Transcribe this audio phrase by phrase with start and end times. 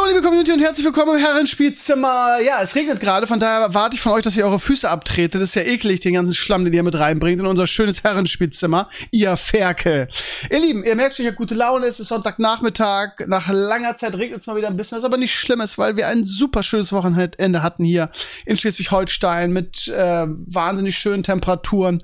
[0.00, 2.38] Hallo liebe Community und herzlich willkommen im Herrenspielzimmer.
[2.42, 5.34] Ja, es regnet gerade, von daher erwarte ich von euch, dass ihr eure Füße abtretet.
[5.34, 8.88] Das ist ja eklig, den ganzen Schlamm, den ihr mit reinbringt in unser schönes Herrenspielzimmer.
[9.10, 10.08] Ihr Ferkel.
[10.48, 11.84] Ihr Lieben, ihr merkt schon, ich habe gute Laune.
[11.84, 13.26] Es ist Sonntagnachmittag.
[13.26, 15.98] Nach langer Zeit regnet es mal wieder ein bisschen, was aber nicht schlimm ist, weil
[15.98, 18.08] wir ein super schönes Wochenende hatten hier
[18.46, 22.02] in Schleswig-Holstein mit äh, wahnsinnig schönen Temperaturen.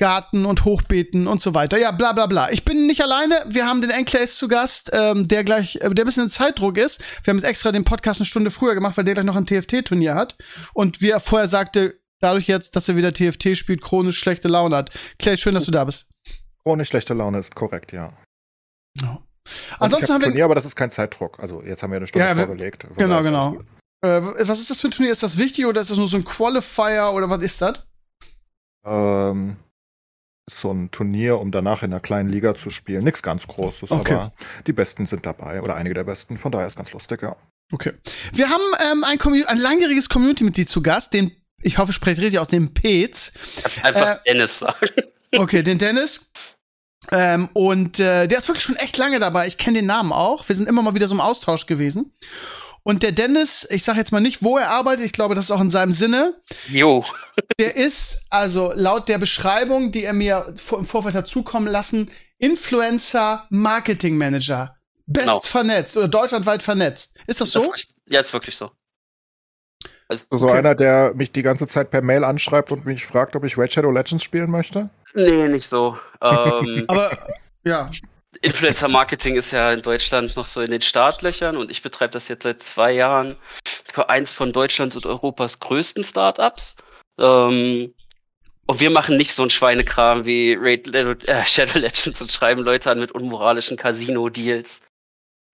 [0.00, 1.78] Garten und Hochbeeten und so weiter.
[1.78, 2.50] Ja, bla bla bla.
[2.50, 3.44] Ich bin nicht alleine.
[3.46, 6.78] Wir haben den Enclaves zu Gast, ähm, der gleich, äh, der ein bisschen in Zeitdruck
[6.78, 7.02] ist.
[7.22, 9.44] Wir haben jetzt extra den Podcast eine Stunde früher gemacht, weil der gleich noch ein
[9.44, 10.36] TFT-Turnier hat.
[10.72, 14.74] Und wie er vorher sagte, dadurch jetzt, dass er wieder TFT spielt, chronisch schlechte Laune
[14.74, 14.90] hat.
[15.18, 16.06] Clay, schön, dass du da bist.
[16.62, 18.10] Chronisch schlechte Laune ist korrekt, ja.
[18.98, 19.20] Ja.
[19.78, 21.38] Ansonsten haben wir Turnier, aber das ist kein Zeitdruck.
[21.40, 22.86] Also jetzt haben wir eine Stunde ja, vorgelegt.
[22.96, 23.58] Genau, genau.
[24.00, 25.12] Äh, was ist das für ein Turnier?
[25.12, 27.82] Ist das wichtig oder ist das nur so ein Qualifier oder was ist das?
[28.86, 29.56] Ähm,
[30.50, 33.04] so ein Turnier, um danach in einer kleinen Liga zu spielen.
[33.04, 34.14] Nichts ganz Großes, okay.
[34.14, 34.32] aber
[34.66, 36.36] die Besten sind dabei oder einige der Besten.
[36.36, 37.36] Von daher ist ganz lustig, ja.
[37.72, 37.92] Okay.
[38.32, 42.40] Wir haben ähm, ein, ein langjähriges Community-Mitglied zu Gast, den, ich hoffe, ich spreche richtig
[42.40, 43.32] aus, dem Pez.
[43.62, 44.86] Kannst einfach äh, Dennis sagen.
[45.32, 46.28] Okay, den Dennis.
[47.12, 49.46] Ähm, und äh, der ist wirklich schon echt lange dabei.
[49.46, 50.48] Ich kenne den Namen auch.
[50.48, 52.12] Wir sind immer mal wieder so im Austausch gewesen.
[52.82, 55.50] Und der Dennis, ich sage jetzt mal nicht, wo er arbeitet, ich glaube, das ist
[55.50, 56.34] auch in seinem Sinne.
[56.68, 57.04] Jo.
[57.58, 63.46] Der ist, also laut der Beschreibung, die er mir im Vorfeld hat zukommen lassen, Influencer
[63.50, 64.76] Marketing Manager.
[65.06, 65.40] Best genau.
[65.40, 67.16] vernetzt oder deutschlandweit vernetzt.
[67.26, 67.68] Ist das so?
[67.70, 68.70] Das, ja, ist wirklich so.
[70.08, 70.58] Also, so okay.
[70.58, 73.72] einer, der mich die ganze Zeit per Mail anschreibt und mich fragt, ob ich Red
[73.72, 74.90] Shadow Legends spielen möchte?
[75.14, 75.98] Nee, nicht so.
[76.20, 77.10] Ähm, Aber
[77.64, 77.90] ja.
[78.42, 82.44] Influencer-Marketing ist ja in Deutschland noch so in den Startlöchern und ich betreibe das jetzt
[82.44, 83.36] seit zwei Jahren.
[84.08, 86.76] Eins von Deutschlands und Europas größten Startups.
[87.18, 87.92] Ähm,
[88.66, 92.90] und wir machen nicht so einen Schweinekram wie Raid, äh, Shadow Legends und schreiben Leute
[92.90, 94.80] an mit unmoralischen Casino-Deals.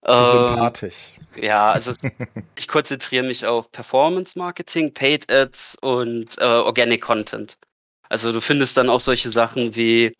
[0.05, 1.15] Ähm, Sympathisch.
[1.35, 1.95] Ja, also
[2.57, 7.57] ich konzentriere mich auf Performance-Marketing, Paid Ads und äh, Organic Content.
[8.09, 10.15] Also du findest dann auch solche Sachen wie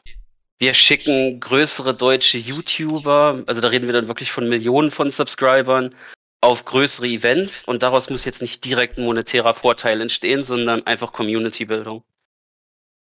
[0.59, 5.95] wir schicken größere deutsche YouTuber, also da reden wir dann wirklich von Millionen von Subscribern,
[6.41, 11.13] auf größere Events und daraus muss jetzt nicht direkt ein monetärer Vorteil entstehen, sondern einfach
[11.13, 12.05] Community-Bildung.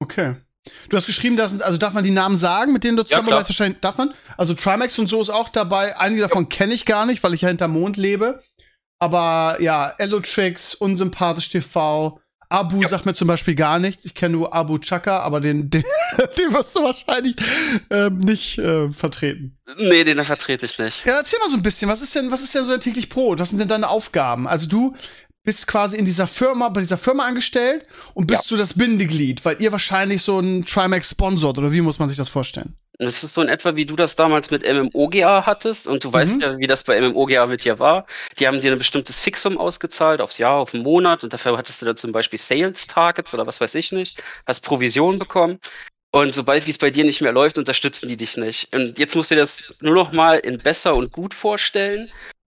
[0.01, 0.37] Okay.
[0.89, 3.51] Du hast geschrieben, dass, also darf man die Namen sagen, mit denen du zusammenarbeitest?
[3.51, 4.15] Ja, wahrscheinlich darf man.
[4.37, 5.97] Also Trimax und so ist auch dabei.
[5.99, 6.49] Einige davon ja.
[6.49, 8.43] kenne ich gar nicht, weil ich ja hinter Mond lebe.
[8.99, 12.89] Aber ja, Elotrix, Unsympathisch TV, Abu ja.
[12.89, 14.05] sagt mir zum Beispiel gar nichts.
[14.05, 15.85] Ich kenne nur Abu Chaka, aber den, den,
[16.39, 17.37] den wirst du wahrscheinlich
[17.91, 19.59] äh, nicht äh, vertreten.
[19.77, 21.05] Nee, den vertrete ich nicht.
[21.05, 21.91] Ja, erzähl mal so ein bisschen.
[21.91, 23.39] Was ist denn, was ist denn so dein täglich Brot?
[23.39, 24.49] Was sind denn deine Aufgaben?
[24.49, 24.95] Also du
[25.45, 28.57] bist quasi in dieser Firma, bei dieser Firma angestellt und bist ja.
[28.57, 32.19] du das Bindeglied, weil ihr wahrscheinlich so einen Trimax sponsort oder wie muss man sich
[32.19, 32.77] das vorstellen?
[32.99, 36.13] Das ist so in etwa, wie du das damals mit MMOGA hattest und du mhm.
[36.13, 38.07] weißt ja, wie das bei MMOGA mit dir war.
[38.39, 41.81] Die haben dir ein bestimmtes Fixum ausgezahlt aufs Jahr, auf den Monat und dafür hattest
[41.81, 45.61] du dann zum Beispiel Sales Targets oder was weiß ich nicht, hast Provision bekommen.
[46.11, 48.75] Und sobald wie es bei dir nicht mehr läuft, unterstützen die dich nicht.
[48.75, 52.11] Und jetzt musst du dir das nur noch mal in besser und gut vorstellen,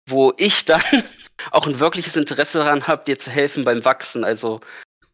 [0.07, 0.81] wo ich dann
[1.51, 4.23] auch ein wirkliches Interesse daran habe, dir zu helfen beim Wachsen.
[4.23, 4.59] Also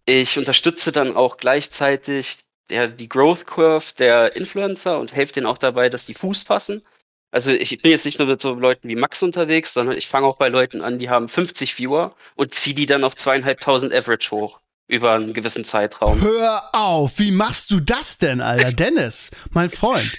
[0.05, 2.39] ich unterstütze dann auch gleichzeitig
[2.71, 6.83] der, die Growth Curve der Influencer und helfe denen auch dabei, dass die Fuß fassen.
[7.31, 10.27] Also ich bin jetzt nicht nur mit so Leuten wie Max unterwegs, sondern ich fange
[10.27, 14.31] auch bei Leuten an, die haben 50 Viewer und ziehe die dann auf zweieinhalbtausend Average
[14.31, 16.19] hoch über einen gewissen Zeitraum.
[16.21, 18.71] Hör auf, wie machst du das denn, Alter?
[18.73, 20.11] Dennis, mein Freund.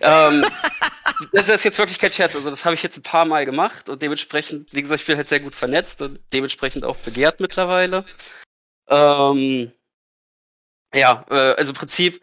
[0.00, 0.44] ähm,
[1.32, 2.36] das ist jetzt wirklich kein Scherz.
[2.36, 5.16] Also das habe ich jetzt ein paar Mal gemacht und dementsprechend, wie gesagt, ich bin
[5.16, 8.04] halt sehr gut vernetzt und dementsprechend auch begehrt mittlerweile.
[8.88, 9.72] Ähm,
[10.94, 12.20] ja, äh, also im Prinzip,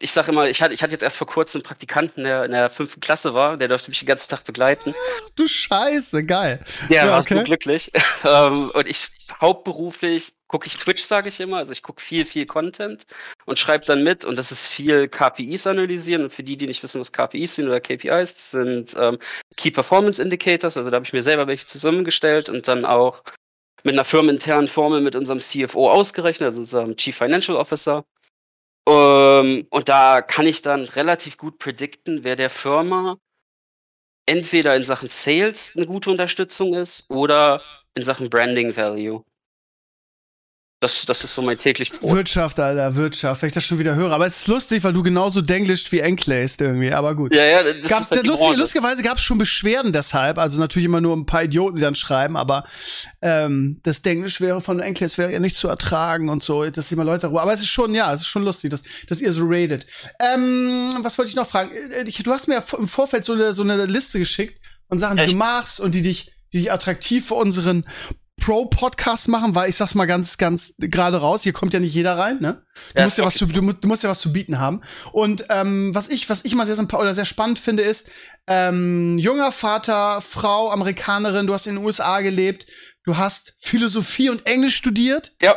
[0.00, 2.50] ich sage immer, ich hatte, ich hatte jetzt erst vor kurzem einen Praktikanten, der in
[2.50, 4.94] der fünften Klasse war, der durfte mich den ganzen Tag begleiten.
[5.36, 6.60] Du Scheiße, geil.
[6.90, 7.38] Der ja, war okay.
[7.38, 7.90] so glücklich.
[8.24, 9.08] ähm, und ich
[9.40, 11.58] hauptberuflich gucke ich Twitch, sage ich immer.
[11.58, 13.06] Also ich gucke viel, viel Content
[13.44, 14.24] und schreibe dann mit.
[14.24, 16.24] Und das ist viel KPIs analysieren.
[16.24, 19.18] Und für die, die nicht wissen, was KPIs sind oder KPIs, das sind ähm,
[19.56, 20.76] Key Performance Indicators.
[20.76, 23.22] Also da habe ich mir selber welche zusammengestellt und dann auch
[23.84, 28.04] mit einer firmeninternen Formel mit unserem CFO ausgerechnet, also unserem Chief Financial Officer.
[28.88, 33.18] Ähm, und da kann ich dann relativ gut predikten, wer der Firma
[34.26, 37.62] entweder in Sachen Sales eine gute Unterstützung ist oder
[37.94, 39.22] in Sachen Branding Value.
[40.84, 42.14] Das, das ist so mein täglich Brot.
[42.14, 44.12] Wirtschaft, Alter, Wirtschaft, wenn ich das schon wieder höre.
[44.12, 47.34] Aber es ist lustig, weil du genauso denglischt wie Enclaced irgendwie, aber gut.
[47.34, 51.00] Ja, ja, das gab, halt lustig, lustigerweise gab es schon Beschwerden deshalb, also natürlich immer
[51.00, 52.64] nur ein paar Idioten, die dann schreiben, aber
[53.22, 57.04] ähm, das Denglisch wäre von Enclaced wäre ja nicht zu ertragen und so, dass immer
[57.04, 57.40] Leute darüber.
[57.40, 59.86] Aber es ist schon, ja, es ist schon lustig, dass, dass ihr so rated.
[60.20, 61.70] Ähm, was wollte ich noch fragen?
[61.92, 65.16] Äh, du hast mir ja im Vorfeld so eine, so eine Liste geschickt von Sachen,
[65.16, 65.28] Echt?
[65.28, 67.84] die du machst und die dich die dich attraktiv für unseren
[68.40, 72.18] Pro-Podcast machen, weil ich sag's mal ganz, ganz gerade raus, hier kommt ja nicht jeder
[72.18, 72.62] rein, ne?
[72.92, 74.82] Du ja, musst ja was zu, du, du, musst ja was zu bieten haben.
[75.12, 78.10] Und ähm, was ich, was ich mal sehr oder sehr spannend finde, ist,
[78.46, 82.66] ähm, junger Vater, Frau, Amerikanerin, du hast in den USA gelebt,
[83.04, 85.32] du hast Philosophie und Englisch studiert.
[85.40, 85.56] Ja.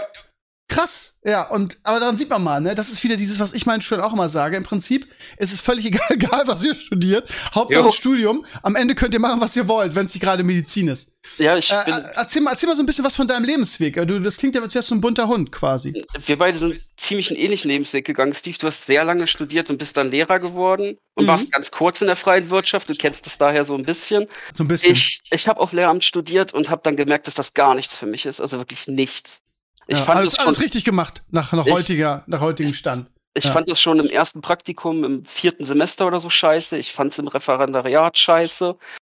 [0.69, 3.65] Krass, ja, und aber daran sieht man mal, ne, das ist wieder dieses, was ich
[3.65, 4.57] meinen Schülern auch immer sage.
[4.57, 7.29] Im Prinzip ist es völlig egal, egal was ihr studiert.
[7.55, 8.45] Hauptsache Studium.
[8.63, 11.11] Am Ende könnt ihr machen, was ihr wollt, wenn es nicht gerade Medizin ist.
[11.37, 13.95] Ja, ich äh, bin erzähl, mal, erzähl mal so ein bisschen was von deinem Lebensweg.
[14.07, 15.93] Du, das klingt ja, als wärst du ein bunter Hund quasi.
[16.25, 18.33] Wir beide sind ziemlich einen ähnlichen Lebensweg gegangen.
[18.33, 21.27] Steve, du hast sehr lange studiert und bist dann Lehrer geworden und mhm.
[21.29, 22.89] warst ganz kurz in der freien Wirtschaft.
[22.89, 24.27] Du kennst das daher so ein bisschen.
[24.53, 24.93] So ein bisschen.
[24.93, 28.05] Ich, ich habe auf Lehramt studiert und habe dann gemerkt, dass das gar nichts für
[28.05, 28.41] mich ist.
[28.41, 29.41] Also wirklich nichts.
[29.87, 33.09] Ich ja, fand alles, alles richtig gemacht, nach, nach, ich, heutiger, nach heutigem Stand.
[33.33, 33.51] Ich ja.
[33.51, 36.77] fand das schon im ersten Praktikum im vierten Semester oder so scheiße.
[36.77, 38.75] Ich fand es im Referendariat scheiße.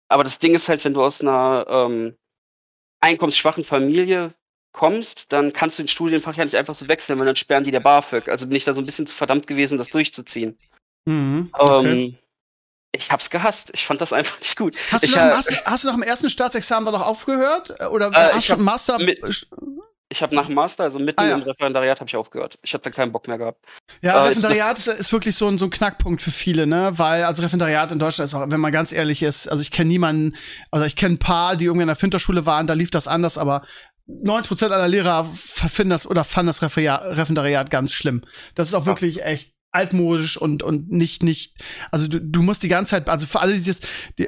[0.10, 2.16] Aber das Ding ist halt, wenn du aus einer ähm,
[3.02, 4.34] einkommensschwachen Familie
[4.74, 7.72] kommst, dann kannst du den Studienfach ja nicht einfach so wechseln, weil dann sperren die
[7.72, 8.30] der BAföG.
[8.30, 10.58] Also bin ich da so ein bisschen zu verdammt gewesen, das durchzuziehen.
[11.06, 12.04] Mhm, okay.
[12.04, 12.18] ähm,
[12.92, 13.72] ich hab's gehasst.
[13.74, 14.76] Ich fand das einfach nicht gut.
[14.92, 17.82] Hast, ich, du, nach, hast, hast, du nach dem ersten Staatsexamen da noch aufgehört?
[17.90, 19.00] Oder äh, hast du Master?
[19.00, 19.20] Mit,
[20.12, 21.36] ich habe nach dem Master, also mitten ah, ja.
[21.36, 22.60] im Referendariat, habe ich aufgehört.
[22.64, 23.66] Ich habe da keinen Bock mehr gehabt.
[24.02, 26.92] Ja, äh, Referendariat ist, ist, wirklich so ein, so ein Knackpunkt für viele, ne?
[26.96, 29.88] Weil, also Referendariat in Deutschland ist auch, wenn man ganz ehrlich ist, also ich kenne
[29.88, 30.36] niemanden,
[30.70, 33.38] also ich kenne ein paar, die irgendwie in der Finterschule waren, da lief das anders,
[33.38, 33.64] aber
[34.10, 38.24] 90% aller Lehrer finden das oder fanden das Referendariat ganz schlimm.
[38.56, 42.68] Das ist auch wirklich echt altmodisch und und nicht nicht also du, du musst die
[42.68, 43.80] ganze Zeit also für alle dieses
[44.20, 44.28] die,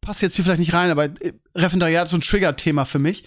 [0.00, 1.08] passt jetzt hier vielleicht nicht rein aber
[1.56, 3.24] Referendariat ist so ein Trigger-Thema für mich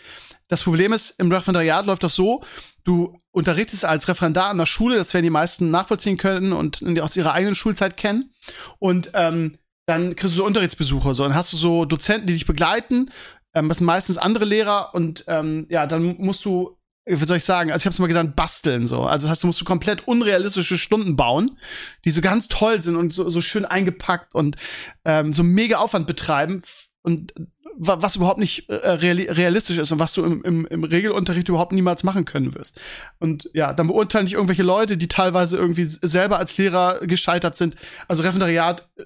[0.50, 2.44] das Problem ist, im Referendariat läuft das so,
[2.84, 7.16] du unterrichtest als Referendar an der Schule, das werden die meisten nachvollziehen können und aus
[7.16, 8.32] ihrer eigenen Schulzeit kennen.
[8.80, 12.46] Und ähm, dann kriegst du so Unterrichtsbesuche, so, dann hast du so Dozenten, die dich
[12.46, 13.12] begleiten,
[13.54, 16.76] ähm, das sind meistens andere Lehrer und ähm, ja, dann musst du
[17.06, 19.02] wie soll ich sagen, also ich habe es mal gesagt, basteln so.
[19.02, 21.58] Also das heißt, du musst du komplett unrealistische Stunden bauen,
[22.06, 24.58] die so ganz toll sind und so, so schön eingepackt und
[25.06, 26.62] ähm, so mega Aufwand betreiben.
[27.02, 27.34] Und
[27.78, 32.04] was überhaupt nicht äh, realistisch ist und was du im, im, im Regelunterricht überhaupt niemals
[32.04, 32.80] machen können wirst.
[33.20, 37.76] Und ja, dann beurteilen dich irgendwelche Leute, die teilweise irgendwie selber als Lehrer gescheitert sind.
[38.08, 39.04] Also Referendariat äh,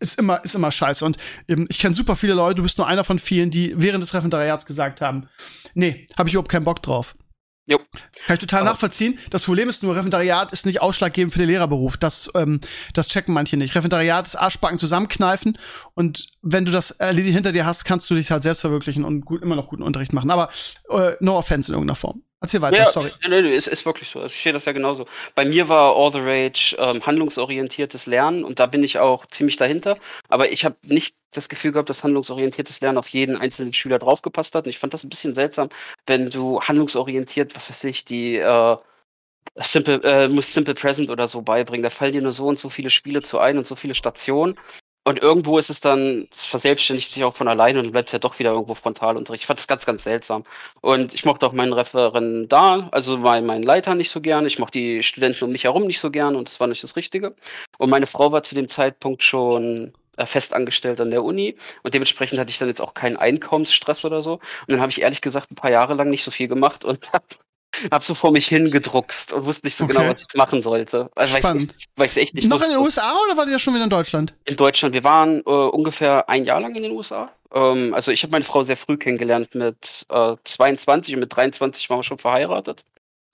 [0.00, 1.04] ist immer, ist immer scheiße.
[1.04, 1.18] Und
[1.48, 4.14] ähm, ich kenne super viele Leute, du bist nur einer von vielen, die während des
[4.14, 5.28] Referendariats gesagt haben,
[5.74, 7.16] nee, habe ich überhaupt keinen Bock drauf.
[7.68, 7.78] Jo.
[8.26, 9.18] Kann ich total Aber nachvollziehen.
[9.30, 11.96] Das Problem ist nur, Referendariat ist nicht ausschlaggebend für den Lehrerberuf.
[11.96, 12.60] Das, ähm,
[12.94, 13.74] das checken manche nicht.
[13.74, 15.58] Referendariat ist Arschbacken zusammenkneifen
[15.94, 19.24] und wenn du das erledigt hinter dir hast, kannst du dich halt selbst verwirklichen und
[19.24, 20.30] gut, immer noch guten Unterricht machen.
[20.30, 20.50] Aber
[20.90, 22.22] äh, no offense in irgendeiner Form.
[22.40, 23.12] Erzähl weiter, ja, sorry.
[23.26, 24.20] Nee, nee, ist, ist wirklich so.
[24.20, 25.06] Also ich sehe das ja genauso.
[25.34, 29.56] Bei mir war All the Rage ähm, handlungsorientiertes Lernen und da bin ich auch ziemlich
[29.56, 29.96] dahinter.
[30.28, 34.54] Aber ich habe nicht das Gefühl gehabt, dass handlungsorientiertes Lernen auf jeden einzelnen Schüler draufgepasst
[34.54, 34.66] hat.
[34.66, 35.70] Und ich fand das ein bisschen seltsam,
[36.06, 38.76] wenn du handlungsorientiert, was weiß ich, die äh,
[39.56, 41.82] Simple, äh, muss Simple Present oder so beibringen.
[41.82, 44.58] Da fallen dir nur so und so viele Spiele zu ein und so viele Stationen.
[45.06, 48.40] Und irgendwo ist es dann, es verselbstständigt sich auch von alleine und bleibt ja doch
[48.40, 49.42] wieder irgendwo Frontalunterricht.
[49.44, 50.42] Ich fand das ganz, ganz seltsam.
[50.80, 54.46] Und ich mochte auch meinen Referendar, also meinen, meinen Leiter nicht so gern.
[54.46, 56.96] Ich mochte die Studenten um mich herum nicht so gern und das war nicht das
[56.96, 57.36] Richtige.
[57.78, 62.40] Und meine Frau war zu dem Zeitpunkt schon äh, festangestellt an der Uni und dementsprechend
[62.40, 64.32] hatte ich dann jetzt auch keinen Einkommensstress oder so.
[64.32, 67.12] Und dann habe ich ehrlich gesagt ein paar Jahre lang nicht so viel gemacht und
[67.12, 67.26] habe
[67.90, 70.08] hab so vor mich hingedruckst und wusste nicht so genau, okay.
[70.08, 71.10] genau, was ich machen sollte.
[71.14, 71.76] Also, Spannend.
[71.96, 72.72] Weil ich echt nicht Noch wusste.
[72.72, 74.34] in den USA oder war ihr schon wieder in Deutschland?
[74.44, 74.94] In Deutschland.
[74.94, 77.30] Wir waren äh, ungefähr ein Jahr lang in den USA.
[77.52, 81.88] Ähm, also ich habe meine Frau sehr früh kennengelernt mit äh, 22 und mit 23
[81.90, 82.84] waren wir schon verheiratet.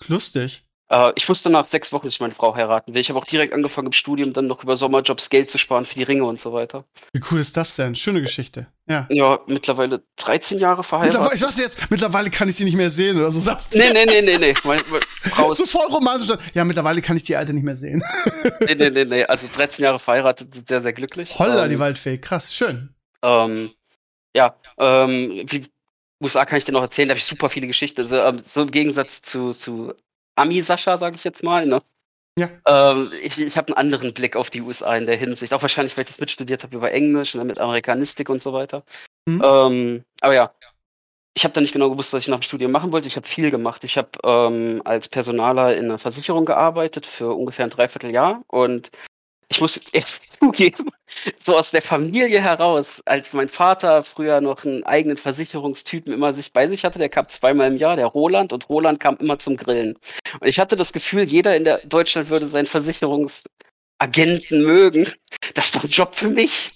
[0.06, 0.64] Lustig.
[0.92, 3.00] Äh, ich wusste nach sechs Wochen, dass ich meine Frau heiraten will.
[3.00, 5.94] Ich habe auch direkt angefangen im Studium dann noch über Sommerjobs Geld zu sparen für
[5.94, 6.84] die Ringe und so weiter.
[7.14, 7.96] Wie cool ist das denn?
[7.96, 8.66] Schöne Geschichte.
[8.86, 9.06] Ja.
[9.10, 11.34] Ja, mittlerweile 13 Jahre verheiratet.
[11.34, 13.78] Ich dachte jetzt, mittlerweile kann ich sie nicht mehr sehen oder so sagst du.
[13.78, 14.54] Nee, nee, nee, nee, nee.
[14.64, 16.36] Meine, meine Frau ist so voll romantisch.
[16.52, 18.02] Ja, mittlerweile kann ich die alte nicht mehr sehen.
[18.60, 19.24] nee, nee, nee, nee.
[19.24, 21.38] Also 13 Jahre verheiratet, sehr, sehr glücklich.
[21.38, 22.18] Holla, ähm, die Waldfee.
[22.18, 22.94] Krass, schön.
[23.22, 23.70] Ähm,
[24.36, 25.66] ja, ähm, wie
[26.22, 28.02] USA kann ich dir noch erzählen, da habe ich super viele Geschichten.
[28.02, 29.94] Also, ähm, so im Gegensatz zu, zu
[30.36, 31.66] Ami-Sascha, sage ich jetzt mal.
[31.66, 31.80] Ne?
[32.38, 32.48] Ja.
[32.66, 35.52] Ähm, ich ich habe einen anderen Blick auf die USA in der Hinsicht.
[35.52, 38.52] Auch wahrscheinlich, weil ich das mitstudiert habe über Englisch und ne, mit Amerikanistik und so
[38.52, 38.84] weiter.
[39.26, 39.42] Mhm.
[39.44, 40.54] Ähm, aber ja.
[41.34, 43.08] ich habe da nicht genau gewusst, was ich nach dem Studium machen wollte.
[43.08, 43.84] Ich habe viel gemacht.
[43.84, 48.90] Ich habe ähm, als Personaler in einer Versicherung gearbeitet für ungefähr ein Dreivierteljahr und
[49.52, 50.90] ich muss jetzt erst zugeben,
[51.44, 56.52] so aus der Familie heraus, als mein Vater früher noch einen eigenen Versicherungstypen immer sich
[56.52, 59.56] bei sich hatte, der kam zweimal im Jahr, der Roland, und Roland kam immer zum
[59.56, 59.98] Grillen.
[60.40, 65.12] Und ich hatte das Gefühl, jeder in der Deutschland würde seinen Versicherungsagenten mögen.
[65.54, 66.72] Das ist doch ein Job für mich.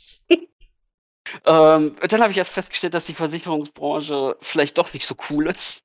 [1.44, 5.82] Ähm, dann habe ich erst festgestellt, dass die Versicherungsbranche vielleicht doch nicht so cool ist.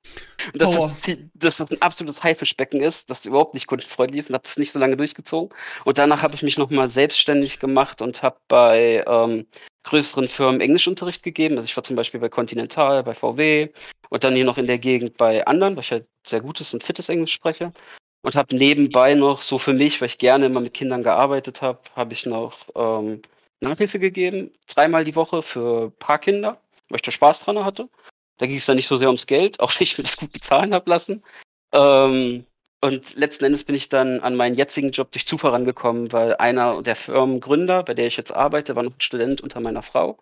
[0.52, 0.88] Und dass, oh.
[0.88, 4.56] das, dass das ein absolutes Haifischbecken ist, dass überhaupt nicht kundenfreundlich ist und habe das
[4.56, 5.56] nicht so lange durchgezogen.
[5.84, 9.46] Und danach habe ich mich nochmal selbstständig gemacht und habe bei ähm,
[9.84, 11.56] größeren Firmen Englischunterricht gegeben.
[11.56, 13.68] Also ich war zum Beispiel bei Continental, bei VW
[14.10, 16.84] und dann hier noch in der Gegend bei anderen, weil ich halt sehr gutes und
[16.84, 17.72] fittes Englisch spreche.
[18.24, 21.80] Und habe nebenbei noch so für mich, weil ich gerne immer mit Kindern gearbeitet habe,
[21.96, 23.20] habe ich noch ähm,
[23.62, 27.88] Nachhilfe gegeben, dreimal die Woche für ein paar Kinder, weil ich da Spaß dran hatte.
[28.38, 30.32] Da ging es dann nicht so sehr ums Geld, auch wenn ich mir das gut
[30.32, 31.22] bezahlen habe lassen.
[31.72, 32.46] Ähm,
[32.80, 36.82] und letzten Endes bin ich dann an meinen jetzigen Job durch Zufall rangekommen, weil einer
[36.82, 40.18] der Firmengründer, bei der ich jetzt arbeite, war noch ein Student unter meiner Frau.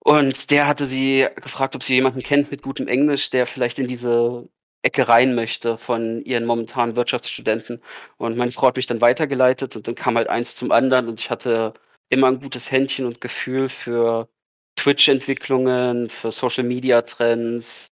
[0.00, 3.86] Und der hatte sie gefragt, ob sie jemanden kennt mit gutem Englisch, der vielleicht in
[3.86, 4.48] diese
[4.82, 7.82] Ecke rein möchte von ihren momentanen Wirtschaftsstudenten.
[8.16, 11.20] Und meine Frau hat mich dann weitergeleitet und dann kam halt eins zum anderen und
[11.20, 11.74] ich hatte
[12.08, 14.28] immer ein gutes Händchen und Gefühl für
[14.76, 17.90] Twitch-Entwicklungen, für Social-Media-Trends,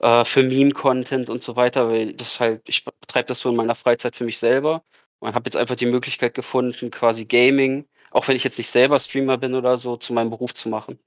[0.00, 3.74] äh, für Meme-Content und so weiter, weil das halt, ich betreibe das so in meiner
[3.74, 4.84] Freizeit für mich selber
[5.20, 8.98] und habe jetzt einfach die Möglichkeit gefunden, quasi Gaming, auch wenn ich jetzt nicht selber
[9.00, 10.98] Streamer bin oder so, zu meinem Beruf zu machen.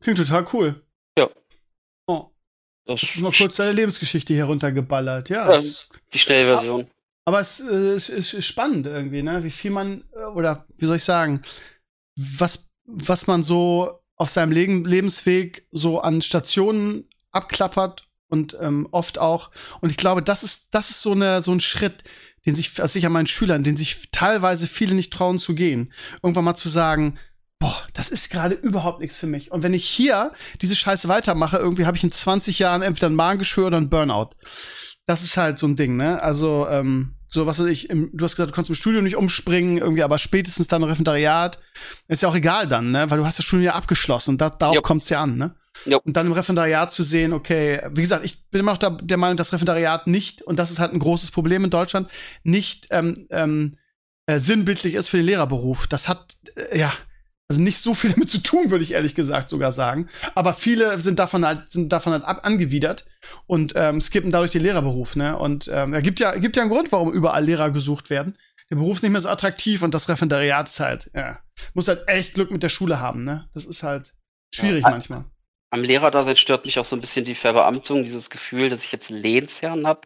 [0.00, 0.82] Klingt total cool.
[1.18, 1.28] Ja.
[2.06, 2.30] Oh.
[2.84, 5.52] Das ist mal kurz deine Lebensgeschichte hier runtergeballert, ja.
[5.52, 5.62] ja
[6.12, 6.90] die Schnellversion.
[7.28, 9.44] Aber es, äh, es, ist spannend irgendwie, ne?
[9.44, 11.42] Wie viel man, äh, oder wie soll ich sagen,
[12.16, 19.18] was, was man so auf seinem Leben, Lebensweg so an Stationen abklappert und ähm, oft
[19.18, 19.50] auch.
[19.82, 22.02] Und ich glaube, das ist, das ist so, eine, so ein Schritt,
[22.46, 25.92] den sich, also ich an meinen Schülern, den sich teilweise viele nicht trauen zu gehen.
[26.22, 27.18] Irgendwann mal zu sagen,
[27.58, 29.52] boah, das ist gerade überhaupt nichts für mich.
[29.52, 30.32] Und wenn ich hier
[30.62, 34.30] diese Scheiße weitermache, irgendwie habe ich in 20 Jahren entweder ein Magengeschwür oder ein Burnout.
[35.08, 36.22] Das ist halt so ein Ding, ne?
[36.22, 39.16] Also, ähm, so was weiß ich, im, du hast gesagt, du kannst im Studium nicht
[39.16, 41.58] umspringen, irgendwie, aber spätestens dann im Referendariat
[42.08, 43.10] ist ja auch egal dann, ne?
[43.10, 44.84] Weil du hast das Studium ja abgeschlossen und da, darauf yep.
[44.84, 45.54] kommt's ja an, ne?
[45.86, 46.02] Yep.
[46.04, 49.16] Und dann im Referendariat zu sehen, okay, wie gesagt, ich bin immer noch da, der
[49.16, 52.10] Meinung, dass Referendariat nicht, und das ist halt ein großes Problem in Deutschland,
[52.42, 53.78] nicht ähm, ähm,
[54.26, 55.86] äh, sinnbildlich ist für den Lehrerberuf.
[55.86, 56.92] Das hat, äh, ja,
[57.48, 60.08] also nicht so viel damit zu tun, würde ich ehrlich gesagt sogar sagen.
[60.34, 63.06] Aber viele sind davon halt, sind davon halt ab angewidert
[63.46, 65.16] und ähm, skippen dadurch den Lehrerberuf.
[65.16, 65.36] Ne?
[65.36, 68.36] Und ähm, er gibt ja, gibt ja einen Grund, warum überall Lehrer gesucht werden.
[68.70, 71.38] Der Beruf ist nicht mehr so attraktiv und das Referendariat ist halt, ja,
[71.72, 73.24] muss halt echt Glück mit der Schule haben.
[73.24, 73.48] Ne?
[73.54, 74.12] Das ist halt
[74.54, 75.24] schwierig ja, manchmal.
[75.70, 79.08] Am Lehrerdasein stört mich auch so ein bisschen die Verbeamtung, dieses Gefühl, dass ich jetzt
[79.08, 80.02] Lehnsherrn habe.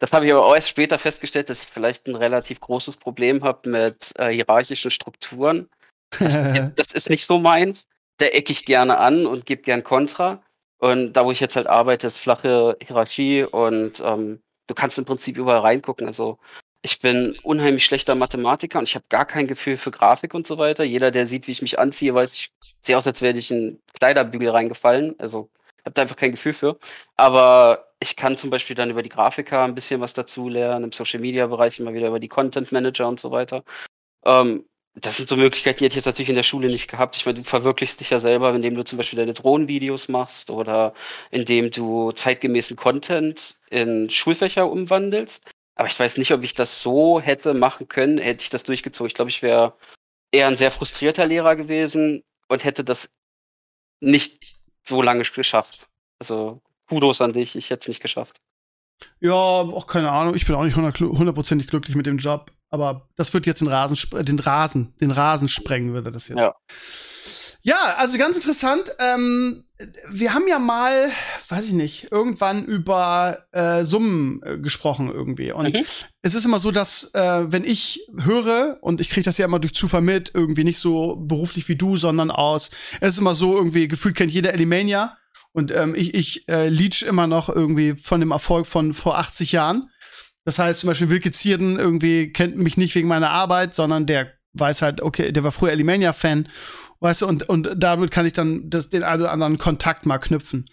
[0.00, 3.42] Das habe ich aber auch erst später festgestellt, dass ich vielleicht ein relativ großes Problem
[3.42, 5.70] habe mit äh, hierarchischen Strukturen
[6.76, 7.86] das, ist nicht so meins.
[8.18, 10.42] Da ecke ich gerne an und gebe gern Kontra.
[10.78, 15.04] Und da, wo ich jetzt halt arbeite, ist flache Hierarchie und ähm, du kannst im
[15.04, 16.06] Prinzip überall reingucken.
[16.06, 16.38] Also
[16.82, 20.58] ich bin unheimlich schlechter Mathematiker und ich habe gar kein Gefühl für Grafik und so
[20.58, 20.84] weiter.
[20.84, 22.52] Jeder, der sieht, wie ich mich anziehe, weiß, ich
[22.82, 25.14] sehe aus, als wäre ich in Kleiderbügel reingefallen.
[25.18, 26.78] Also ich habe da einfach kein Gefühl für.
[27.16, 30.92] Aber ich kann zum Beispiel dann über die Grafiker ein bisschen was dazu lernen, im
[30.92, 33.64] Social Media Bereich immer wieder über die Content Manager und so weiter.
[34.26, 37.16] Ähm, das sind so Möglichkeiten, die hätte ich jetzt natürlich in der Schule nicht gehabt.
[37.16, 40.94] Ich meine, du verwirklichst dich ja selber, indem du zum Beispiel deine Drohnenvideos machst oder
[41.30, 45.44] indem du zeitgemäßen Content in Schulfächer umwandelst.
[45.74, 49.08] Aber ich weiß nicht, ob ich das so hätte machen können, hätte ich das durchgezogen.
[49.08, 49.74] Ich glaube, ich wäre
[50.30, 53.10] eher ein sehr frustrierter Lehrer gewesen und hätte das
[54.00, 55.88] nicht so lange geschafft.
[56.20, 58.40] Also Kudos an dich, ich hätte es nicht geschafft.
[59.18, 60.36] Ja, auch keine Ahnung.
[60.36, 62.52] Ich bin auch nicht hundertprozentig glücklich mit dem Job.
[62.70, 66.38] Aber das wird jetzt den Rasen, den Rasen, den Rasen sprengen, würde das jetzt.
[66.38, 66.54] Ja.
[67.66, 68.92] Ja, also ganz interessant.
[68.98, 69.64] Ähm,
[70.10, 71.10] wir haben ja mal,
[71.48, 75.50] weiß ich nicht, irgendwann über äh, Summen äh, gesprochen irgendwie.
[75.50, 75.86] Und mhm.
[76.20, 79.60] es ist immer so, dass äh, wenn ich höre, und ich kriege das ja immer
[79.60, 83.56] durch Zufall mit, irgendwie nicht so beruflich wie du, sondern aus, es ist immer so,
[83.56, 85.16] irgendwie gefühlt kennt jeder Elimania.
[85.52, 89.52] Und ähm, ich, ich äh, leech immer noch irgendwie von dem Erfolg von vor 80
[89.52, 89.88] Jahren.
[90.44, 94.32] Das heißt zum Beispiel Wilke Zierden irgendwie kennt mich nicht wegen meiner Arbeit, sondern der
[94.54, 96.48] weiß halt, okay, der war früher Elimania-Fan,
[97.00, 100.18] weißt du, und, und damit kann ich dann das, den einen oder anderen Kontakt mal
[100.18, 100.64] knüpfen.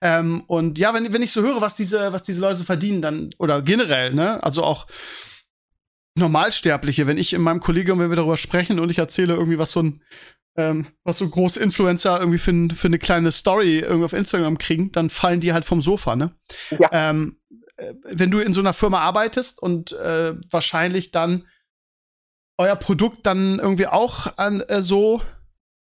[0.00, 3.02] Ähm, und ja, wenn, wenn ich so höre, was diese, was diese Leute so verdienen,
[3.02, 4.86] dann, oder generell, ne, also auch
[6.16, 9.72] Normalsterbliche, wenn ich in meinem Kollegium, wenn wir darüber sprechen und ich erzähle irgendwie, was
[9.72, 10.02] so ein
[10.56, 14.90] ähm, was so große Influencer irgendwie für, für eine kleine Story irgendwie auf Instagram kriegen,
[14.92, 16.34] dann fallen die halt vom Sofa, ne?
[16.70, 16.88] Ja.
[16.92, 17.39] Ähm, äh,
[18.04, 21.46] wenn du in so einer Firma arbeitest und äh, wahrscheinlich dann
[22.58, 25.22] euer Produkt dann irgendwie auch an äh, so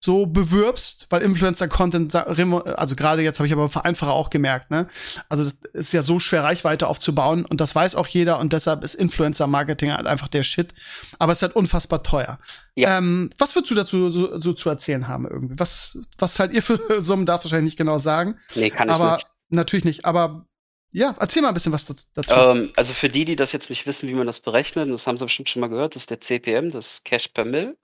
[0.03, 4.87] so bewirbst, weil Influencer-Content, also gerade jetzt habe ich aber Vereinfacher auch gemerkt, ne?
[5.29, 8.83] Also das ist ja so schwer, Reichweite aufzubauen und das weiß auch jeder und deshalb
[8.83, 10.73] ist Influencer-Marketing halt einfach der Shit.
[11.19, 12.39] Aber es ist halt unfassbar teuer.
[12.77, 12.97] Ja.
[12.97, 15.59] Ähm, was würdest du dazu so, so, zu erzählen haben irgendwie?
[15.59, 18.37] Was, was halt ihr für Summen darf wahrscheinlich nicht genau sagen.
[18.55, 19.29] Nee, kann ich aber nicht.
[19.51, 20.47] Natürlich nicht, aber
[20.93, 22.33] ja, erzähl mal ein bisschen was dazu.
[22.33, 25.17] Ähm, also für die, die das jetzt nicht wissen, wie man das berechnet, das haben
[25.17, 27.77] sie bestimmt schon mal gehört, das ist der CPM, das Cash per Mill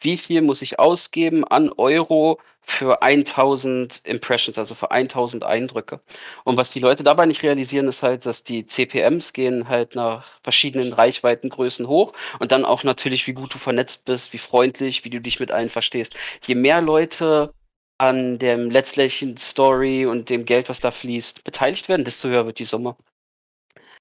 [0.00, 6.00] wie viel muss ich ausgeben an Euro für 1000 Impressions, also für 1000 Eindrücke.
[6.44, 10.26] Und was die Leute dabei nicht realisieren, ist halt, dass die CPMs gehen halt nach
[10.42, 15.10] verschiedenen Reichweitengrößen hoch und dann auch natürlich, wie gut du vernetzt bist, wie freundlich, wie
[15.10, 16.14] du dich mit allen verstehst.
[16.46, 17.52] Je mehr Leute
[18.00, 22.58] an dem letztlichen Story und dem Geld, was da fließt, beteiligt werden, desto höher wird
[22.58, 22.96] die Summe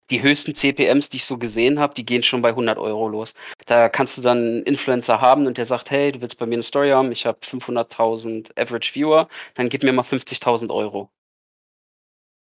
[0.10, 3.34] die höchsten CPMs, die ich so gesehen habe, die gehen schon bei 100 Euro los.
[3.66, 6.56] Da kannst du dann einen Influencer haben und der sagt, hey, du willst bei mir
[6.56, 11.12] eine Story haben, ich habe 500.000 Average Viewer, dann gib mir mal 50.000 Euro.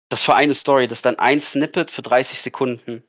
[0.10, 3.04] Das für eine Story, das ist dann ein Snippet für 30 Sekunden.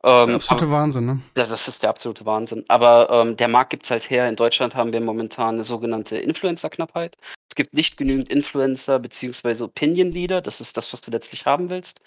[0.00, 1.20] Das ist der ähm, absolute aber, Wahnsinn, ne?
[1.34, 2.64] Das ist der absolute Wahnsinn.
[2.68, 4.28] Aber ähm, der Markt gibt's halt her.
[4.28, 7.16] In Deutschland haben wir momentan eine sogenannte Influencer-Knappheit.
[7.58, 10.42] Es gibt nicht genügend Influencer beziehungsweise Opinion-Leader.
[10.42, 12.00] Das ist das, was du letztlich haben willst.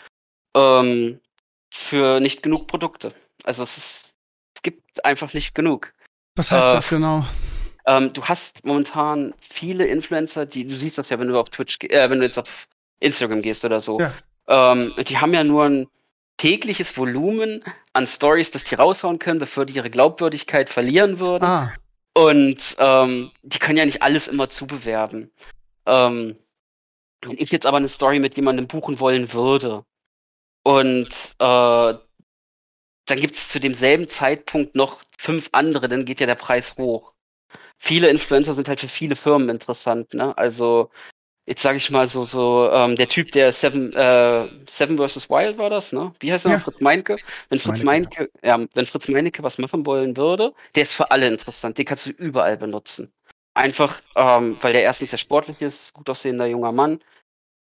[0.56, 1.20] Ähm,
[1.70, 3.14] für nicht genug Produkte.
[3.44, 4.14] Also es, ist,
[4.56, 5.94] es gibt einfach nicht genug.
[6.38, 7.26] Was heißt äh, das genau?
[7.86, 11.80] Ähm, du hast momentan viele Influencer, die, du siehst das ja, wenn du auf Twitch,
[11.82, 12.48] äh, wenn du jetzt auf
[13.02, 14.00] Instagram gehst oder so.
[14.00, 14.14] Ja.
[14.48, 15.90] Ähm, die haben ja nur ein
[16.38, 21.44] tägliches Volumen an Stories, das die raushauen können, bevor die ihre Glaubwürdigkeit verlieren würden.
[21.44, 21.74] Ah.
[22.14, 25.32] Und ähm, die können ja nicht alles immer zubewerben.
[25.86, 26.38] Ähm,
[27.22, 29.86] wenn ich jetzt aber eine Story mit jemandem buchen wollen würde,
[30.64, 31.94] und äh,
[33.06, 37.14] dann gibt es zu demselben Zeitpunkt noch fünf andere, dann geht ja der Preis hoch.
[37.78, 40.38] Viele Influencer sind halt für viele Firmen interessant, ne?
[40.38, 40.92] Also
[41.46, 45.30] jetzt sage ich mal so, so ähm, der Typ, der Seven, äh, Seven vs.
[45.30, 46.14] Wild war das, ne?
[46.20, 46.54] Wie heißt er?
[46.54, 46.60] Ja.
[46.60, 47.18] Fritz Meinecke.
[47.50, 48.58] Wenn Fritz Meinecke, ja.
[48.58, 51.78] ja, wenn Fritz Meinecke was machen wollen würde, der ist für alle interessant.
[51.78, 53.12] Den kannst du überall benutzen.
[53.54, 57.02] Einfach, ähm, weil der erstens sehr sportlich ist, gut aussehender junger Mann.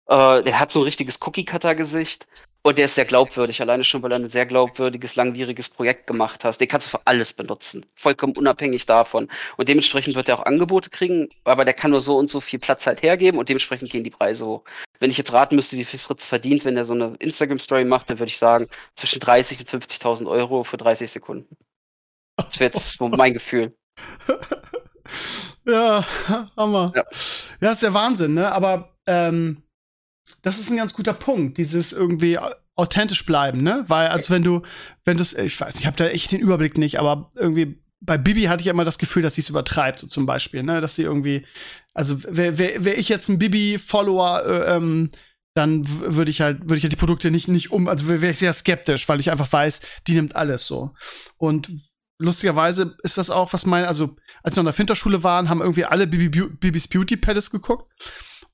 [0.07, 2.27] Äh, der hat so ein richtiges Cookie-Cutter-Gesicht
[2.69, 6.45] und der ist sehr glaubwürdig, alleine schon, weil er ein sehr glaubwürdiges, langwieriges Projekt gemacht
[6.45, 6.61] hast.
[6.61, 7.87] Den kannst du für alles benutzen.
[7.95, 9.29] Vollkommen unabhängig davon.
[9.57, 12.59] Und dementsprechend wird er auch Angebote kriegen, aber der kann nur so und so viel
[12.59, 14.65] Platz halt hergeben und dementsprechend gehen die Preise hoch.
[15.01, 18.11] Wenn ich jetzt raten müsste, wie viel Fritz verdient, wenn er so eine Instagram-Story macht,
[18.11, 21.57] dann würde ich sagen, zwischen 30 und 50.000 Euro für 30 Sekunden.
[22.37, 23.75] Das wäre jetzt so mein Gefühl.
[25.69, 26.03] Ja,
[26.57, 26.93] Hammer.
[26.97, 27.05] Ja.
[27.61, 28.51] ja, ist der Wahnsinn, ne?
[28.51, 29.63] Aber ähm,
[30.43, 32.39] das ist ein ganz guter Punkt, dieses irgendwie
[32.75, 33.85] authentisch bleiben, ne?
[33.89, 34.63] Weil, als wenn du,
[35.05, 38.45] wenn du ich weiß, ich habe da echt den Überblick nicht, aber irgendwie bei Bibi
[38.45, 40.81] hatte ich immer das Gefühl, dass sie es übertreibt, so zum Beispiel, ne?
[40.81, 41.45] Dass sie irgendwie,
[41.95, 45.11] also wäre wär, wär ich jetzt ein Bibi-Follower, äh, ähm,
[45.55, 48.39] dann würde ich halt, würde ich halt die Produkte nicht, nicht um, also wäre ich
[48.39, 50.95] sehr skeptisch, weil ich einfach weiß, die nimmt alles so.
[51.37, 51.69] Und
[52.19, 54.15] lustigerweise ist das auch, was mein, also
[54.45, 57.91] als wir in der Finterschule waren, haben irgendwie alle Bibi, Bibis Beauty Palace geguckt.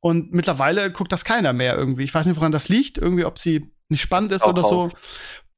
[0.05, 2.03] Und mittlerweile guckt das keiner mehr irgendwie.
[2.03, 2.99] Ich weiß nicht, woran das liegt.
[2.99, 4.90] Irgendwie, ob sie nicht spannend ist auch oder so.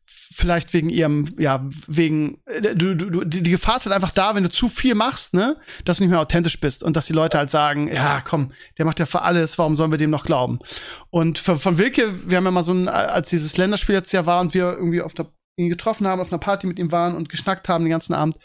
[0.05, 4.37] Vielleicht wegen ihrem, ja, wegen, äh, du, du, die, die Gefahr ist halt einfach da,
[4.37, 7.13] wenn du zu viel machst, ne, dass du nicht mehr authentisch bist und dass die
[7.13, 10.25] Leute halt sagen, ja, komm, der macht ja für alles, warum sollen wir dem noch
[10.25, 10.61] glauben?
[11.11, 14.27] Und von, von Wilke, wir haben ja mal so ein, als dieses Länderspiel jetzt ja
[14.27, 17.16] war und wir irgendwie auf der ihn getroffen haben, auf einer Party mit ihm waren
[17.16, 18.37] und geschnackt haben den ganzen Abend,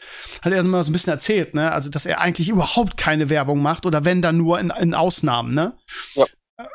[0.42, 1.72] hat er immer so ein bisschen erzählt, ne?
[1.72, 5.54] Also, dass er eigentlich überhaupt keine Werbung macht oder wenn dann nur in, in Ausnahmen,
[5.54, 5.78] ne?
[6.16, 6.26] Ja.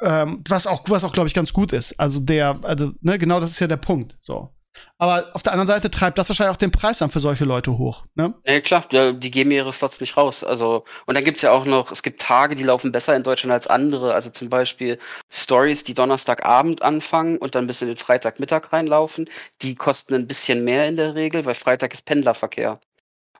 [0.03, 1.99] Ähm, was auch, was auch, glaube ich, ganz gut ist.
[2.01, 4.17] Also der, also, ne, genau das ist ja der Punkt.
[4.19, 4.51] So.
[4.99, 7.77] Aber auf der anderen Seite treibt das wahrscheinlich auch den Preis dann für solche Leute
[7.77, 8.05] hoch.
[8.15, 8.35] Ne?
[8.47, 10.43] Ja, klar, die geben ihre Slots nicht raus.
[10.43, 13.53] Also, und dann gibt's ja auch noch, es gibt Tage, die laufen besser in Deutschland
[13.53, 14.15] als andere.
[14.15, 14.99] Also zum Beispiel
[15.31, 19.29] Stories, die Donnerstagabend anfangen und dann bis in den Freitagmittag reinlaufen.
[19.63, 22.81] Die kosten ein bisschen mehr in der Regel, weil Freitag ist Pendlerverkehr.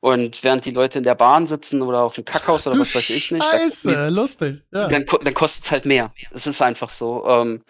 [0.01, 2.95] Und während die Leute in der Bahn sitzen oder auf dem Kackhaus oder du was
[2.95, 3.45] weiß ich nicht.
[3.45, 4.63] Scheiße, dann, lustig.
[4.73, 4.89] Ja.
[4.89, 6.13] Dann, dann kostet es halt mehr.
[6.33, 7.27] Es ist einfach so.
[7.27, 7.63] Ähm,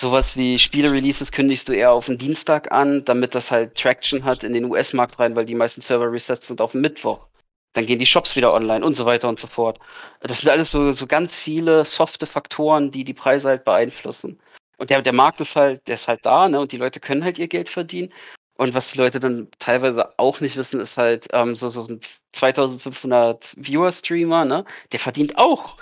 [0.00, 4.44] Sowas wie Spiele-Releases kündigst du eher auf den Dienstag an, damit das halt Traction hat
[4.44, 7.26] in den US-Markt rein, weil die meisten Server-Resets sind auf Mittwoch.
[7.72, 9.80] Dann gehen die Shops wieder online und so weiter und so fort.
[10.20, 14.40] Das sind alles so, so ganz viele softe Faktoren, die die Preise halt beeinflussen.
[14.76, 17.24] Und der, der Markt ist halt, der ist halt da, ne, und die Leute können
[17.24, 18.14] halt ihr Geld verdienen.
[18.56, 22.00] Und was die Leute dann teilweise auch nicht wissen, ist halt ähm, so, so ein
[22.34, 24.64] 2500 Viewer-Streamer, ne?
[24.92, 25.76] Der verdient auch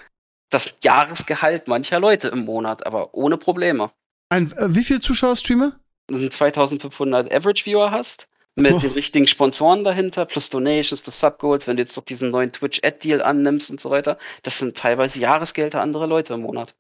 [0.49, 3.91] das Jahresgehalt mancher Leute im Monat, aber ohne Probleme.
[4.29, 5.73] Ein, äh, wie viele Zuschauer-Streamer?
[6.09, 8.79] Wenn du 2500 Average-Viewer hast, mit Oh.
[8.79, 13.23] den richtigen Sponsoren dahinter, plus Donations, plus Subgoals, wenn du jetzt noch diesen neuen Twitch-Ad-Deal
[13.23, 16.75] annimmst und so weiter, das sind teilweise Jahresgelder anderer Leute im Monat.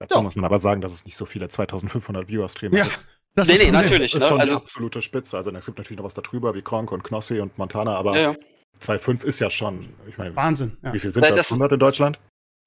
[0.00, 0.22] Dazu Ja.
[0.22, 2.98] muss man aber sagen, dass es nicht so viele 2500 Viewer-Streamer Ja, gibt.
[3.34, 4.12] das Nee, ist nee, natürlich.
[4.12, 4.44] Das ist schon ne?
[4.44, 5.36] die Also, absolute Spitze.
[5.36, 8.30] Also es gibt natürlich noch was darüber, wie Kronk und Knossi und Montana, aber ja,
[8.32, 8.36] ja.
[8.80, 10.76] 2,5 ist ja schon, ich meine, Wahnsinn.
[10.82, 10.92] Ja.
[10.92, 11.34] wie viel sind das?
[11.36, 12.18] das- 100 in Deutschland?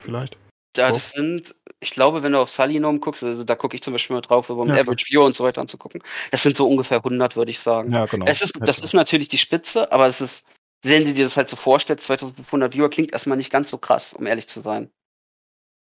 [0.02, 0.38] Vielleicht?
[0.76, 0.94] Ja, So.
[0.96, 4.16] das sind, ich glaube, wenn du auf Salinom guckst, also da gucke ich zum Beispiel
[4.16, 4.76] mal drauf, um Ja.
[4.76, 6.02] Average Viewer und so weiter anzugucken.
[6.32, 7.92] Das sind so ungefähr 100, würde ich sagen.
[7.92, 8.26] Ja, genau.
[8.26, 10.44] Es ist, das ist natürlich die Spitze, aber es ist,
[10.82, 14.14] wenn du dir das halt so vorstellst, 2500 Viewer klingt erstmal nicht ganz so krass,
[14.14, 14.90] um ehrlich zu sein.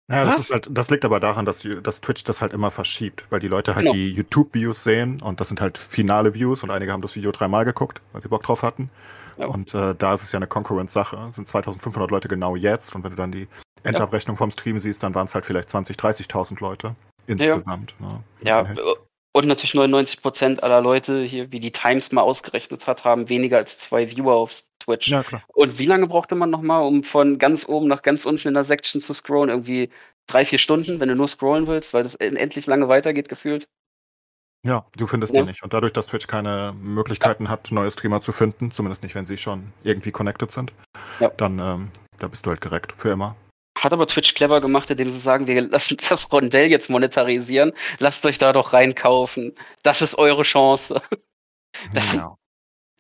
[0.10, 0.40] Ja, das Was?
[0.42, 3.48] ist halt, das liegt aber daran, dass, dass Twitch das halt immer verschiebt, weil die
[3.48, 3.94] Leute halt Genau.
[3.94, 7.64] die YouTube-Views sehen und das sind halt finale Views und einige haben das Video dreimal
[7.64, 8.90] geguckt, weil sie Bock drauf hatten.
[9.38, 9.46] Ja.
[9.46, 11.28] Und äh, da ist es ja eine Concurrence-Sache.
[11.30, 13.48] Es sind 2500 Leute genau jetzt und wenn du dann die
[13.84, 16.96] Endabrechnung vom Stream siehst, dann waren es halt vielleicht 20, 30.000 Leute
[17.28, 17.96] insgesamt.
[18.00, 18.22] Ne?
[18.42, 18.82] Ja, Hits.
[19.34, 23.78] und natürlich 99% aller Leute hier, wie die Times mal ausgerechnet hat, haben weniger als
[23.78, 24.52] zwei Viewer auf
[24.98, 25.10] Twitch.
[25.10, 25.44] ja, klar.
[25.54, 28.64] Und wie lange brauchte man nochmal, um von ganz oben nach ganz unten in der
[28.66, 29.50] Section zu scrollen?
[29.50, 29.90] Irgendwie
[30.28, 33.68] drei, vier Stunden, wenn du nur scrollen willst, weil das endlich lange weitergeht, gefühlt.
[34.66, 35.42] Ja, du findest Ja.
[35.42, 35.64] die nicht.
[35.64, 39.38] Und dadurch, dass Twitch keine Möglichkeiten hat, neue Streamer zu finden, zumindest nicht, wenn sie
[39.38, 40.74] schon irgendwie connected sind,
[41.20, 41.30] Ja.
[41.30, 43.36] dann ähm, da bist du halt direkt für immer.
[43.78, 47.72] Hat aber Twitch clever gemacht, indem sie sagen, wir lassen das Rondell jetzt monetarisieren.
[48.00, 49.56] Lasst euch da doch reinkaufen.
[49.84, 51.02] Das ist eure Chance.
[51.94, 52.36] Das, Ja.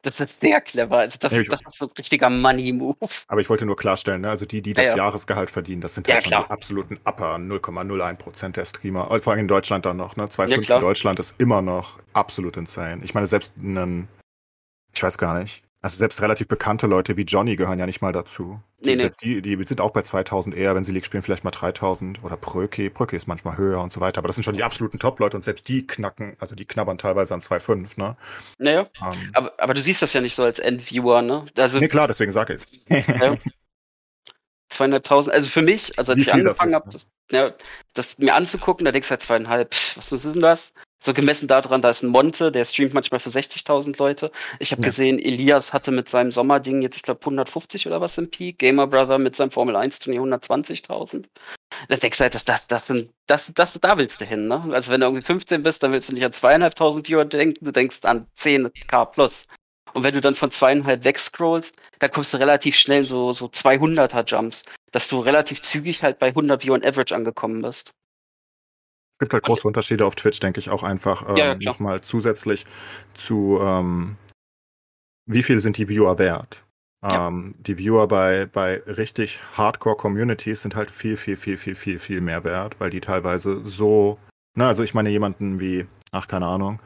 [0.01, 0.97] Das ist sehr clever.
[0.97, 2.95] Also das, Ja, das ist so ein richtiger Money-Move.
[3.27, 4.29] Aber ich wollte nur klarstellen, ne?
[4.29, 4.97] also die, die das Ja, ja.
[4.97, 9.11] Jahresgehalt verdienen, das sind Ja, halt schon die absoluten Upper 0,01 Prozent der Streamer.
[9.11, 10.25] Und Vor allem in Deutschland dann noch, ne?
[10.25, 10.79] 2,5 Ja, klar.
[10.79, 13.03] in Deutschland ist immer noch absolut insane.
[13.03, 14.07] Ich meine, selbst einen,
[14.93, 18.11] ich weiß gar nicht, also selbst relativ bekannte Leute wie Johnny gehören ja nicht mal
[18.11, 18.59] dazu.
[18.81, 19.09] Die, Nee, nee.
[19.21, 22.37] Die, die sind auch bei 2000 eher, wenn sie League spielen, vielleicht mal 3000 oder
[22.37, 22.89] Pröke.
[22.89, 24.19] Pröke ist manchmal höher und so weiter.
[24.19, 27.33] Aber das sind schon die absoluten Top-Leute und selbst die knacken, also die knabbern teilweise
[27.33, 28.15] an 2,5, ne?
[28.57, 31.45] Naja, Ähm, aber, aber du siehst das ja nicht so als Endviewer, ne?
[31.57, 32.85] Also nee, klar, deswegen sage ich es.
[33.07, 33.35] Ja.
[34.69, 37.53] zweieinhalbtausend, also für mich, also als Wie ich angefangen habe, das, ja,
[37.93, 40.73] das mir anzugucken, da denkst du halt zweieinhalb, pff, was ist denn das?
[41.01, 44.31] So gemessen daran, da ist ein Monte, der streamt manchmal für 60.000 Leute.
[44.59, 44.89] Ich habe Ja.
[44.89, 48.59] gesehen, Elias hatte mit seinem Sommerding jetzt, ich glaube, 150 oder was im Peak.
[48.59, 51.29] Gamer Brother mit seinem Formel 1 Turnier 120.000.
[51.87, 52.83] Da denkst du halt, das, das, das,
[53.27, 54.61] das, das, da willst du hin, ne?
[54.71, 57.71] Also wenn du irgendwie 15 bist, dann willst du nicht an zweieinhalbtausend Viewer denken, du
[57.71, 59.45] denkst an 10k plus.
[59.93, 64.25] Und wenn du dann von zweieinhalb wegscrollst, da kommst du relativ schnell so, so 200er
[64.25, 67.91] Jumps, dass du relativ zügig halt bei 100 Viewer on Average angekommen bist.
[69.13, 72.65] Es gibt halt große Unterschiede auf Twitch, denke ich auch einfach ähm, Ja, nochmal zusätzlich
[73.13, 74.15] zu, ähm,
[75.25, 76.63] wie viel sind die Viewer wert?
[77.03, 77.27] Ja.
[77.27, 82.21] Ähm, die Viewer bei, bei richtig Hardcore-Communities sind halt viel, viel, viel, viel, viel, viel
[82.21, 84.17] mehr wert, weil die teilweise so,
[84.55, 86.79] na, also ich meine jemanden wie, ach, keine Ahnung,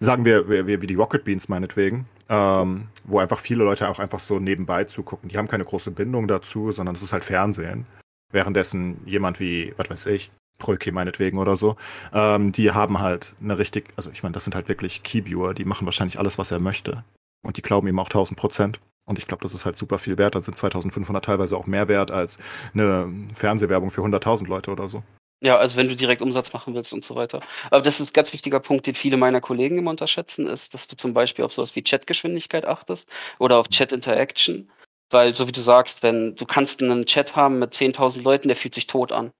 [0.00, 4.20] sagen wir, wir wie die Rocket Beans meinetwegen, ähm, wo einfach viele Leute auch einfach
[4.20, 5.28] so nebenbei zugucken.
[5.28, 7.86] Die haben keine große Bindung dazu, sondern es ist halt Fernsehen.
[8.32, 11.76] Währenddessen jemand wie, was weiß ich, Pröke meinetwegen oder so,
[12.12, 15.64] ähm, die haben halt eine richtig, also ich meine, das sind halt wirklich Keyviewer, die
[15.64, 17.04] machen wahrscheinlich alles, was er möchte.
[17.42, 18.80] Und die glauben ihm auch 1000 Prozent.
[19.06, 20.34] Und ich glaube, das ist halt super viel wert.
[20.34, 22.38] Dann sind 2500 teilweise auch mehr wert als
[22.72, 25.02] eine Fernsehwerbung für 100.000 Leute oder so.
[25.40, 27.40] Ja, also wenn du direkt Umsatz machen willst und so weiter.
[27.70, 30.88] Aber das ist ein ganz wichtiger Punkt, den viele meiner Kollegen immer unterschätzen, ist, dass
[30.88, 34.70] du zum Beispiel auf sowas wie Chatgeschwindigkeit achtest oder auf Chat Interaction.
[35.10, 38.56] Weil, so wie du sagst, wenn du kannst einen Chat haben mit 10.000 Leuten, der
[38.56, 39.32] fühlt sich tot an.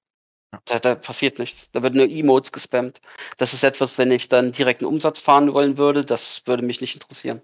[0.67, 1.71] Da, da passiert nichts.
[1.73, 3.01] Da wird nur Emotes gespammt.
[3.39, 6.81] Das ist etwas, wenn ich dann direkt einen Umsatz fahren wollen würde, das würde mich
[6.81, 7.43] nicht interessieren.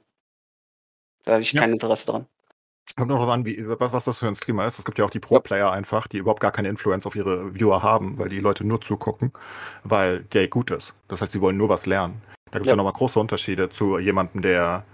[1.24, 1.60] Da habe ich Ja.
[1.60, 2.26] kein Interesse dran.
[2.96, 4.78] Kommt noch drauf an, wie, was, was das für ein Streamer ist.
[4.78, 7.82] Es gibt ja auch die Pro-Player einfach, die überhaupt gar keine Influence auf ihre Viewer
[7.82, 9.32] haben, weil die Leute nur zugucken,
[9.84, 10.94] weil der gut ist.
[11.08, 12.20] Das heißt, sie wollen nur was lernen.
[12.50, 12.76] Da gibt es ja, Ja.
[12.76, 14.84] nochmal große Unterschiede zu jemandem, der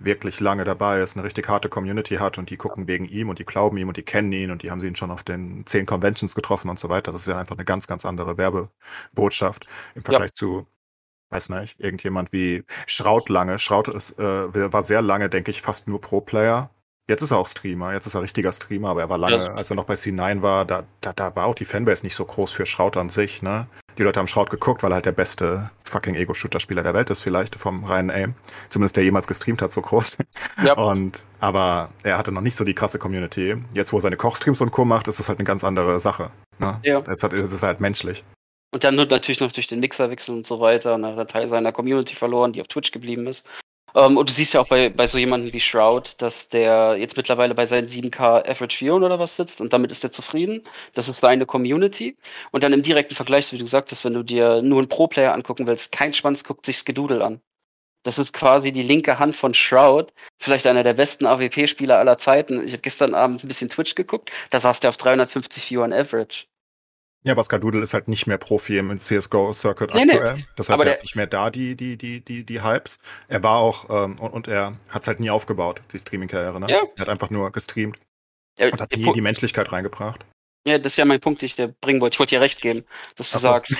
[0.00, 3.38] wirklich lange dabei ist, eine richtig harte Community hat und die gucken wegen ihm und
[3.40, 5.66] die glauben ihm und die kennen ihn und die haben sie ihn schon auf den
[5.66, 7.10] zehn Conventions getroffen und so weiter.
[7.12, 10.66] Das ist ja einfach eine ganz, ganz andere Werbebotschaft im Vergleich zu,
[11.30, 13.58] weiß nicht, irgendjemand wie Schraut lange.
[13.58, 16.70] Schraut ist, äh, war sehr lange, denke ich, fast nur Pro-Player.
[17.08, 19.52] Jetzt ist er auch Streamer, jetzt ist er richtiger Streamer, aber er war lange, Ja.
[19.54, 22.24] als er noch bei C9 war, da, da, da war auch die Fanbase nicht so
[22.26, 23.66] groß für Schraut an sich, ne?
[23.96, 27.20] Die Leute haben Schraut geguckt, weil er halt der beste fucking Ego-Shooter-Spieler der Welt ist,
[27.20, 28.34] vielleicht vom reinen Aim.
[28.68, 30.18] Zumindest der jemals gestreamt hat, so groß.
[30.64, 30.74] Ja.
[30.74, 33.56] Und, aber er hatte noch nicht so die krasse Community.
[33.74, 34.84] Jetzt, wo er seine Kochstreams und Co.
[34.84, 36.30] macht, ist das halt eine ganz andere Sache.
[36.58, 36.78] Ne?
[36.84, 37.00] Ja.
[37.08, 38.22] Jetzt hat, ist es halt menschlich.
[38.72, 42.14] Und dann nur natürlich noch durch den Mixerwechsel und so weiter einen Teil seiner Community
[42.16, 43.46] verloren, die auf Twitch geblieben ist.
[43.94, 46.96] Um, ähm, und du siehst ja auch bei, bei so jemandem wie Shroud, dass der
[46.98, 50.62] jetzt mittlerweile bei seinen 7K Average Viewern oder was sitzt und damit ist er zufrieden.
[50.94, 52.16] Das ist seine Community.
[52.50, 55.32] Und dann im direkten Vergleich, wie du gesagt hast, wenn du dir nur einen Pro-Player
[55.32, 57.40] angucken willst, kein Schwanz guckt sich Skedoodle an.
[58.04, 62.64] Das ist quasi die linke Hand von Shroud, vielleicht einer der besten AWP-Spieler aller Zeiten.
[62.64, 66.46] Ich habe gestern Abend ein bisschen Twitch geguckt, da saß der auf 350 Viewern Average.
[67.24, 70.36] Ja, aber Skadoodle ist halt nicht mehr Profi im CSGO-Circuit nee, aktuell.
[70.36, 70.46] Nee.
[70.56, 72.98] Das heißt, aber er hat nicht mehr da die, die, die, die, die Hypes.
[73.26, 76.60] Er war auch, ähm, und, und er hat es halt nie aufgebaut, die Streaming-Karriere.
[76.60, 76.70] Ne?
[76.70, 76.82] Ja.
[76.96, 77.98] Er hat einfach nur gestreamt
[78.58, 80.24] ja, und hat nie die Menschlichkeit reingebracht.
[80.66, 82.14] Ja, das ist ja mein Punkt, den ich dir bringen wollte.
[82.14, 82.84] Ich wollte dir recht geben,
[83.16, 83.48] dass du so.
[83.48, 83.74] sagst.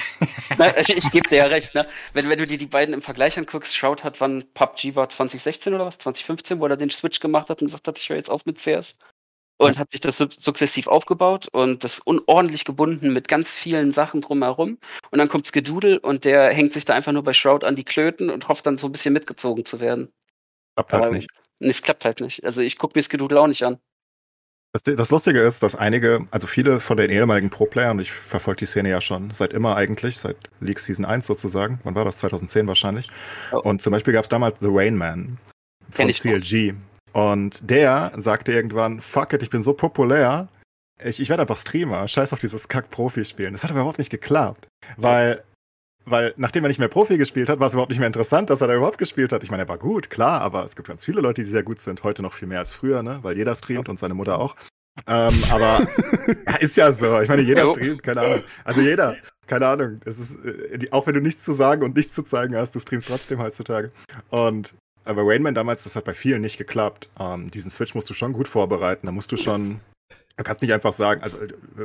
[0.58, 1.86] Na, ich, ich gebe dir ja recht, ne?
[2.14, 5.74] Wenn, wenn du dir die beiden im Vergleich anguckst, Shroud hat, wann PUBG war, 2016
[5.74, 5.98] oder was?
[5.98, 8.58] 2015, wo er den Switch gemacht hat und gesagt hat, ich höre jetzt auf mit
[8.58, 8.96] CS
[9.58, 14.78] und hat sich das sukzessiv aufgebaut und das unordentlich gebunden mit ganz vielen Sachen drumherum.
[15.10, 17.84] Und dann kommt Skedoodle und der hängt sich da einfach nur bei Shroud an die
[17.84, 20.12] Klöten und hofft dann so ein bisschen mitgezogen zu werden.
[20.76, 21.28] Klappt halt Aber, nicht.
[21.58, 22.44] Nee, es klappt halt nicht.
[22.44, 23.78] Also ich gucke mir Skedoodle auch nicht an.
[24.72, 28.60] Das, das, Lustige ist, dass einige, also viele von den ehemaligen Pro-Playern, und ich verfolge
[28.60, 32.18] die Szene ja schon seit immer eigentlich, seit League Season 1 sozusagen, wann war das?
[32.18, 33.08] 2010 wahrscheinlich.
[33.50, 33.60] Oh.
[33.60, 35.38] Und zum Beispiel gab es damals The Rain Man
[35.90, 36.72] von CLG.
[36.72, 36.87] Auch.
[37.12, 40.48] Und der sagte irgendwann, fuck it, ich bin so populär,
[41.02, 43.52] ich, ich werde einfach Streamer, scheiß auf dieses Kack-Profi-Spielen.
[43.52, 45.42] Das hat aber überhaupt nicht geklappt, weil,
[46.04, 48.60] weil nachdem er nicht mehr Profi gespielt hat, war es überhaupt nicht mehr interessant, dass
[48.60, 49.42] er da überhaupt gespielt hat.
[49.42, 51.80] Ich meine, er war gut, klar, aber es gibt ganz viele Leute, die sehr gut
[51.80, 53.20] sind, heute noch viel mehr als früher, ne?
[53.22, 54.56] weil jeder streamt und seine Mutter auch.
[55.06, 55.86] Ähm, aber
[56.60, 57.20] ist ja so.
[57.20, 58.42] Ich meine, jeder streamt, keine Ahnung.
[58.64, 59.16] Also jeder,
[59.46, 60.00] keine Ahnung.
[60.04, 62.80] Es ist, äh, auch wenn du nichts zu sagen und nichts zu zeigen hast, du
[62.80, 63.92] streamst trotzdem heutzutage.
[64.30, 64.74] Und
[65.08, 67.08] aber Rainman damals, das hat bei vielen nicht geklappt.
[67.18, 69.06] Ähm, diesen Switch musst du schon gut vorbereiten.
[69.06, 69.80] Da musst du schon.
[70.36, 71.36] Du kannst nicht einfach sagen, also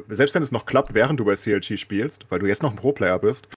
[0.10, 2.76] selbst wenn es noch klappt, während du bei CLG spielst, weil du jetzt noch ein
[2.76, 3.48] Pro-Player bist,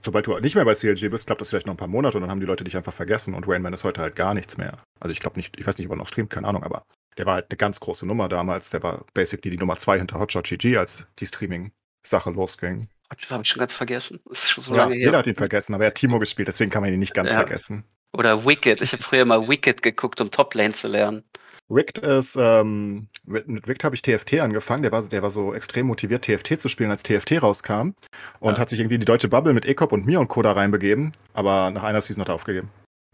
[0.00, 2.22] sobald du nicht mehr bei CLG bist, klappt das vielleicht noch ein paar Monate und
[2.22, 4.78] dann haben die Leute dich einfach vergessen und Rainman ist heute halt gar nichts mehr.
[5.00, 6.82] Also ich glaube nicht, ich weiß nicht, ob er noch streamt, keine Ahnung, aber
[7.18, 8.70] der war halt eine ganz große Nummer damals.
[8.70, 12.88] Der war basically die Nummer zwei hinter Hotshot GG, als die Streaming-Sache losging.
[13.10, 14.20] Das habe ich schon ganz vergessen.
[14.24, 15.04] Das ist schon so ja, lange her.
[15.04, 17.30] Jeder hat ihn vergessen, aber er hat Timo gespielt, deswegen kann man ihn nicht ganz
[17.30, 17.36] ja.
[17.36, 17.84] vergessen.
[18.12, 18.82] Oder Wicked.
[18.82, 21.24] Ich habe früher mal Wicked geguckt, um Toplane zu lernen.
[21.68, 24.82] Wicked ist, ähm, mit Wicked habe ich TFT angefangen.
[24.82, 27.92] Der war, der war so extrem motiviert, TFT zu spielen, als TFT rauskam.
[28.40, 28.58] Und ja.
[28.58, 30.40] hat sich irgendwie in die deutsche Bubble mit Ecop und mir und Co.
[30.40, 31.12] da reinbegeben.
[31.34, 32.70] Aber nach einer Season hat er aufgegeben.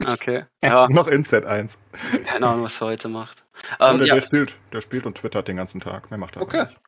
[0.07, 0.45] Okay.
[0.65, 0.89] Ja.
[0.89, 1.77] Noch in Z1.
[2.25, 3.45] Keine Ahnung, was er heute macht.
[3.79, 4.15] Um, der, ja.
[4.15, 6.11] der, spielt, der spielt und twittert den ganzen Tag.
[6.11, 6.63] Mehr macht er okay.
[6.63, 6.81] nicht.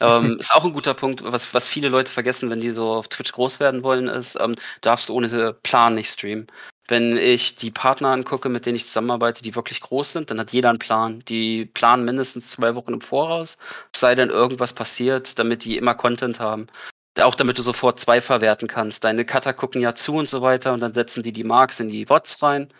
[0.00, 3.08] ähm, ist auch ein guter Punkt, was, was viele Leute vergessen, wenn die so auf
[3.08, 6.46] Twitch groß werden wollen, ist, ähm, darfst du ohne Plan nicht streamen.
[6.88, 10.52] Wenn ich die Partner angucke, mit denen ich zusammenarbeite, die wirklich groß sind, dann hat
[10.52, 11.20] jeder einen Plan.
[11.28, 13.56] Die planen mindestens zwei Wochen im Voraus,
[13.94, 16.66] sei denn irgendwas passiert, damit die immer Content haben.
[17.20, 19.04] Auch damit du sofort zwei verwerten kannst.
[19.04, 21.88] Deine Cutter gucken ja zu und so weiter und dann setzen die die Marks in
[21.88, 22.72] die Wots rein.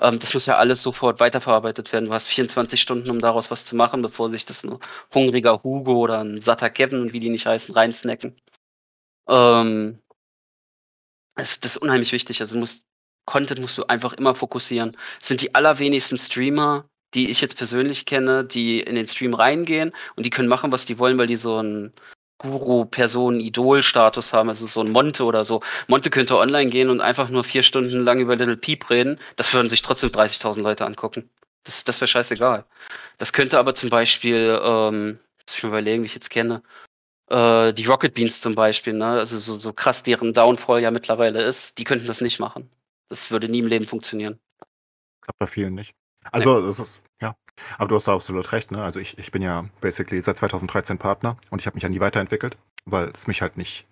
[0.00, 2.06] Ähm, das muss ja alles sofort weiterverarbeitet werden.
[2.06, 4.78] Du hast 24 Stunden, um daraus was zu machen, bevor sich das ein
[5.14, 8.34] hungriger Hugo oder ein satter Kevin und wie die nicht heißen, reinsnacken.
[9.28, 10.00] Ähm,
[11.36, 12.40] das, das ist unheimlich wichtig.
[12.40, 12.82] Also du musst
[13.26, 14.96] Content musst du einfach immer fokussieren.
[15.20, 19.92] Es sind die allerwenigsten Streamer, die ich jetzt persönlich kenne, die in den Stream reingehen
[20.16, 21.92] und die können machen, was die wollen, weil die so einen
[22.38, 25.62] Guru, Person, Idol-Status haben, also so ein Monte oder so.
[25.88, 29.20] Monte könnte online gehen und einfach nur vier Stunden lang über Little Peep reden.
[29.36, 31.28] Das würden sich trotzdem 30.000 Leute angucken.
[31.64, 32.64] Das, das wäre scheißegal.
[33.18, 36.62] Das könnte aber zum Beispiel, ähm, muss ich mal überlegen, wie ich jetzt kenne,
[37.28, 39.06] äh, die Rocket Beans zum Beispiel, ne?
[39.06, 42.70] also so, so krass deren Downfall ja mittlerweile ist, die könnten das nicht machen.
[43.10, 44.38] Das würde nie im Leben funktionieren.
[45.20, 45.94] Klappt bei vielen nicht.
[46.32, 46.66] Also, nee.
[46.66, 47.36] das ist, ja.
[47.76, 48.82] Aber du hast da absolut recht, ne?
[48.82, 52.00] Also ich, ich bin ja basically seit 2013 Partner und ich habe mich ja nie
[52.00, 53.86] weiterentwickelt, weil es mich halt nicht,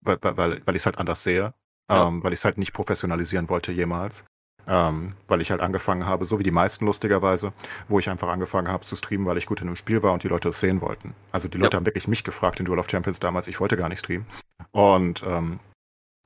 [0.00, 1.54] weil, weil, weil ich es halt anders sehe,
[1.90, 2.08] ja.
[2.08, 4.24] ähm, weil ich es halt nicht professionalisieren wollte jemals.
[4.68, 7.52] Ähm, weil ich halt angefangen habe, so wie die meisten lustigerweise,
[7.88, 10.22] wo ich einfach angefangen habe zu streamen, weil ich gut in einem Spiel war und
[10.22, 11.14] die Leute es sehen wollten.
[11.32, 11.78] Also die Leute ja.
[11.78, 14.24] haben wirklich mich gefragt in Duel of Champions damals, ich wollte gar nicht streamen.
[14.70, 15.58] Und ähm,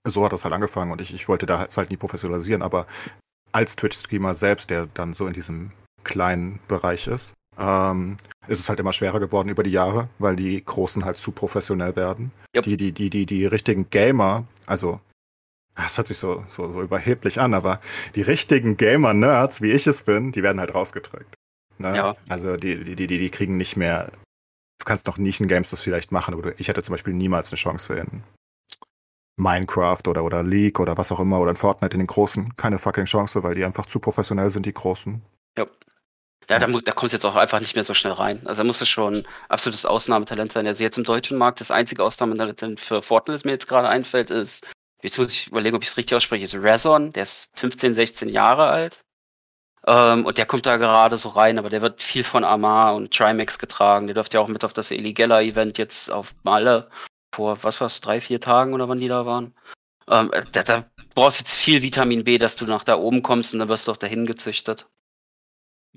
[0.07, 2.87] so hat das halt angefangen und ich, ich wollte da halt nie professionalisieren, aber
[3.53, 5.73] als Twitch-Streamer selbst, der dann so in diesem
[6.05, 8.17] kleinen Bereich ist, ähm,
[8.49, 11.97] ist es halt immer schwerer geworden über die Jahre, weil die Großen halt zu professionell
[11.97, 12.33] werden.
[12.55, 12.65] Yep.
[12.65, 15.01] Die, die, die, die, die richtigen Gamer, also
[15.75, 17.81] das hört sich so, so, so überheblich an, aber
[18.15, 21.35] die richtigen Gamer-Nerds, wie ich es bin, die werden halt rausgedrückt.
[21.79, 21.95] Ne?
[21.95, 22.17] Ja.
[22.29, 24.11] Also die, die, die, die kriegen nicht mehr.
[24.79, 27.95] Du kannst noch Nischen-Games das vielleicht machen, aber ich hätte zum Beispiel niemals eine Chance
[27.95, 28.23] in
[29.37, 32.79] Minecraft oder, oder League oder was auch immer oder in Fortnite in den Großen keine
[32.79, 35.23] fucking Chance, weil die einfach zu professionell sind, die Großen.
[35.59, 35.67] Ja.
[36.49, 38.47] Ja, da, da kommst du jetzt auch einfach nicht mehr so schnell rein.
[38.47, 40.67] Also da musst du schon absolutes Ausnahmetalent sein.
[40.67, 44.31] Also jetzt im deutschen Markt, das einzige Ausnahmetalent für Fortnite, das mir jetzt gerade einfällt,
[44.31, 44.65] ist,
[45.03, 48.29] jetzt muss ich überlegen, ob ich es richtig ausspreche, ist Razon, der ist 15, 16
[48.29, 49.01] Jahre alt.
[49.89, 53.13] Ähm, und der kommt da gerade so rein, aber der wird viel von Amar und
[53.13, 54.07] Trimax getragen.
[54.07, 56.89] Der dürfte ja auch mit auf das Eligella-Event jetzt auf Malle
[57.37, 59.55] vor, was war's, drei, vier Tagen oder wann die da waren.
[60.09, 63.61] Ähm, da, da brauchst jetzt viel Vitamin B, dass du nach da oben kommst und
[63.61, 64.87] dann wirst du auch dahin gezüchtet.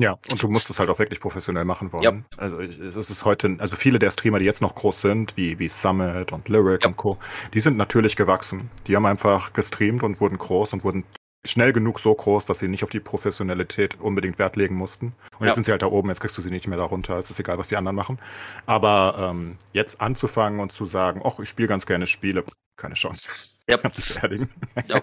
[0.01, 2.25] Ja, und du musst es halt auch wirklich professionell machen wollen.
[2.37, 5.59] Also ich- es ist heute, also viele der Streamer, die jetzt noch groß sind, wie,
[5.59, 6.87] wie Summit und Lyric Ja.
[6.87, 7.17] und Co.,
[7.53, 8.69] die sind natürlich gewachsen.
[8.87, 11.03] Die haben einfach gestreamt und wurden groß und wurden
[11.45, 15.13] schnell genug so groß, dass sie nicht auf die Professionalität unbedingt Wert legen mussten.
[15.37, 15.47] Und Ja.
[15.47, 17.29] jetzt sind sie halt da oben, jetzt kriegst du sie nicht mehr da runter, es
[17.29, 18.19] ist egal, was die anderen machen.
[18.65, 22.43] Aber ähm, jetzt anzufangen und zu sagen, ach, ich spiele ganz gerne Spiele,
[22.79, 23.29] keine Chance.
[23.67, 24.49] Ja, Kannst dich beerdigen.
[24.87, 24.99] Ja,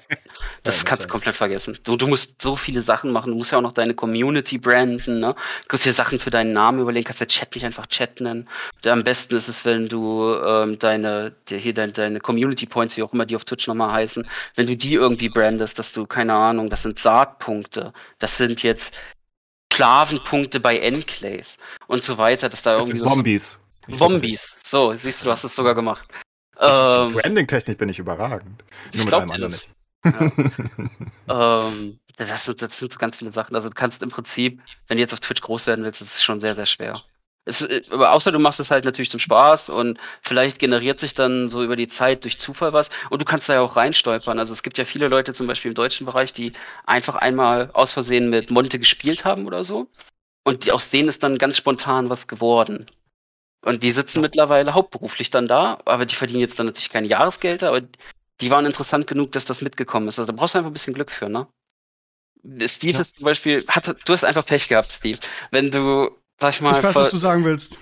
[0.65, 1.79] das Ja, kannst du komplett vergessen.
[1.85, 3.31] Du, du musst so viele Sachen machen.
[3.31, 5.21] Du musst ja auch noch deine Community branden.
[5.21, 5.35] Ne?
[5.63, 7.05] Du kannst dir Sachen für deinen Namen überlegen.
[7.05, 8.49] Kannst ja Chat nicht einfach Chat nennen.
[8.85, 13.05] Am besten ist es, wenn du ähm, deine, dir hier deine, deine Community Points, wie
[13.05, 16.35] auch immer die auf Twitch nochmal heißen, wenn du die irgendwie brandest, dass du, keine
[16.35, 17.93] Ahnung, das sind Saatpunkte.
[18.19, 18.93] Das sind jetzt
[19.73, 23.61] Sklavenpunkte bei Enclaves und so weiter, dass da Das irgendwie sind Zombies.
[23.87, 24.57] so Zombies.
[24.65, 26.09] So, siehst du, du hast es sogar gemacht.
[26.61, 28.65] Ähm, Branding-Technik bin ich überragend.
[28.93, 29.53] ich Nur mit dir anderen das.
[29.53, 29.69] nicht.
[31.29, 33.57] Ähm, das, sind so ganz viele Sachen.
[33.57, 36.23] Also du kannst im Prinzip, wenn du jetzt auf Twitch groß werden willst, das ist
[36.23, 37.03] schon sehr, sehr schwer.
[37.45, 41.15] Es, äh, aber außer du machst es halt natürlich zum Spaß und vielleicht generiert sich
[41.15, 44.39] dann so über die Zeit durch Zufall was und du kannst da ja auch reinstolpern.
[44.39, 46.53] Also es gibt ja viele Leute zum Beispiel im deutschen Bereich, die
[46.85, 49.89] einfach einmal aus Versehen mit Monte gespielt haben oder so
[50.45, 52.87] und die, aus denen ist dann ganz spontan was geworden.
[53.67, 57.69] Und die sitzen mittlerweile hauptberuflich dann da, aber die verdienen jetzt dann natürlich keine Jahresgelder,
[57.71, 57.81] aber
[58.41, 60.21] die waren interessant genug, dass das mitgekommen ist.
[60.21, 61.49] Also da brauchst du einfach ein bisschen Glück für, ne?
[62.69, 63.01] Steve Ja.
[63.01, 65.19] ist zum Beispiel, hat, du hast einfach Pech gehabt, Steve.
[65.51, 67.77] Wenn du, sag ich mal, Ich weiß, was du sagen willst.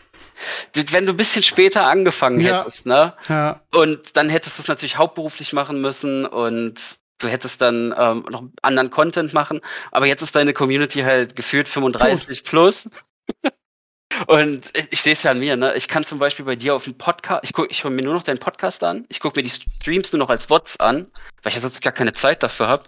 [0.73, 2.61] wenn du ein bisschen später angefangen Ja.
[2.63, 3.13] hättest, ne?
[3.29, 3.61] Ja.
[3.75, 6.81] Und dann hättest du es natürlich hauptberuflich machen müssen und
[7.19, 9.61] du hättest dann ähm, noch anderen Content machen.
[9.93, 12.89] Aber jetzt ist deine Community halt gefühlt 35 plus.
[14.27, 15.75] Und ich sehe es ja an mir, ne?
[15.75, 18.15] Ich kann zum Beispiel bei dir auf dem Podcast, ich guck, ich höre mir nur
[18.15, 21.11] noch deinen Podcast an, ich gucke mir die Streams nur noch als Bots an,
[21.43, 22.85] weil ich ja sonst gar keine Zeit dafür habe.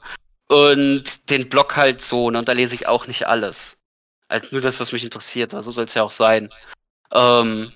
[0.48, 2.38] Und den Blog halt so, ne?
[2.38, 3.76] Und da lese ich auch nicht alles.
[4.28, 6.50] Halt nur das, was mich interessiert, aber so soll es ja auch sein.
[7.12, 7.72] Ähm,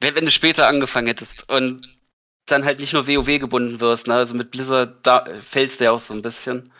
[0.00, 1.98] wenn, wenn du später angefangen hättest und
[2.46, 4.14] dann halt nicht nur WoW gebunden wirst, ne?
[4.14, 6.72] Also mit Blizzard da fällst du ja auch so ein bisschen.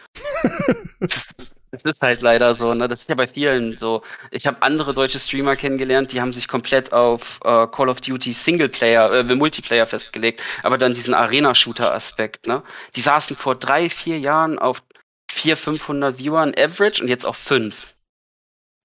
[1.70, 2.88] Das ist halt leider so, ne?
[2.88, 4.02] Das ist ja bei vielen so.
[4.30, 8.32] Ich habe andere deutsche Streamer kennengelernt, die haben sich komplett auf äh, Call of Duty
[8.32, 12.62] Singleplayer, äh, Multiplayer festgelegt, aber dann diesen Arena-Shooter-Aspekt, ne?
[12.96, 14.82] Die saßen vor drei, vier Jahren auf
[15.30, 17.94] 400, 500 Viewern Average und jetzt auf fünf.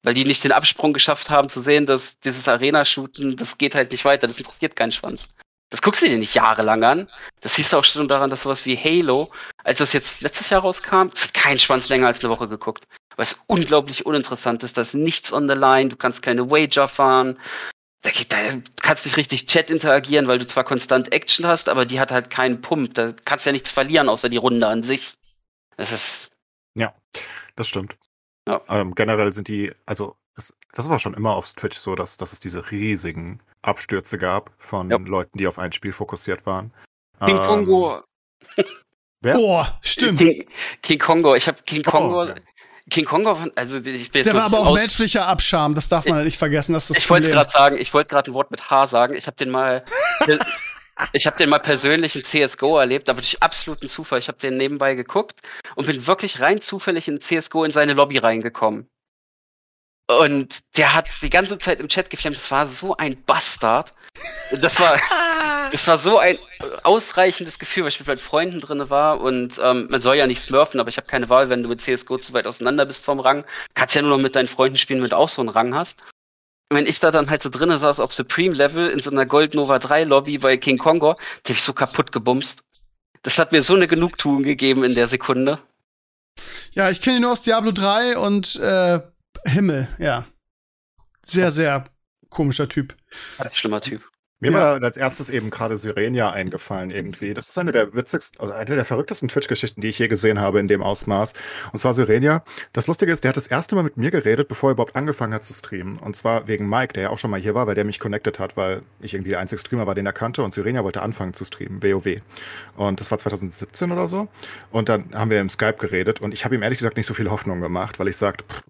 [0.03, 3.91] Weil die nicht den Absprung geschafft haben zu sehen, dass dieses Arena-Shooten, das geht halt
[3.91, 5.29] nicht weiter, das interessiert keinen Schwanz.
[5.73, 7.09] Das guckst du dir nicht jahrelang an.
[7.41, 9.31] Das siehst du auch schon daran, dass sowas wie Halo,
[9.63, 12.83] als das jetzt letztes Jahr rauskam, das hat kein Schwanz länger als eine Woche geguckt.
[13.15, 14.77] Weil es unglaublich uninteressant ist.
[14.77, 17.39] Da ist nichts on the line, du kannst keine Wager fahren.
[18.03, 18.37] Da, geht- da
[18.83, 22.11] kannst du nicht richtig Chat interagieren, weil du zwar konstant Action hast, aber die hat
[22.11, 22.93] halt keinen Pump.
[22.93, 25.15] Da kannst du ja nichts verlieren, außer die Runde an sich.
[25.75, 26.29] Das ist,
[27.55, 27.95] Das stimmt.
[28.47, 28.61] Ja.
[28.69, 32.31] Ähm, generell sind die, also das, das war schon immer auf Twitch so, dass, dass
[32.33, 34.97] es diese riesigen Abstürze gab von Ja.
[34.97, 36.71] Leuten, die auf ein Spiel fokussiert waren.
[37.25, 38.01] King Ähm, Kongo,
[39.21, 39.35] Wer?
[39.35, 40.19] Boah, stimmt.
[40.19, 40.45] King,
[40.81, 42.35] King Kongo, ich habe King Oh, Kongo, ja.
[42.89, 46.05] King Kongo, also ich bin jetzt Der war aber auch aus- menschlicher Abscham, das darf
[46.05, 48.33] man halt nicht vergessen, das ist das Ich wollte gerade sagen, ich wollte gerade ein
[48.33, 49.15] Wort mit H sagen.
[49.15, 49.85] Ich habe den mal,
[51.13, 54.19] ich habe den mal persönlich in CS:GO erlebt, aber durch absoluten Zufall.
[54.19, 55.39] Ich habe den nebenbei geguckt
[55.75, 58.89] und bin wirklich rein zufällig in CS:GO in seine Lobby reingekommen.
[60.19, 62.37] Und der hat die ganze Zeit im Chat geflammt.
[62.37, 63.93] Das war so ein Bastard.
[64.61, 64.99] Das war,
[65.71, 66.37] das war so ein
[66.83, 70.41] ausreichendes Gefühl, weil ich mit meinen Freunden drinne war und ähm, man soll ja nicht
[70.41, 73.19] smurfen, aber ich habe keine Wahl, wenn du mit CSGO zu weit auseinander bist vom
[73.19, 73.45] Rang.
[73.73, 76.01] Kannst ja nur noch mit deinen Freunden spielen, wenn du auch so einen Rang hast.
[76.69, 79.25] Und wenn ich da dann halt so drinnen saß auf Supreme Level in so einer
[79.25, 82.63] Gold Nova 3 Lobby bei King Kongo, die hab ich so kaputt gebumst.
[83.23, 85.59] Das hat mir so eine Genugtuung gegeben in der Sekunde.
[86.71, 88.99] Ja, ich kenne ihn nur aus Diablo 3 und äh,
[89.45, 90.25] Himmel, ja.
[91.25, 91.85] Sehr, sehr
[92.29, 92.95] komischer Typ.
[93.37, 94.01] Ganz schlimmer Typ.
[94.39, 94.57] Mir Ja.
[94.57, 97.33] war als erstes eben gerade Syrenia eingefallen irgendwie.
[97.33, 100.59] Das ist eine der witzigsten, oder eine der verrücktesten Twitch-Geschichten, die ich je gesehen habe
[100.59, 101.33] in dem Ausmaß.
[101.71, 102.43] Und zwar Syrenia.
[102.73, 105.33] Das Lustige ist, der hat das erste Mal mit mir geredet, bevor er überhaupt angefangen
[105.33, 105.95] hat zu streamen.
[105.97, 108.37] Und zwar wegen Mike, der ja auch schon mal hier war, weil der mich connected
[108.39, 110.43] hat, weil ich irgendwie der einzige Streamer war, den er kannte.
[110.43, 112.17] Und Syrenia wollte anfangen zu streamen, WoW.
[112.75, 114.27] Und das war 2017 oder so.
[114.71, 116.19] Und dann haben wir im Skype geredet.
[116.19, 118.63] Und ich habe ihm ehrlich gesagt nicht so viel Hoffnung gemacht, weil ich sagte, pff,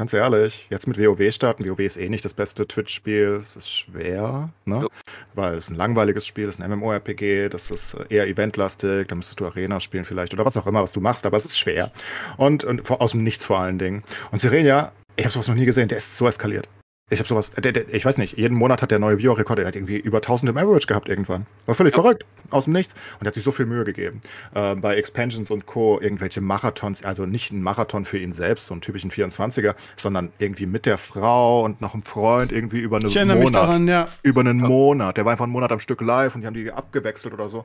[0.00, 0.66] ganz ehrlich.
[0.70, 1.68] Jetzt mit WoW starten.
[1.68, 3.38] WoW ist eh nicht das beste Twitch-Spiel.
[3.38, 4.80] Es ist schwer, ne?
[4.80, 4.88] Jo.
[5.34, 9.44] Weil es ein langweiliges Spiel ist, ein MMORPG, das ist eher eventlastig, da müsstest du
[9.44, 11.92] Arena spielen vielleicht oder was auch immer, was du machst, aber es ist schwer.
[12.38, 14.02] Und, und aus dem Nichts vor allen Dingen.
[14.30, 16.66] Und Serenia, ich habe sowas noch nie gesehen, der ist so eskaliert.
[17.12, 19.66] Ich habe sowas, der, der, ich weiß nicht, jeden Monat hat der neue Viewer-Rekord, der
[19.66, 21.44] hat irgendwie über 1000 im Average gehabt irgendwann.
[21.66, 22.94] War völlig verrückt, aus dem Nichts.
[23.18, 24.20] Und hat sich so viel Mühe gegeben.
[24.54, 26.00] Äh, bei Expansions und Co.
[26.00, 30.66] irgendwelche Marathons, also nicht ein Marathon für ihn selbst, so einen typischen 24er, sondern irgendwie
[30.66, 33.62] mit der Frau und noch einem Freund irgendwie über einen Ich erinnere mich Monat.
[33.62, 34.08] daran, ja.
[34.22, 35.16] Über einen Monat.
[35.16, 37.64] Der war einfach einen Monat am Stück live und die haben die abgewechselt oder so.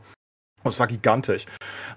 [0.63, 1.45] Und es war gigantisch.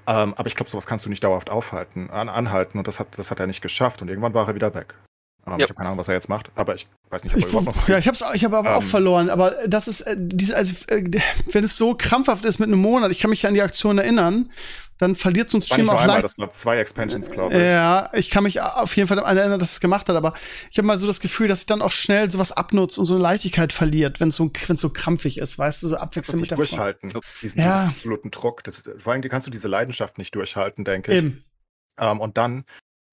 [0.07, 2.77] Ähm, aber ich glaube, sowas kannst du nicht dauerhaft aufhalten, an, anhalten.
[2.77, 4.03] Und das hat, das hat er nicht geschafft.
[4.03, 4.95] Und irgendwann war er wieder weg.
[5.55, 5.65] Ähm, Ja.
[5.65, 7.53] Ich habe keine Ahnung, was er jetzt macht, aber ich weiß nicht, ob er Ich,
[7.53, 7.89] überhaupt noch.
[7.89, 8.89] ja, ich hab's, ich habe aber auch Ähm.
[8.89, 9.31] verloren.
[9.31, 11.05] Aber das ist, äh, diese, also, äh,
[11.53, 14.51] wenn es so krampfhaft ist mit einem Monat, ich kann mich an die Aktion erinnern,
[15.01, 16.25] dann verliert so ein Das war Stream auch einmal, leicht.
[16.25, 17.63] das war zwei Expansions, glaube ich.
[17.63, 20.35] Ja, ich kann mich auf jeden Fall daran erinnern, dass es gemacht hat, aber
[20.73, 23.15] ich habe mal so das Gefühl, dass ich dann auch schnell sowas abnutzt und so
[23.15, 26.51] eine Leichtigkeit verliert, wenn es so, es so krampfig ist, weißt du, so abwechselnd mit
[26.51, 27.13] der durchhalten.
[27.43, 27.83] Diesen, Ja.
[27.85, 28.65] diesen absoluten Druck.
[28.65, 31.19] Das, vor allem kannst du diese Leidenschaft nicht durchhalten, denke ich.
[31.19, 31.45] Eben.
[32.01, 32.65] Ähm, und dann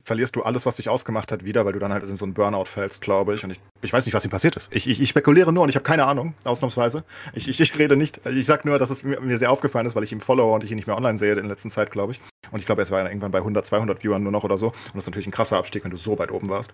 [0.06, 2.36] verlierst du alles, was dich ausgemacht hat, wieder, weil du dann halt in so einen
[2.36, 3.43] Burnout fällst, glaube ich.
[3.43, 4.72] Und ich, ich weiß nicht, was ihm passiert ist.
[4.72, 7.03] Ich, ich, ich spekuliere nur und ich habe keine Ahnung, ausnahmsweise.
[7.34, 8.22] Ich, ich, ich rede nicht.
[8.28, 10.70] Ich sag nur, dass es mir, sehr aufgefallen ist, weil ich ihn follow und ich
[10.70, 12.20] ihn nicht mehr online sehe in letzter Zeit, glaube ich.
[12.51, 14.68] Und ich glaube, er war irgendwann bei 100, 200 Viewern nur noch oder so.
[14.68, 16.74] Und das ist natürlich ein krasser Abstieg, wenn du so weit oben warst.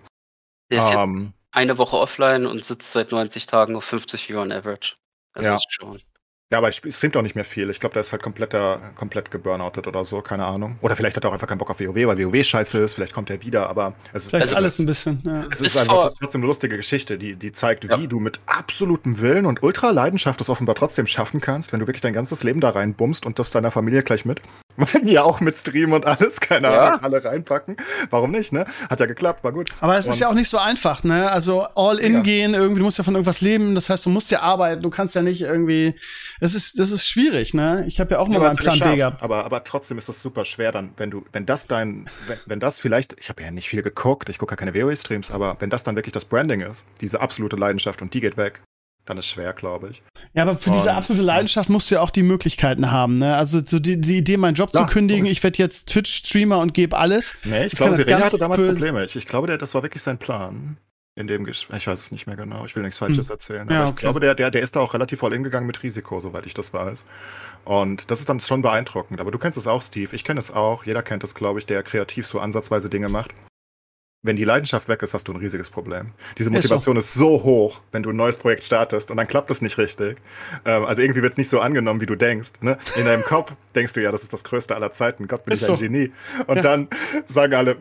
[0.69, 4.51] Der ist Ähm, eine Woche offline und sitzt seit 90 Tagen auf 50 Viewer on
[4.51, 4.95] Average.
[5.33, 5.55] Also Ja.
[5.55, 6.01] ist schon.
[6.51, 7.69] Ja, aber es streamt auch nicht mehr viel.
[7.69, 10.77] Ich glaube, der ist halt kompletter, komplett geburnoutet oder so, keine Ahnung.
[10.81, 12.93] Oder vielleicht hat er auch einfach keinen Bock auf WoW, weil WoW scheiße ist.
[12.93, 15.21] Vielleicht kommt er wieder, aber es ist Vielleicht Also- alles ein bisschen.
[15.25, 15.41] Ja.
[15.43, 17.99] Es Bis ist einfach trotzdem eine lustige Geschichte, die, die zeigt, Ja.
[17.99, 22.01] wie du mit absolutem Willen und Ultra-Leidenschaft das offenbar trotzdem schaffen kannst, wenn du wirklich
[22.01, 24.41] dein ganzes Leben da reinbummst und das deiner Familie gleich mit.
[25.03, 26.87] Die ja auch mit Stream und alles, keine Ja.
[26.87, 27.77] Ahnung, alle reinpacken.
[28.09, 28.65] Warum nicht, ne?
[28.89, 29.69] Hat ja geklappt, war gut.
[29.79, 31.29] Aber es ist ja auch nicht so einfach, ne?
[31.31, 32.19] Also all in Ja.
[32.21, 34.89] gehen, irgendwie, du musst ja von irgendwas leben, das heißt, du musst ja arbeiten, du
[34.89, 35.95] kannst ja nicht irgendwie.
[36.39, 37.83] Das ist, das ist schwierig, ne?
[37.87, 39.21] Ich habe ja auch mal Ja, hat's Plan B gehabt.
[39.21, 42.59] Aber, aber trotzdem ist das super schwer dann, wenn du, wenn das dein, wenn, wenn
[42.59, 45.69] das vielleicht, ich habe ja nicht viel geguckt, ich gucke ja keine WoW-Streams, aber wenn
[45.69, 48.61] das dann wirklich das Branding ist, diese absolute Leidenschaft und die geht weg,
[49.11, 50.01] dann ist schwer, glaube ich.
[50.33, 53.35] Ja, aber für diese Und- absolute Leidenschaft musst du ja auch die Möglichkeiten haben, ne?
[53.35, 56.73] Also so die, die Idee, meinen Job Klar, zu kündigen, ich werde jetzt Twitch-Streamer und
[56.73, 57.35] gebe alles.
[57.43, 59.03] Nee, ich glaube, ganz hatte damals Probleme.
[59.03, 60.77] Ich, ich glaube, der, das war wirklich sein Plan.
[61.13, 63.63] In dem Gespräch, ich weiß es nicht mehr genau, ich will nichts Falsches erzählen.
[63.63, 63.77] Aber Hm.
[63.79, 63.99] Ja, ich okay.
[64.01, 66.73] glaube, der, der, der ist da auch relativ voll hingegangen mit Risiko, soweit ich das
[66.73, 67.03] weiß.
[67.65, 69.19] Und das ist dann schon beeindruckend.
[69.19, 70.15] Aber du kennst es auch, Steve.
[70.15, 70.85] Ich kenne es auch.
[70.85, 73.31] Jeder kennt es, glaube ich, der kreativ so ansatzweise Dinge macht.
[74.23, 76.11] Wenn die Leidenschaft weg ist, hast du ein riesiges Problem.
[76.37, 76.57] Diese Ist so.
[76.57, 79.79] Motivation ist so hoch, wenn du ein neues Projekt startest und dann klappt es nicht
[79.79, 80.17] richtig.
[80.63, 82.51] Ähm, also irgendwie wird es nicht so angenommen, wie du denkst.
[82.61, 82.77] Ne?
[82.95, 85.27] In deinem Kopf denkst du ja, das ist das Größte aller Zeiten.
[85.27, 85.81] Gott, bin Ist ich ein so.
[85.81, 86.11] Genie.
[86.45, 86.61] Und Ja.
[86.61, 86.87] dann
[87.27, 87.77] sagen alle,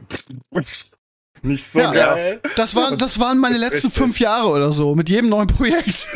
[1.43, 1.93] nicht so Ja.
[1.93, 2.41] geil.
[2.57, 3.95] Das waren, das waren meine letzten Richtig.
[3.95, 6.09] fünf Jahre oder so, mit jedem neuen Projekt.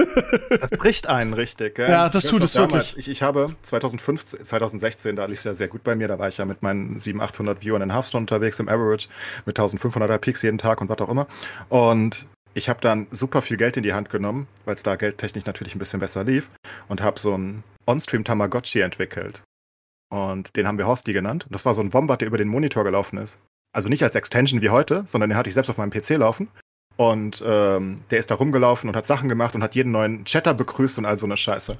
[0.60, 1.88] Das bricht einen richtig, gell?
[1.90, 2.98] Ja, das Ich tut es damals, wirklich.
[2.98, 6.28] Ich, ich habe 2015, 2016, da lief es ja sehr gut bei mir, da war
[6.28, 9.08] ich ja mit meinen 700, 800 Viewern in Hearthstone unterwegs im Average
[9.46, 11.26] mit 1500er Peaks jeden Tag und was auch immer.
[11.68, 15.46] Und ich habe dann super viel Geld in die Hand genommen, weil es da geldtechnisch
[15.46, 16.50] natürlich ein bisschen besser lief
[16.88, 19.42] und habe so einen On-Stream Tamagotchi entwickelt.
[20.12, 21.46] Und den haben wir Hosti genannt.
[21.46, 23.38] Und das war so ein Wombat, der über den Monitor gelaufen ist.
[23.74, 26.48] Also nicht als Extension wie heute, sondern den hatte ich selbst auf meinem PC laufen.
[26.96, 30.54] Und ähm, der ist da rumgelaufen und hat Sachen gemacht und hat jeden neuen Chatter
[30.54, 31.76] begrüßt und all so eine Scheiße.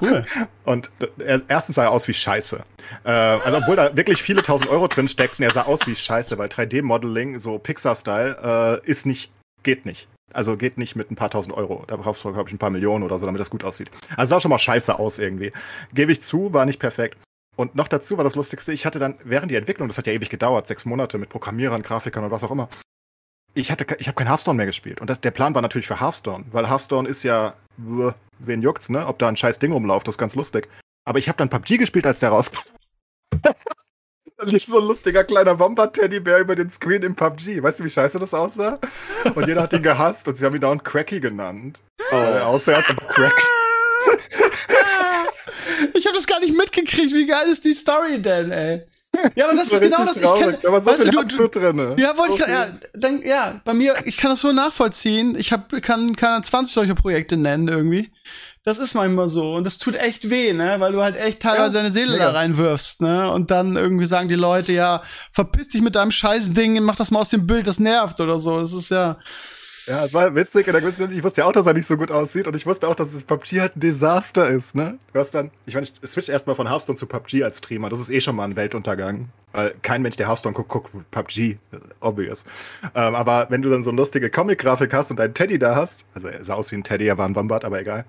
[0.00, 0.24] Cool.
[0.64, 2.62] Und er, erstens sah er aus wie Scheiße.
[3.04, 6.38] Äh, also obwohl da wirklich viele tausend Euro drin steckten, er sah aus wie Scheiße,
[6.38, 10.08] weil 3D-Modeling, so Pixar-Style, äh, ist nicht, geht nicht.
[10.32, 11.84] Also geht nicht mit ein paar tausend Euro.
[11.86, 13.90] Da brauchst du, glaube ich, ein paar Millionen oder so, damit das gut aussieht.
[14.16, 15.52] Also sah schon mal scheiße aus irgendwie.
[15.92, 17.18] Gebe ich zu, war nicht perfekt.
[17.56, 20.12] Und noch dazu war das Lustigste, ich hatte dann während die Entwicklung, das hat ja
[20.12, 22.68] ewig gedauert, sechs Monate mit Programmierern, Grafikern und was auch immer.
[23.54, 25.02] Ich hatte, ich habe kein Hearthstone mehr gespielt.
[25.02, 29.06] Und das, der Plan war natürlich für Hearthstone, weil Hearthstone ist ja, wen juckt's, ne?
[29.06, 30.68] Ob da ein scheiß Ding rumläuft, das ist ganz lustig.
[31.04, 32.62] Aber ich habe dann PUBG gespielt, als der rauskam.
[34.38, 37.62] Dann lief so ein lustiger kleiner Wombat-Teddybär über den Screen im PUBG.
[37.62, 38.78] Weißt du, wie scheiße das aussah?
[39.34, 41.80] Und jeder hat ihn gehasst und sie haben ihn dauernd Cracky genannt.
[42.10, 43.32] Weil er aussah, als aber Crack.
[45.94, 47.12] Ich habe das gar nicht mitgekriegt.
[47.12, 48.82] Wie geil ist die Story denn, ey?
[49.34, 50.16] Ja, aber das ist war genau das.
[50.16, 51.94] Ich kann, war so weißt du, du, drin.
[51.98, 55.36] Ja, wollte ich gerade, ja, dann, ja, bei mir, ich kann das so nachvollziehen.
[55.36, 58.10] Ich hab, kann, kann 20 solcher Projekte nennen irgendwie.
[58.64, 59.54] Das ist manchmal so.
[59.54, 60.76] Und das tut echt weh, ne?
[60.78, 62.26] Weil du halt echt teilweise Ja, deine Seele mega.
[62.26, 63.30] da reinwirfst, ne?
[63.30, 65.02] Und dann irgendwie sagen die Leute, ja,
[65.32, 68.38] verpiss dich mit deinem scheiß Ding, mach das mal aus dem Bild, das nervt oder
[68.38, 68.60] so.
[68.60, 69.18] Das ist ja,
[69.86, 70.66] Ja, es war witzig.
[70.68, 72.46] Und dann, ich wusste ja auch, dass er nicht so gut aussieht.
[72.46, 74.98] Und ich wusste auch, dass das PUBG halt ein Desaster ist, ne?
[75.12, 77.88] Du hast dann, ich meine, ich switch erstmal von Hearthstone zu PUBG als Streamer.
[77.88, 79.28] Das ist eh schon mal ein Weltuntergang.
[79.52, 81.58] Weil kein Mensch, der Hearthstone guckt, guckt PUBG.
[82.00, 82.44] Obvious.
[82.94, 86.04] Ähm, aber wenn du dann so eine lustige Comic-Grafik hast und deinen Teddy da hast,
[86.14, 88.04] also er sah aus wie ein Teddy, er war ein Bombard, aber egal.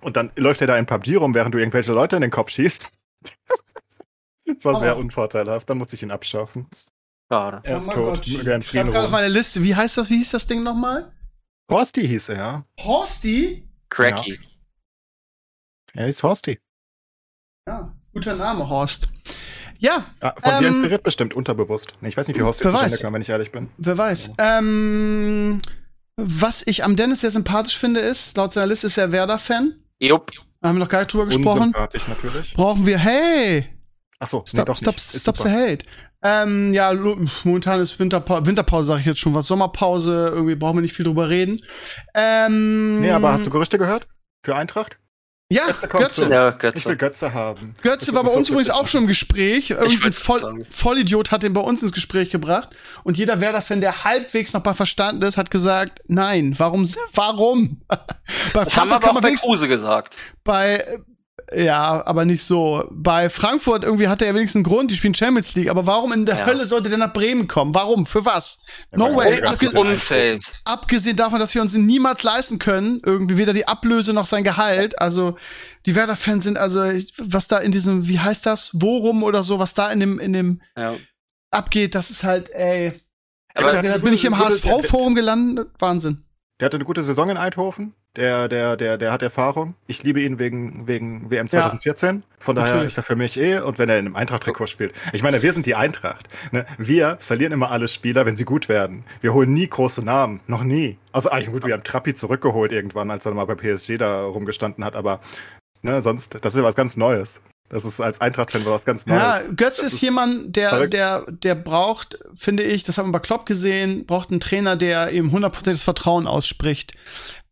[0.00, 2.50] Und dann läuft er da in PUBG rum, während du irgendwelche Leute in den Kopf
[2.50, 2.90] schießt.
[4.46, 5.70] das war sehr unvorteilhaft.
[5.70, 6.66] Dann musste ich ihn abschaffen.
[7.30, 7.60] Schade.
[7.64, 8.26] Er ist Oh mein tot.
[8.26, 11.10] Ich habe gerade auf meiner Liste, wie heißt das, wie hieß das Ding nochmal?
[11.70, 12.64] Horsty hieß er, ja.
[12.80, 13.66] Horsty?
[13.88, 14.38] Cracky.
[15.94, 16.58] Er ist Horsty.
[17.66, 19.08] Ja, guter Name, Horst.
[19.78, 21.92] Ja, Ja, von dir Ähm, inspiriert bestimmt, unterbewusst.
[22.00, 23.70] Nee, ich weiß nicht, wie Horsty wer zustande kam, wenn ich ehrlich bin.
[23.78, 24.30] wer weiß.
[24.38, 25.62] Ähm,
[26.16, 29.74] was ich am Dennis sehr sympathisch finde, ist, laut seiner Liste ist er Werder-Fan.
[29.98, 30.30] Jupp.
[30.60, 31.58] Da haben wir noch gar nicht drüber gesprochen.
[31.62, 32.54] Unsympathisch natürlich.
[32.54, 33.66] Brauchen wir, hey,
[34.18, 35.14] Achso, nee, stop, doch stop, nicht.
[35.14, 35.84] Ist stop the hate.
[36.24, 36.92] Ähm, ja,
[37.44, 39.46] momentan ist Winterpa Winterpause, sag ich jetzt schon was.
[39.46, 41.60] Sommerpause, irgendwie brauchen wir nicht viel drüber reden.
[42.14, 44.06] Ähm, Nee, aber hast du Gerüchte gehört?
[44.42, 44.98] Für Eintracht?
[45.52, 46.28] Ja, Götze Götze.
[46.30, 46.96] Ja, Ich will Götze.
[46.96, 47.74] Götze haben.
[47.82, 49.70] Götze Das war bei uns so übrigens auch schon im Gespräch.
[49.70, 50.66] Irgendein Voll.
[50.70, 52.70] Vollidiot hat den bei uns ins Gespräch gebracht.
[53.04, 57.82] Und jeder Werder-Fan, der halbwegs noch bei verstanden ist, hat gesagt, nein, warum, warum?
[58.54, 60.16] bei Das haben wir aber auch bei Kruse gesagt.
[60.44, 60.98] bei,
[61.52, 62.88] ja, aber nicht so.
[62.90, 65.68] Bei Frankfurt irgendwie hat er ja wenigstens einen Grund, die spielen Champions League.
[65.68, 66.46] Aber warum in der Ja.
[66.46, 67.74] Hölle sollte der nach Bremen kommen?
[67.74, 68.06] Warum?
[68.06, 68.60] Für was?
[68.92, 69.40] No way.
[69.40, 70.44] ganz Abge gut in Umfeld.
[70.64, 74.44] abgesehen davon, dass wir uns ihn niemals leisten können, irgendwie weder die Ablöse noch sein
[74.44, 74.98] Gehalt.
[75.00, 75.36] Also
[75.86, 76.80] die Werder-Fans sind also,
[77.18, 80.32] was da in diesem, wie heißt das, Worum oder so, was da in dem, in
[80.32, 80.96] dem Ja.
[81.50, 82.92] abgeht, das ist halt, ey.
[83.54, 85.68] Aber Da bin ich im HSV-Forum gelandet.
[85.78, 86.22] Wahnsinn.
[86.58, 87.94] Der hatte eine gute Saison in Eindhoven.
[88.16, 89.74] Der, der, der, der hat Erfahrung.
[89.88, 92.22] Ich liebe ihn wegen, wegen WM 2014.
[92.38, 92.92] Von daher Natürlich.
[92.92, 93.58] ist er für mich eh.
[93.58, 94.92] Und wenn er in einem Eintracht-Trikot spielt.
[95.12, 96.28] Ich meine, wir sind die Eintracht.
[96.52, 96.64] Ne?
[96.78, 99.04] Wir verlieren immer alle Spieler, wenn sie gut werden.
[99.20, 100.40] Wir holen nie große Namen.
[100.46, 100.96] Noch nie.
[101.10, 104.84] Also, eigentlich gut, wir haben Trappi zurückgeholt irgendwann, als er mal bei PSG da rumgestanden
[104.84, 104.94] hat.
[104.94, 105.18] Aber
[105.82, 107.40] ne, sonst, das ist ja was ganz Neues.
[107.68, 109.20] Das ist als Eintracht-Fan was ganz Neues.
[109.20, 110.92] Ja, Götz ist ist jemand, der, verrückt.
[110.92, 115.10] der, der braucht, finde ich, das haben wir bei Klopp gesehen, braucht einen Trainer, der
[115.10, 116.92] ihm hundertprozentiges Vertrauen ausspricht.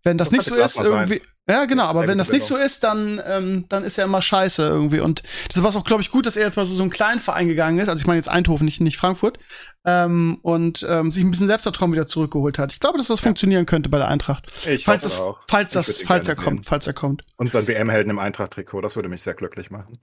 [0.05, 1.09] Wenn das, Das nicht so ist, Glasner sein.
[1.09, 2.67] irgendwie, ja, genau, Ja, aber wenn das nicht so Bildung.
[2.67, 5.01] ist, dann, ähm, dann ist er immer scheiße irgendwie.
[5.01, 5.23] Und
[5.53, 7.47] das war auch, glaube ich, gut, dass er jetzt mal so, so einen kleinen Verein
[7.49, 7.89] gegangen ist.
[7.89, 9.39] Also ich meine jetzt Eindhoven, nicht, nicht Frankfurt.
[9.85, 12.73] Ähm, und ähm, sich ein bisschen Selbstvertrauen wieder zurückgeholt hat.
[12.73, 14.47] Ich glaube, dass das funktionieren könnte bei der Eintracht.
[14.67, 15.41] Ich falls hoffe es, auch.
[15.49, 16.69] falls Ich das, falls er gerne kommt, sehen.
[16.69, 17.23] falls er kommt.
[17.37, 19.99] Unseren WM-Helden im Eintracht-Trikot, das würde mich sehr glücklich machen.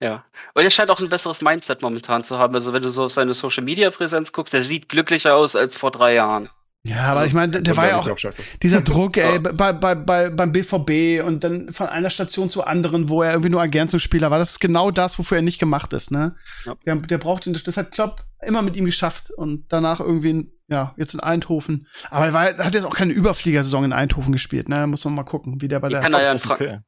[0.00, 0.24] Ja.
[0.54, 2.54] Und er scheint auch ein besseres Mindset momentan zu haben.
[2.54, 5.76] Also wenn du so auf seine Social Media Präsenz guckst, der sieht glücklicher aus als
[5.76, 6.48] vor drei Jahren.
[6.86, 8.42] Ja, aber Also, ich meine, der, war ja auch, ich scheiße.
[8.62, 13.08] Dieser Druck, ey, bei, bei, bei, beim BVB und dann von einer Station zur anderen,
[13.08, 14.38] wo er irgendwie nur Ergänzungsspieler war.
[14.38, 16.34] Das ist genau das, wofür er nicht gemacht ist, ne?
[16.64, 16.76] Ja.
[16.86, 20.52] Der, der braucht ihn, das hat Klopp immer mit ihm geschafft und danach irgendwie, in,
[20.68, 21.86] ja, jetzt in Eindhoven.
[22.10, 24.86] Aber er, war, er hat jetzt auch keine Überfliegersaison in Eindhoven gespielt, ne?
[24.86, 26.02] Muss man mal gucken, wie der bei Die der.
[26.02, 26.78] kann er ja in Fra Okay.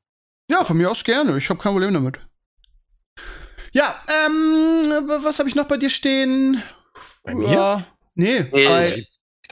[0.48, 1.36] Ja, von mir aus gerne.
[1.36, 2.20] Ich habe kein Problem damit.
[3.72, 3.94] Ja,
[4.26, 6.60] ähm, was habe ich noch bei dir stehen?
[7.22, 7.48] Bei mir?
[7.52, 9.06] Ja, nee, Nee, bei,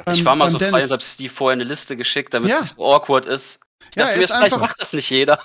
[0.04, 2.60] beim, ich war mal so frei und hab Steve vorher eine Liste geschickt, damit Ja.
[2.60, 3.58] es so awkward ist.
[3.90, 5.40] Ich Ja, dachte er ist einfach- macht das nicht jeder.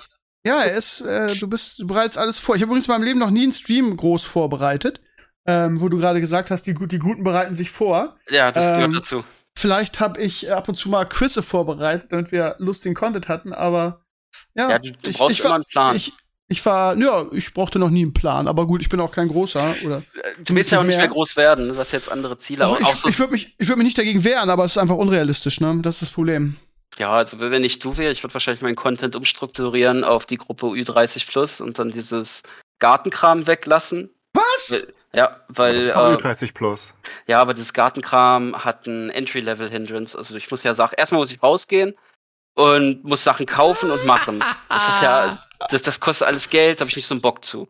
[0.46, 2.54] Ja, er ist, äh, du bist du bereits alles vor.
[2.54, 5.00] Ich habe übrigens in meinem Leben noch nie einen Stream groß vorbereitet,
[5.46, 8.16] ähm, wo du gerade gesagt hast, die, die Guten bereiten sich vor.
[8.28, 9.24] Ja, das Ähm, gehört dazu.
[9.56, 14.04] Vielleicht habe ich ab und zu mal Quizze vorbereitet, damit wir lustigen Content hatten, aber
[14.54, 15.94] ja, Ja, du, du ich, brauchst ich immer einen Plan.
[15.96, 16.12] Ich,
[16.48, 19.28] ich war, ja, ich brauchte noch nie einen Plan, aber gut, ich bin auch kein
[19.28, 20.02] großer oder.
[20.44, 21.08] du willst ja auch nicht mehr.
[21.08, 21.68] groß werden.
[21.70, 22.66] Du hast jetzt andere Ziele.
[22.66, 24.78] Also ich so, ich würde mich, ich würd mich nicht dagegen wehren, aber es ist
[24.78, 25.78] einfach unrealistisch, ne?
[25.82, 26.56] Das ist das Problem.
[26.98, 30.66] ja, also wenn ich du wäre, ich würde wahrscheinlich meinen Content umstrukturieren auf die Gruppe
[30.66, 32.42] Ü30 Plus und dann dieses
[32.78, 34.10] Gartenkram weglassen.
[34.34, 34.92] Was?
[35.14, 36.92] Ja, weil das ist doch äh, Ü30 plus.
[37.26, 40.18] Ja, aber dieses Gartenkram hat ein Entry-Level-Hindrance.
[40.18, 41.94] Also ich muss ja Sachen, erstmal muss ich rausgehen
[42.54, 44.40] und muss Sachen kaufen und machen.
[44.68, 45.38] Das ist ja,
[45.70, 47.68] das, das kostet alles Geld, habe ich nicht so einen Bock zu.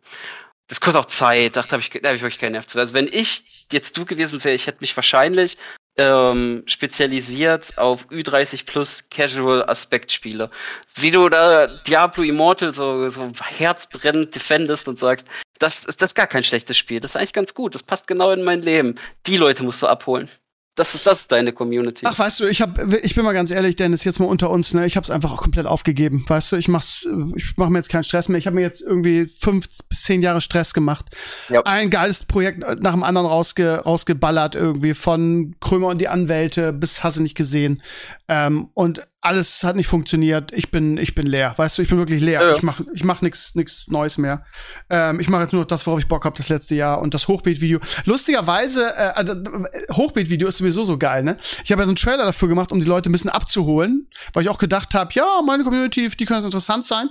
[0.69, 2.79] Das kostet auch Zeit, da habe ich, hab ich wirklich keinen Nerv zu.
[2.79, 5.59] Also wenn ich jetzt du gewesen wäre, ich hätte mich wahrscheinlich
[5.97, 10.51] ähm, spezialisiert auf Ü30 plus Casual Aspektspiele.
[10.97, 15.27] Wie du da Diablo Immortal so, so herzbrennend defendest und sagst,
[15.59, 18.33] das, das ist gar kein schlechtes Spiel, das ist eigentlich ganz gut, das passt genau
[18.33, 18.97] in mein Leben.
[19.27, 20.31] Die Leute musst du abholen.
[20.77, 22.05] Das ist, das ist deine Community.
[22.05, 24.75] Ach, weißt du, ich hab, ich bin mal ganz ehrlich, Dennis, jetzt mal unter uns,
[24.75, 24.85] ne?
[24.87, 26.25] Ich hab's einfach auch komplett aufgegeben.
[26.27, 27.07] Weißt du, ich mach's,
[27.37, 28.39] ich mach mir jetzt keinen Stress mehr.
[28.39, 31.07] Ich habe mir jetzt irgendwie fünf bis zehn Jahre Stress gemacht.
[31.49, 31.61] Ja.
[31.65, 37.05] Ein geiles Projekt nach dem anderen rausge, rausgeballert irgendwie, von Krömer und die Anwälte bis
[37.05, 37.81] hast du nicht gesehen.
[38.27, 40.53] Ähm, und alles hat nicht funktioniert.
[40.53, 41.55] Ich bin, ich bin leer.
[41.57, 42.43] Weißt du, ich bin wirklich leer.
[42.43, 42.55] Ja.
[42.55, 44.45] Ich mache ich mach nichts nix Neues mehr.
[44.91, 47.01] Ähm, ich mache jetzt nur noch das, worauf ich Bock habe das letzte Jahr.
[47.01, 47.81] Und das Hochbeet-Video.
[48.05, 51.39] Lustigerweise, äh, also, äh, Hochbeet-Video ist sowieso so geil, ne?
[51.65, 54.43] Ich habe ja so einen Trailer dafür gemacht, um die Leute ein bisschen abzuholen, weil
[54.43, 57.09] ich auch gedacht habe, ja, meine Community, die können interessant sein.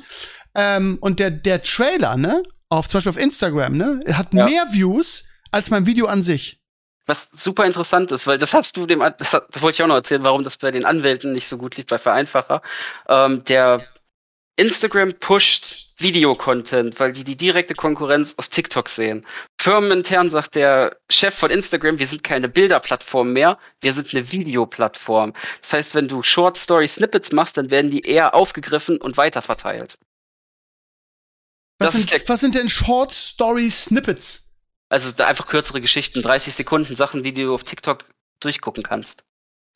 [0.56, 4.46] Ähm, und der, der Trailer, ne, auf zum Beispiel auf Instagram, ne, hat Ja.
[4.46, 6.60] mehr Views als mein Video an sich.
[7.06, 9.96] Was super interessant ist, weil das hast du dem, das, das wollte ich auch noch
[9.96, 12.62] erzählen, warum das bei den Anwälten nicht so gut liegt bei Vereinfacher.
[13.10, 13.86] Ähm, der
[14.56, 19.26] Instagram pusht Videocontent, weil die die direkte Konkurrenz aus TikTok sehen.
[19.60, 25.34] Firmenintern sagt der Chef von Instagram, wir sind keine Bilderplattform mehr, wir sind eine Videoplattform.
[25.62, 29.98] Das heißt, wenn du Short Story Snippets machst, dann werden die eher aufgegriffen und weiterverteilt.
[31.80, 34.43] Was, sind, was sind denn Short Story Snippets?
[34.94, 38.06] Also einfach kürzere Geschichten, 30 Sekunden Sachen, wie du auf TikTok
[38.40, 39.24] durchgucken kannst.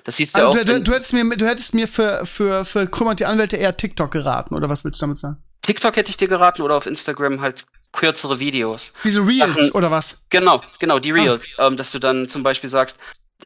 [0.03, 0.63] Das siehst ja Also, auch.
[0.63, 3.57] du, du, du hättest mir, du hättest mir für, für, für Krümmer und die Anwälte
[3.57, 5.37] eher TikTok geraten, oder was willst du damit sagen?
[5.63, 8.93] TikTok hätte ich dir geraten oder auf Instagram halt kürzere Videos.
[9.03, 10.23] Diese Reels, Sachen- oder was?
[10.29, 11.15] Genau, genau, die Ah.
[11.15, 11.47] Reels.
[11.57, 12.97] Ähm, dass du dann zum Beispiel sagst,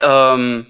[0.01, 0.65] ähm,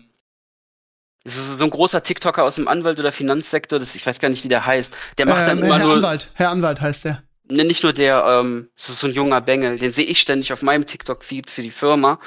[1.25, 4.49] so ein großer TikToker aus dem Anwalt- oder Finanzsektor, das, ich weiß gar nicht, wie
[4.49, 4.93] der heißt.
[5.17, 7.23] Der macht dann Ähm, immer Herr nur, Anwalt, Herr Anwalt heißt der.
[7.51, 10.61] Ne, nicht nur der, ähm, so, so ein junger Bengel, den sehe ich ständig auf
[10.61, 12.19] meinem TikTok-Feed für die Firma.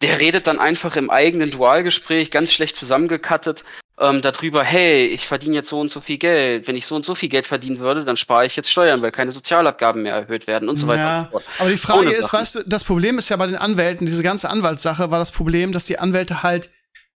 [0.00, 3.64] Der redet dann einfach im eigenen Dualgespräch, ganz schlecht zusammengekattet,
[4.00, 6.68] ähm, darüber, hey, ich verdiene jetzt so und so viel Geld.
[6.68, 9.10] Wenn ich so und so viel Geld verdienen würde, dann spare ich jetzt Steuern, weil
[9.10, 11.44] keine Sozialabgaben mehr erhöht werden und so weiter Ja, und so fort.
[11.58, 12.40] aber die Frage Ohne ist, Sachen.
[12.40, 15.72] weißt du, das Problem ist ja bei den Anwälten, diese ganze Anwaltssache war das Problem,
[15.72, 16.70] dass die Anwälte halt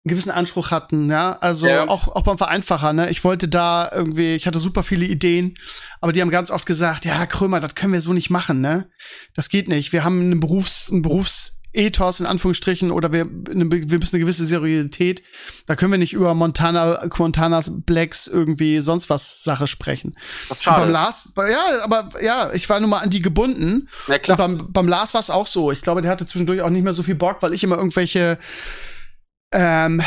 [0.09, 1.87] einen gewissen Anspruch hatten, ja, also Ja.
[1.87, 5.53] auch, auch beim Vereinfacher, ne, ich wollte da irgendwie, ich hatte super viele Ideen,
[6.01, 8.89] aber die haben ganz oft gesagt, ja, Krömer, das können wir so nicht machen, ne,
[9.35, 13.99] das geht nicht, wir haben einen Berufs, einen Berufsethos in Anführungsstrichen oder wir, eine, wir
[13.99, 15.23] müssen eine gewisse Seriosität,
[15.67, 20.13] da können wir nicht über Montana, Montanas Blacks irgendwie sonst was Sache sprechen.
[20.47, 20.91] Was Und beim schade.
[20.91, 23.87] Lars, ja, aber ja, ich war nun mal an die gebunden.
[24.07, 24.37] Und klar.
[24.37, 25.71] beim, beim Lars war es auch so.
[25.71, 28.39] Ich glaube, der hatte zwischendurch auch nicht mehr so viel Bock, weil ich immer irgendwelche,
[29.51, 30.01] ähm,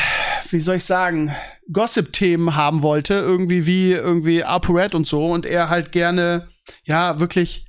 [0.50, 1.34] wie soll ich sagen,
[1.72, 5.26] Gossip-Themen haben wollte, irgendwie wie irgendwie ApoRed und so.
[5.30, 6.48] Und er halt gerne,
[6.84, 7.66] ja, wirklich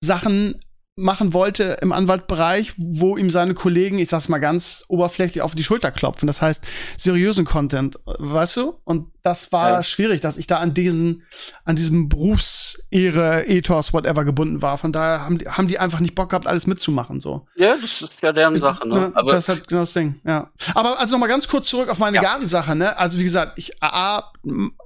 [0.00, 0.63] Sachen
[0.96, 5.64] machen wollte im Anwaltbereich, wo ihm seine Kollegen, ich sag's mal ganz oberflächlich, auf die
[5.64, 6.26] Schulter klopfen.
[6.28, 6.62] Das heißt,
[6.96, 8.74] seriösen Content, weißt du?
[8.84, 9.82] Und das war Ja.
[9.82, 11.22] schwierig, dass ich da an diesen,
[11.64, 14.76] an diesem Berufsehre, Ethos, whatever gebunden war.
[14.78, 17.46] Von daher haben die, haben die einfach nicht Bock gehabt, alles mitzumachen, so.
[17.56, 18.94] Ja, das ist ja deren Sache, ne?
[18.96, 20.50] Ja, Aber das ist halt genau das Ding, ja.
[20.74, 22.22] Aber also noch mal ganz kurz zurück auf meine Ja.
[22.22, 22.96] Gartensache, ne?
[22.98, 24.30] Also wie gesagt, ich A,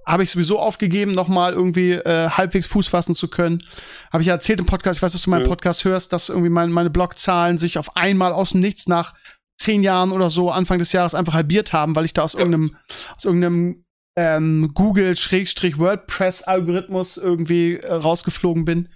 [0.06, 3.58] habe ich sowieso aufgegeben, noch mal irgendwie äh, halbwegs Fuß fassen zu können.
[4.12, 5.48] Habe ich ja erzählt im Podcast, ich weiß, dass du meinen Mhm.
[5.48, 9.14] Podcast hörst, dass irgendwie mein, meine Blockzahlen sich auf einmal aus dem Nichts nach
[9.56, 12.38] zehn Jahren oder so Anfang des Jahres einfach halbiert haben, weil ich da aus Ja.
[12.38, 12.76] irgendeinem
[13.16, 13.84] aus irgendeinem
[14.16, 18.88] ähm, Google-WordPress-Algorithmus irgendwie äh, rausgeflogen bin.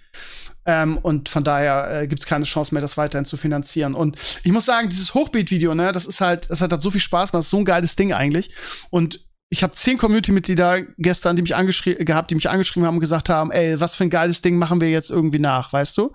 [0.65, 3.93] Ähm, und von daher äh, gibt's keine Chance mehr, das weiterhin zu finanzieren.
[3.95, 7.01] Und ich muss sagen, dieses Hochbeat-Video, ne, das ist halt, das hat, hat so viel
[7.01, 8.51] Spaß gemacht, das ist so ein geiles Ding eigentlich.
[8.89, 13.01] Und ich habe zehn Community-Mitglieder gestern, die mich angeschrieben gehabt, die mich angeschrieben haben und
[13.01, 16.11] gesagt haben, ey, was für ein geiles Ding machen wir jetzt irgendwie nach, weißt du?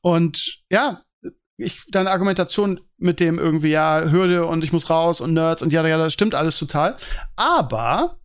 [0.00, 1.00] Und ja,
[1.58, 5.72] ich, deine Argumentation mit dem irgendwie, ja, Hürde und ich muss raus und Nerds und
[5.72, 6.96] ja, ja, das stimmt alles total.
[7.36, 8.18] Aber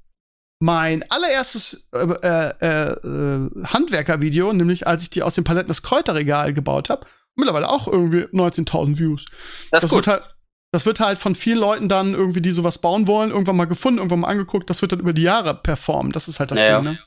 [0.60, 6.52] mein allererstes äh, äh, äh, Handwerker-Video, nämlich als ich die aus dem Paletten das Kräuterregal
[6.56, 7.06] gebaut habe,
[7.36, 9.26] mittlerweile auch irgendwie 19.000 Views.
[9.26, 9.98] das ist Das gut.
[9.98, 10.24] wird halt,
[10.72, 14.00] das wird halt von vielen Leuten dann irgendwie, die sowas bauen wollen, irgendwann mal gefunden,
[14.00, 14.70] irgendwann mal angeguckt.
[14.70, 16.12] Das wird dann über die Jahre performen.
[16.12, 16.92] Das ist halt das Ja, Ding, ja.
[16.94, 17.00] ne?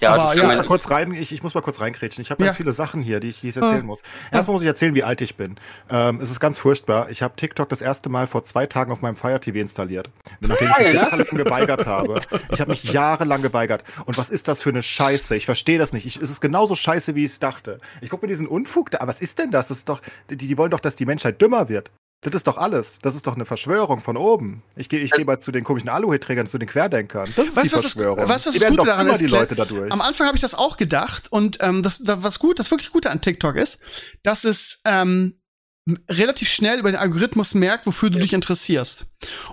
[0.00, 2.22] Ja, aber das ja, kann man, kurz rein, ich, ich muss mal kurz reinkrätschen.
[2.22, 2.46] Ich habe Ja.
[2.46, 3.62] ganz viele Sachen hier, die ich, die ich Ah.
[3.66, 4.00] erzählen muss.
[4.30, 5.56] Erstmal muss ich erzählen, wie alt ich bin.
[5.90, 7.10] Ähm, es ist ganz furchtbar.
[7.10, 10.08] Ich habe TikTok das erste Mal vor zwei Tagen auf meinem Fire TV installiert.
[10.38, 10.94] Nachdem ich mich ne?
[10.94, 12.20] jahrelang geweigert habe.
[12.52, 13.82] Ich habe mich jahrelang geweigert.
[14.04, 15.34] Und was ist das für eine Scheiße?
[15.34, 16.06] Ich verstehe das nicht.
[16.06, 17.78] Ich, es ist genauso scheiße, wie ich es dachte.
[18.00, 18.98] Ich gucke mir diesen Unfug da.
[19.00, 19.66] Aber was ist denn das?
[19.66, 21.90] Das ist doch, die, die wollen doch, dass die Menschheit dümmer wird.
[22.22, 22.98] Das ist doch alles.
[23.02, 24.64] Das ist doch eine Verschwörung von oben.
[24.74, 27.32] Ich gehe ich geh mal zu den komischen Aluhutträgern, zu den Querdenkern.
[27.36, 28.18] Das ist Weißt die was das- Verschwörung.
[28.28, 29.26] weißt du, was das Gute doch daran immer ist, die?
[29.28, 29.92] Leute dadurch.
[29.92, 32.90] Am Anfang habe ich das auch gedacht und ähm, das, das was gut, das wirklich
[32.90, 33.78] Gute an TikTok ist,
[34.24, 35.34] dass es ähm,
[36.10, 39.06] relativ schnell über den Algorithmus merkt, wofür du dich interessierst.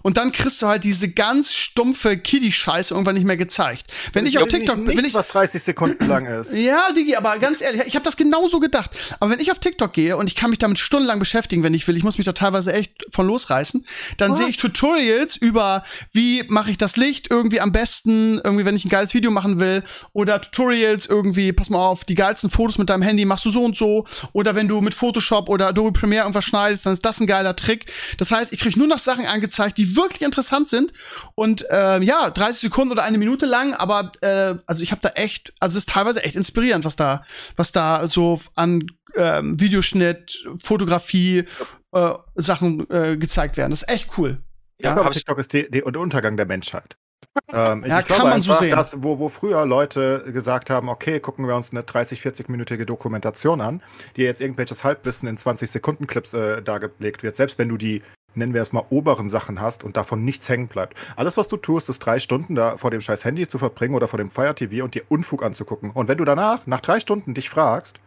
[0.04, 3.88] Und dann kriegst du halt diese ganz stumpfe Kiddie-Scheiße irgendwann nicht mehr gezeigt.
[4.14, 6.54] Wenn ich auf TikTok, nicht, wenn nichts, ich was 30 Sekunden lang ist.
[6.56, 8.92] ja, Digi, aber ganz ehrlich, ich habe das genauso gedacht.
[9.20, 11.88] Aber wenn ich auf TikTok gehe und ich kann mich damit stundenlang beschäftigen, wenn ich
[11.88, 13.86] will, ich muss mich da teilweise echt von losreißen,
[14.18, 18.76] dann sehe ich Tutorials über, wie mache ich das Licht irgendwie am besten, irgendwie, wenn
[18.76, 22.78] ich ein geiles Video machen will, oder Tutorials irgendwie, pass mal auf, die geilsten Fotos
[22.78, 25.92] mit deinem Handy machst du so und so, oder wenn du mit Photoshop oder Adobe
[25.92, 27.92] Premiere irgendwas schneidest, dann ist das ein geiler Trick.
[28.18, 30.92] Das heißt, ich kriege nur noch Sachen angezeigt, gezeigt, die wirklich interessant sind.
[31.36, 35.10] Und äh, ja, 30 Sekunden oder eine Minute lang, aber äh, also ich habe da
[35.10, 37.24] echt, also es ist teilweise echt inspirierend, was da,
[37.56, 38.86] was da so an
[39.16, 41.46] ähm, Videoschnitt, Fotografie,
[41.94, 43.72] äh, Sachen äh, gezeigt werden.
[43.72, 44.42] Das ist echt cool.
[44.80, 46.98] Ja, ich glaube, TikTok ist die, die, der Untergang der Menschheit.
[47.52, 48.76] Ähm, Ja, ich kann glaube man so einfach, sehen.
[48.78, 53.60] dass, wo, wo früher Leute gesagt haben, okay, gucken wir uns eine 30, 40-minütige Dokumentation
[53.60, 53.84] an,
[54.16, 58.04] die jetzt irgendwelches Halbwissen in 20 Sekunden Clips äh, dargelegt wird, selbst wenn du die
[58.38, 60.98] nennen wir es mal oberen Sachen hast und davon nichts hängen bleibt.
[61.16, 64.08] Alles, was du tust, ist drei Stunden da vor dem scheiß Handy zu verbringen oder
[64.08, 65.92] vor dem Fire TV und dir Unfug anzugucken.
[65.92, 68.02] Und wenn du danach, nach drei Stunden, dich fragst,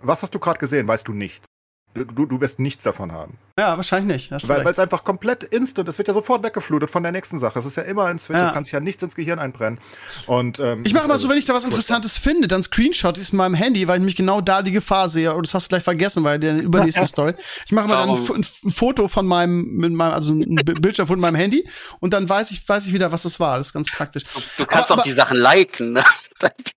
[0.00, 1.46] was hast du gerade gesehen, weißt du nichts.
[1.94, 3.36] Du, du, du wirst nichts davon haben.
[3.58, 4.42] Ja, wahrscheinlich nicht.
[4.42, 7.58] Du Weil es einfach komplett instant, es wird ja sofort weggeflutet von der nächsten Sache.
[7.58, 8.46] Es ist ja immer ein Switch, Ja.
[8.46, 9.78] es kann sich ja nichts ins Gehirn einbrennen.
[10.26, 11.64] Und, ähm, Ich mache immer so, wenn ich da was.
[11.64, 15.10] Interessantes finde, dann Screenshot ist in meinem Handy, weil ich nämlich genau da die Gefahr
[15.10, 15.34] sehe.
[15.34, 17.34] Und das hast du gleich vergessen, weil der übernächste Story.
[17.66, 21.06] Ich mache mal dann ein, ein Foto von meinem, mit meinem, also ein Bi- Bildschirm
[21.06, 21.68] von meinem Handy
[22.00, 23.58] und dann weiß ich, weiß ich wieder, was das war.
[23.58, 24.22] Das ist ganz praktisch.
[24.56, 26.04] Du kannst Aber- auch die Sachen liken, ne?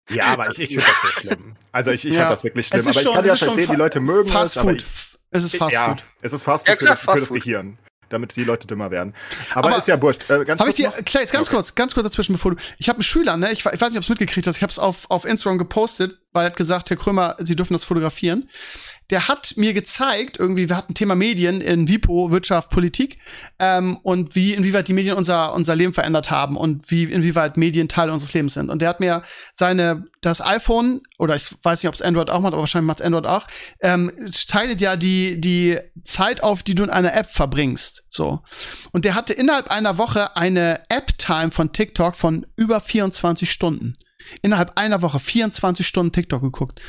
[0.10, 1.56] Ja, aber ich, ich finde das so schlimm.
[1.72, 2.22] Also ich, ich Ja.
[2.22, 2.80] fand das wirklich schlimm.
[2.82, 4.62] Es ist Aber ich schon- kann es ja verstehen, die Leute mögen Fast es.
[4.62, 4.78] Food.
[4.78, 4.86] ich-
[5.32, 6.04] Es ist Fast ja, Food.
[6.22, 7.44] es ist Fast Ja, Food klar, für, das, für das.
[7.44, 7.78] Gehirn.
[8.10, 9.16] Damit die Leute dümmer werden.
[9.56, 10.30] Aber, Aber ist ja wurscht.
[10.30, 11.56] Äh, ganz Habe ich kurz dir, noch- klar, jetzt ganz Okay.
[11.56, 12.58] kurz, ganz kurz dazwischen, bevor du.
[12.78, 13.52] Ich habe einen Schüler, ne?
[13.52, 14.58] Ich, ich weiß nicht, ob du es mitgekriegt hast.
[14.58, 17.74] Ich habe es auf, auf Instagram gepostet, weil er hat gesagt, Herr Krömer, Sie dürfen
[17.74, 18.48] das fotografieren.
[19.10, 23.18] Der hat mir gezeigt, irgendwie, wir hatten Thema Medien in WIPO, Wirtschaft, Politik,
[23.58, 27.88] ähm, und wie, inwieweit die Medien unser, unser Leben verändert haben und wie, inwieweit Medien
[27.88, 28.70] Teil unseres Lebens sind.
[28.70, 29.24] Und der hat mir
[29.54, 33.00] seine, das iPhone, oder ich weiß nicht, ob es Android auch macht, aber wahrscheinlich macht
[33.00, 33.48] es Android auch,
[33.80, 38.04] ähm, zeichnet ja die, die Zeit auf, die du in einer App verbringst.
[38.10, 38.42] So.
[38.92, 43.94] Und der hatte innerhalb einer Woche eine App-Time von TikTok von über 24 Stunden.
[44.42, 46.82] Innerhalb einer Woche 24 Stunden TikTok geguckt.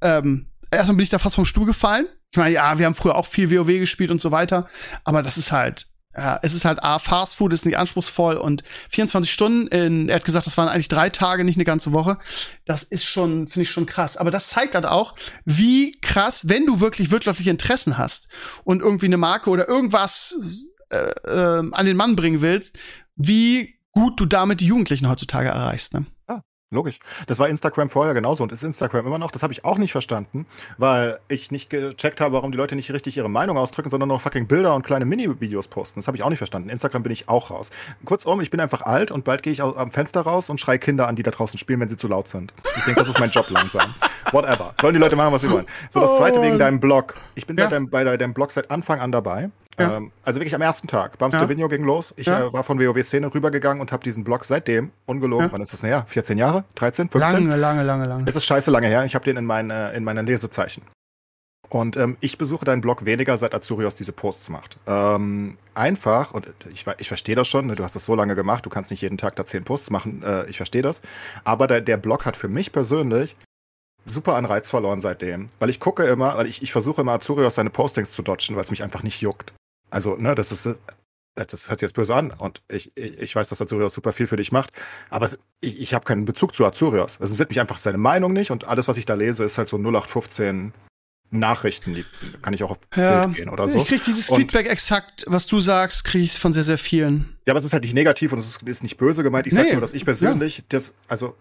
[0.00, 2.06] Ähm, erstmal bin ich da fast vom Stuhl gefallen.
[2.30, 4.66] Ich meine, ja, wir haben früher auch viel WoW gespielt und so weiter,
[5.04, 8.62] aber das ist halt, ja, es ist halt A, Fast Food ist nicht anspruchsvoll und
[8.90, 12.18] 24 Stunden, in, er hat gesagt, das waren eigentlich drei Tage, nicht eine ganze Woche.
[12.64, 14.16] Das ist schon, finde ich schon krass.
[14.16, 15.14] Aber das zeigt halt auch,
[15.44, 18.28] wie krass, wenn du wirklich wirtschaftliche Interessen hast
[18.64, 20.34] und irgendwie eine Marke oder irgendwas
[20.90, 22.78] äh, äh, an den Mann bringen willst,
[23.16, 25.94] wie gut du damit die Jugendlichen heutzutage erreichst.
[25.94, 26.06] Ne?
[26.72, 26.98] Logisch.
[27.26, 29.30] Das war Instagram vorher genauso und ist Instagram immer noch.
[29.30, 30.46] Das habe ich auch nicht verstanden,
[30.78, 34.18] weil ich nicht gecheckt habe, warum die Leute nicht richtig ihre Meinung ausdrücken, sondern nur
[34.18, 36.00] fucking Bilder und kleine Mini-Videos posten.
[36.00, 36.70] Das habe ich auch nicht verstanden.
[36.70, 37.68] Instagram bin ich auch raus.
[38.06, 41.08] Kurzum, ich bin einfach alt und bald gehe ich am Fenster raus und schreie Kinder
[41.08, 42.54] an, die da draußen spielen, wenn sie zu laut sind.
[42.78, 43.94] Ich denke, das ist mein Job langsam.
[44.32, 44.74] Whatever.
[44.80, 45.66] Sollen die Leute machen, was sie wollen.
[45.90, 46.42] So, das zweite Oh.
[46.42, 47.14] wegen deinem Blog.
[47.34, 47.64] Ich bin Ja.
[47.64, 49.50] seit deinem, bei deinem Blog seit Anfang an dabei.
[49.78, 49.96] Ja.
[49.96, 51.18] Ähm, also wirklich am ersten Tag.
[51.18, 51.44] Bams Ja.
[51.46, 52.12] Ging los.
[52.16, 52.46] Ich Ja.
[52.46, 55.52] äh, war von WoW-Szene rübergegangen und habe diesen Blog seitdem, ungelogen, Ja.
[55.52, 56.04] wann ist das her?
[56.08, 56.64] 14 Jahre?
[56.74, 57.08] 13?
[57.08, 57.46] 15?
[57.48, 58.24] Lange, lange, lange, lange.
[58.26, 59.04] Es ist scheiße lange her.
[59.04, 60.82] Ich habe den in, meine, in meinen Lesezeichen.
[61.70, 64.76] Und ähm, ich besuche deinen Blog weniger, seit Azurios diese Posts macht.
[64.86, 68.66] Ähm, einfach, und ich, ich verstehe das schon, ne, du hast das so lange gemacht,
[68.66, 71.00] du kannst nicht jeden Tag da zehn Posts machen, äh, ich verstehe das.
[71.44, 73.36] Aber der, der Blog hat für mich persönlich
[74.04, 75.46] super an Reiz verloren seitdem.
[75.60, 78.64] Weil ich gucke immer, weil ich, ich versuche immer Azurios seine Postings zu dodgen, weil
[78.64, 79.54] es mich einfach nicht juckt.
[79.92, 80.66] Also, ne, das ist.
[80.66, 80.74] äh,
[81.34, 84.36] Das hört sich jetzt böse an und ich, ich, weiß, dass Azurios super viel für
[84.36, 84.70] dich macht,
[85.08, 87.12] aber es, ich, ich habe keinen Bezug zu Azurios.
[87.14, 89.68] Es interessiert mich einfach seine Meinung nicht und alles, was ich da lese, ist halt
[89.68, 90.72] so 0815
[91.30, 92.04] Nachrichten, die
[92.42, 93.78] kann ich auch auf Ja, Bild gehen oder so.
[93.80, 97.38] Ich krieg dieses Und- Feedback exakt, was du sagst, krieg ich von sehr, sehr vielen.
[97.46, 99.46] Ja, aber es ist halt nicht negativ und es ist, ist nicht böse gemeint.
[99.46, 101.34] Ich sag Nee, nur, dass ich persönlich das, also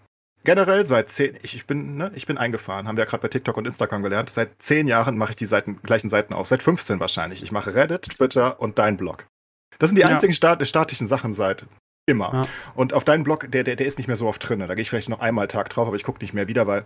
[0.44, 3.28] generell seit zehn, ich, ich bin, ne, ich bin eingefahren, haben wir ja gerade bei
[3.28, 4.30] TikTok und Instagram gelernt.
[4.30, 6.48] Seit zehn Jahren mache ich die Seiten, gleichen Seiten auf.
[6.48, 7.44] Seit 15 wahrscheinlich.
[7.44, 9.26] Ich mache Reddit, Twitter und dein Blog.
[9.80, 10.08] Das sind die Ja.
[10.08, 11.66] einzigen Stat statischen Sachen seit
[12.08, 12.32] immer.
[12.34, 12.48] Ja.
[12.76, 14.60] Und auf deinen Blog, der, der, der ist nicht mehr so oft drin.
[14.60, 16.86] Da gehe ich vielleicht noch einmal Tag drauf, aber ich gucke nicht mehr wieder, weil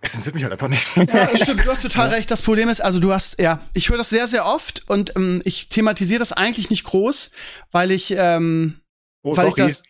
[0.00, 0.86] es interessiert mich halt einfach nicht.
[1.12, 2.30] Ja, stimmt, du hast total recht.
[2.30, 5.40] Das Problem ist, also du hast, ja, ich höre das sehr, sehr oft und ähm,
[5.44, 7.30] ich thematisiere das eigentlich nicht groß,
[7.70, 8.80] weil ich, ähm,
[9.24, 9.82] Oh, weil ich das.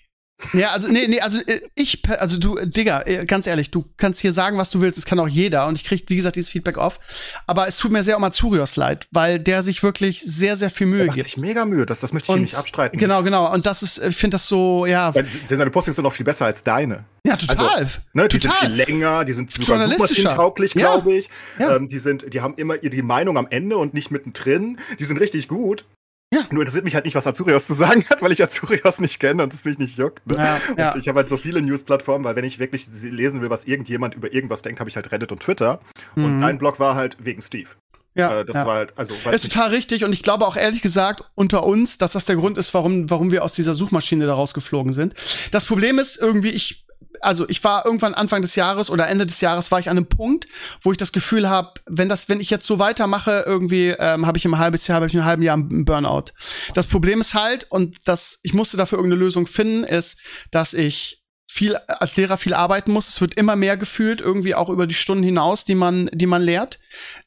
[0.53, 3.84] Ja, also nee, nee, also äh, ich, also du, äh, Digga, äh, ganz ehrlich, du
[3.97, 6.36] kannst hier sagen, was du willst, das kann auch jeder und ich krieg, wie gesagt,
[6.36, 7.01] dieses Feedback oft.
[7.47, 10.86] Aber es tut mir sehr um Azurios leid, weil der sich wirklich sehr, sehr viel
[10.88, 11.28] Der Mühe macht gibt.
[11.28, 12.99] sich mega Mühe, das, das möchte ich ihm nicht abstreiten.
[12.99, 13.53] Genau, genau.
[13.53, 16.47] Und das ist, ich finde das so, ja, Weil seine Postings sind noch viel besser
[16.47, 17.05] als deine.
[17.26, 17.88] ja, total.
[18.12, 18.66] Ne, die sind total.
[18.66, 20.07] viel länger, die sind Journalistischer.
[20.07, 20.80] suchmaschinentauglich, Ja.
[20.93, 21.30] glaube ich.
[21.59, 21.76] Ja.
[21.76, 24.78] Ähm, die, sind, die haben immer ihre Meinung am Ende und nicht mittendrin.
[24.99, 25.84] Die sind richtig gut.
[26.33, 26.41] Ja.
[26.51, 29.43] Nur interessiert mich halt nicht, was Azurios zu sagen hat, weil ich Azurios nicht kenne
[29.43, 30.26] und es mich nicht juckt.
[30.26, 30.35] Ne?
[30.39, 30.97] Ja, und ja.
[30.97, 34.33] ich habe halt so viele News-Plattformen, weil wenn ich wirklich lesen will, was irgendjemand über
[34.33, 35.80] irgendwas denkt, habe ich halt Reddit und Twitter.
[36.16, 36.41] Und Mhm.
[36.41, 37.68] dein Blog war halt wegen Steve.
[38.14, 38.66] ja, äh, das ja.
[38.66, 42.12] war halt, also, ist total richtig und ich glaube auch ehrlich gesagt unter uns, dass
[42.12, 45.14] das der Grund ist, warum, warum wir aus dieser Suchmaschine da rausgeflogen sind.
[45.51, 46.85] Das Problem ist irgendwie, ich
[47.21, 50.09] also ich war irgendwann Anfang des Jahres oder Ende des Jahres war ich an einem
[50.09, 50.47] Punkt,
[50.83, 54.39] wo ich das Gefühl habe, wenn das, wenn ich jetzt so weitermache, irgendwie ähm, habe
[54.39, 56.33] ich im halben Jahr, habe ich einem halben Jahr einen Burnout.
[56.75, 60.19] Das Problem ist halt, und das, ich musste dafür irgendeine Lösung finden, ist,
[60.51, 63.09] dass ich viel als Lehrer viel arbeiten muss.
[63.09, 66.41] Es wird immer mehr gefühlt, irgendwie auch über die Stunden hinaus, die man, die man
[66.41, 66.79] lehrt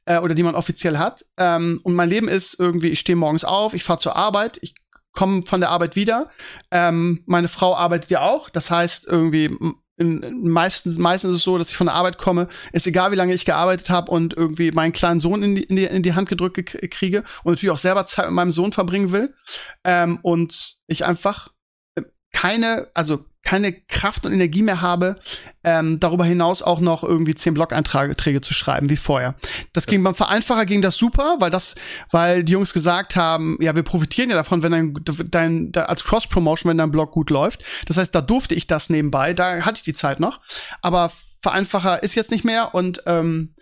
[0.06, 1.26] äh, oder die man offiziell hat.
[1.38, 4.74] Ähm, und mein Leben ist irgendwie, ich stehe morgens auf, ich fahre zur Arbeit, ich
[5.16, 6.30] komme von der Arbeit wieder.
[6.72, 8.50] Ähm, meine Frau arbeitet ja auch.
[8.50, 9.58] Das heißt, irgendwie
[9.98, 13.16] in, meistens, meistens ist es so, dass ich von der Arbeit komme, ist egal, wie
[13.16, 16.14] lange ich gearbeitet habe und irgendwie meinen kleinen Sohn in die, in die, in die
[16.14, 19.34] Hand gedrückt kriege und natürlich auch selber Zeit mit meinem Sohn verbringen will.
[19.84, 21.50] Ähm, und ich einfach
[22.34, 25.16] keine, also keine Kraft und Energie mehr habe,
[25.64, 29.36] ähm, darüber hinaus auch noch irgendwie zehn Blog-Einträge zu schreiben wie vorher.
[29.72, 31.76] Das, das ging beim Vereinfacher ging das super, weil das,
[32.12, 34.94] weil die Jungs gesagt haben, ja, wir profitieren ja davon, wenn dein,
[35.32, 37.64] dein, dein als Cross-Promotion, wenn dein Blog gut läuft.
[37.86, 40.40] Das heißt, da durfte ich das nebenbei, da hatte ich die Zeit noch.
[40.82, 43.55] Aber Vereinfacher ist jetzt nicht mehr und ähm,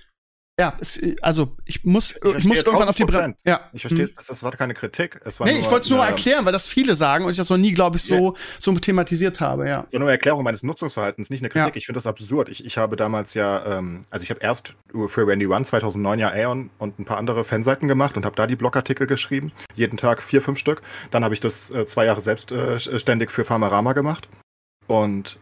[0.59, 3.35] ja, es, also ich muss, ich, ich muss irgendwann auf die Bremse.
[3.43, 3.61] Ja.
[3.73, 4.13] Ich verstehe, hm.
[4.15, 5.19] das, das war keine Kritik.
[5.25, 7.31] Es war nee, nur, ich wollte es nur mal erklären, weil das viele sagen und
[7.31, 9.87] ich das noch nie, glaube ich, so, so thematisiert habe, ja.
[9.89, 11.73] So eine Erklärung meines Nutzungsverhaltens, nicht eine Kritik.
[11.73, 11.77] Ja.
[11.77, 12.49] Ich finde das absurd.
[12.49, 14.75] Ich, ich habe damals ja, ähm, also ich habe erst
[15.07, 18.45] für Randy One 2009 ja Aeon und ein paar andere Fanseiten gemacht und habe da
[18.45, 19.51] die Blogartikel geschrieben.
[19.73, 20.81] Jeden Tag vier, fünf Stück.
[21.09, 24.29] Dann habe ich das äh, zwei Jahre selbstständig äh, für Pharmarama gemacht.
[24.85, 25.39] Und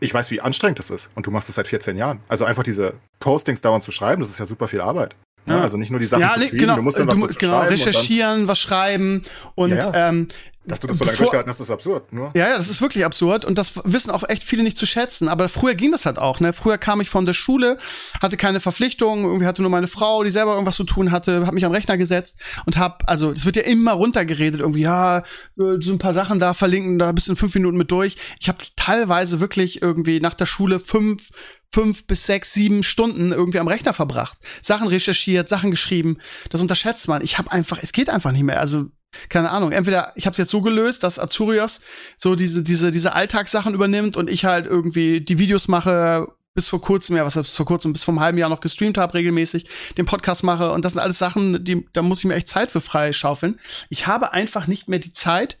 [0.00, 1.10] ich weiß, wie anstrengend das ist.
[1.14, 2.20] Und du machst es seit 14 Jahren.
[2.28, 5.16] Also einfach diese Postings dauernd zu schreiben, das ist ja super viel Arbeit.
[5.46, 5.62] Ja, ne?
[5.62, 7.60] also nicht nur die Sachen ja, zu kriegen, genau, du musst dann was du, genau,
[7.60, 9.22] recherchieren, was schreiben
[9.54, 10.08] und ja, ja.
[10.10, 10.28] Ähm,
[10.68, 12.12] dass du das so lange durchgehalten hast, ist absurd.
[12.12, 12.30] Nur.
[12.34, 15.28] Ja, ja, das ist wirklich absurd und das wissen auch echt viele nicht zu schätzen.
[15.28, 16.40] Aber früher ging das halt auch.
[16.40, 16.52] Ne?
[16.52, 17.78] Früher kam ich von der Schule,
[18.20, 21.54] hatte keine Verpflichtungen, irgendwie hatte nur meine Frau, die selber irgendwas zu tun hatte, habe
[21.54, 25.24] mich am Rechner gesetzt und hab, also es wird ja immer runtergeredet, irgendwie ja,
[25.56, 28.16] so ein paar Sachen da verlinken, da bist du in fünf Minuten mit durch.
[28.40, 31.30] Ich habe teilweise wirklich irgendwie nach der Schule fünf
[31.70, 36.18] fünf bis sechs, sieben Stunden irgendwie am Rechner verbracht, Sachen recherchiert, Sachen geschrieben.
[36.50, 37.22] Das unterschätzt man.
[37.22, 38.60] Ich habe einfach, es geht einfach nicht mehr.
[38.60, 38.86] Also
[39.28, 41.80] keine Ahnung, entweder ich habe es jetzt so gelöst, dass Azurios
[42.16, 46.28] so diese diese diese Alltagssachen übernimmt und ich halt irgendwie die Videos mache
[46.58, 49.14] bis vor kurzem, ja, was bis vor kurzem, bis einem halben Jahr noch gestreamt habe
[49.14, 52.48] regelmäßig, den Podcast mache und das sind alles Sachen, die da muss ich mir echt
[52.48, 53.60] Zeit für freischaufeln.
[53.90, 55.56] Ich habe einfach nicht mehr die Zeit,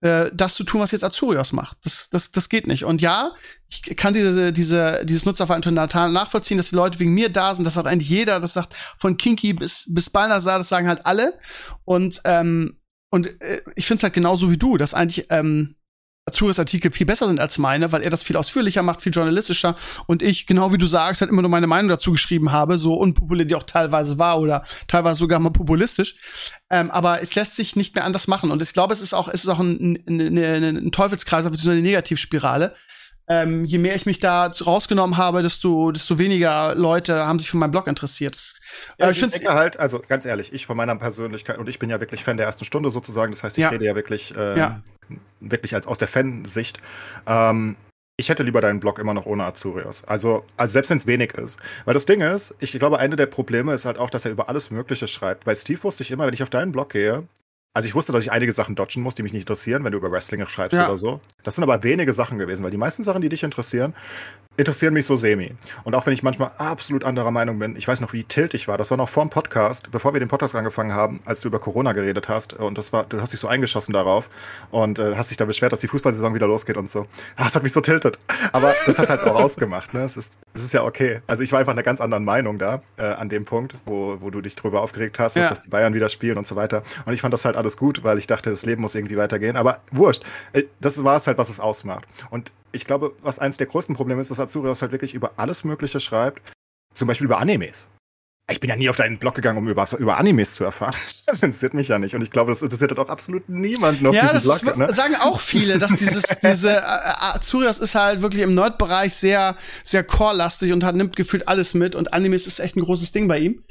[0.00, 1.76] äh, das zu tun, was jetzt Azurios macht.
[1.84, 2.84] Das, das, das geht nicht.
[2.84, 3.32] Und ja,
[3.68, 7.64] ich kann diese, diese, dieses Nutzerverhalten nachvollziehen, dass die Leute wegen mir da sind.
[7.64, 8.40] Das sagt eigentlich jeder.
[8.40, 11.38] Das sagt von Kinky bis, bis Balnasar, das sagen halt alle.
[11.84, 12.77] Und ähm,
[13.10, 15.76] und äh, ich finde es halt genauso wie du, dass eigentlich ähm,
[16.28, 19.76] Azuris Artikel viel besser sind als meine, weil er das viel ausführlicher macht, viel journalistischer.
[20.06, 22.94] Und ich, genau wie du sagst, halt immer nur meine Meinung dazu geschrieben habe, so
[22.94, 26.16] unpopulär die auch teilweise war oder teilweise sogar mal populistisch.
[26.70, 28.50] Ähm, aber es lässt sich nicht mehr anders machen.
[28.50, 31.72] Und ich glaube, es ist auch, es ist auch ein, ein, ein, ein Teufelskreis, beziehungsweise
[31.72, 32.74] eine Negativspirale,
[33.28, 37.58] ähm, je mehr ich mich da rausgenommen habe, desto, desto weniger Leute haben sich für
[37.58, 38.34] meinen Blog interessiert.
[38.34, 38.60] Das,
[38.98, 41.90] ja, ich, ich denke halt, also ganz ehrlich, ich von meiner Persönlichkeit, und ich bin
[41.90, 43.68] ja wirklich Fan der ersten Stunde sozusagen, das heißt, ich ja.
[43.68, 44.80] rede ja wirklich, äh, ja.
[45.40, 46.78] wirklich als aus der Fansicht.
[47.26, 47.76] Ähm,
[48.20, 50.02] ich hätte lieber deinen Blog immer noch ohne Azurios.
[50.04, 51.60] Also, also selbst wenn es wenig ist.
[51.84, 54.48] Weil das Ding ist, ich glaube, eine der Probleme ist halt auch, dass er über
[54.48, 55.44] alles Mögliche schreibt.
[55.44, 57.28] Bei Steve wusste ich immer, wenn ich auf deinen Blog gehe,
[57.74, 59.98] also ich wusste, dass ich einige Sachen dodgen muss, die mich nicht interessieren, wenn du
[59.98, 60.88] über Wrestling schreibst ja.
[60.88, 61.20] oder so.
[61.42, 63.94] Das sind aber wenige Sachen gewesen, weil die meisten Sachen, die dich interessieren,
[64.58, 65.52] interessieren mich so semi.
[65.84, 68.66] Und auch wenn ich manchmal absolut anderer Meinung bin, ich weiß noch, wie tilt ich
[68.66, 68.76] war.
[68.76, 71.60] Das war noch vor dem Podcast, bevor wir den Podcast angefangen haben, als du über
[71.60, 72.54] Corona geredet hast.
[72.54, 74.28] Und das war, du hast dich so eingeschossen darauf
[74.72, 77.06] und äh, hast dich da beschwert, dass die Fußballsaison wieder losgeht und so.
[77.36, 78.18] Ah, das hat mich so tiltet.
[78.52, 79.94] Aber das hat halt auch ausgemacht.
[79.94, 80.02] Ne?
[80.02, 81.20] Es ist, es ist ja okay.
[81.28, 84.30] Also ich war einfach einer ganz anderen Meinung da äh, an dem Punkt, wo, wo
[84.30, 85.48] du dich drüber aufgeregt hast, ja.
[85.48, 86.82] dass die Bayern wieder spielen und so weiter.
[87.06, 89.56] Und ich fand das halt alles gut, weil ich dachte, das Leben muss irgendwie weitergehen.
[89.56, 90.24] Aber wurscht.
[90.52, 92.08] Äh, das war es halt, was es ausmacht.
[92.30, 95.64] Und ich glaube, was eins der größten Probleme ist, dass Azurios halt wirklich über alles
[95.64, 96.42] Mögliche schreibt.
[96.94, 97.88] Zum Beispiel über Animes.
[98.50, 100.94] Ich bin ja nie auf deinen Blog gegangen, um über, über Animes zu erfahren.
[101.26, 102.14] Das interessiert mich ja nicht.
[102.14, 104.78] Und ich glaube, das interessiert halt auch absolut niemanden auf ja, diesem Blog.
[104.78, 104.92] Ja, ne?
[104.94, 109.56] sagen auch viele, dass dieses, diese äh, äh, Azurias ist halt wirklich im Nerd-Bereich sehr,
[109.82, 111.94] sehr core-lastig und hat, nimmt gefühlt alles mit.
[111.94, 113.62] Und Animes ist echt ein großes Ding bei ihm.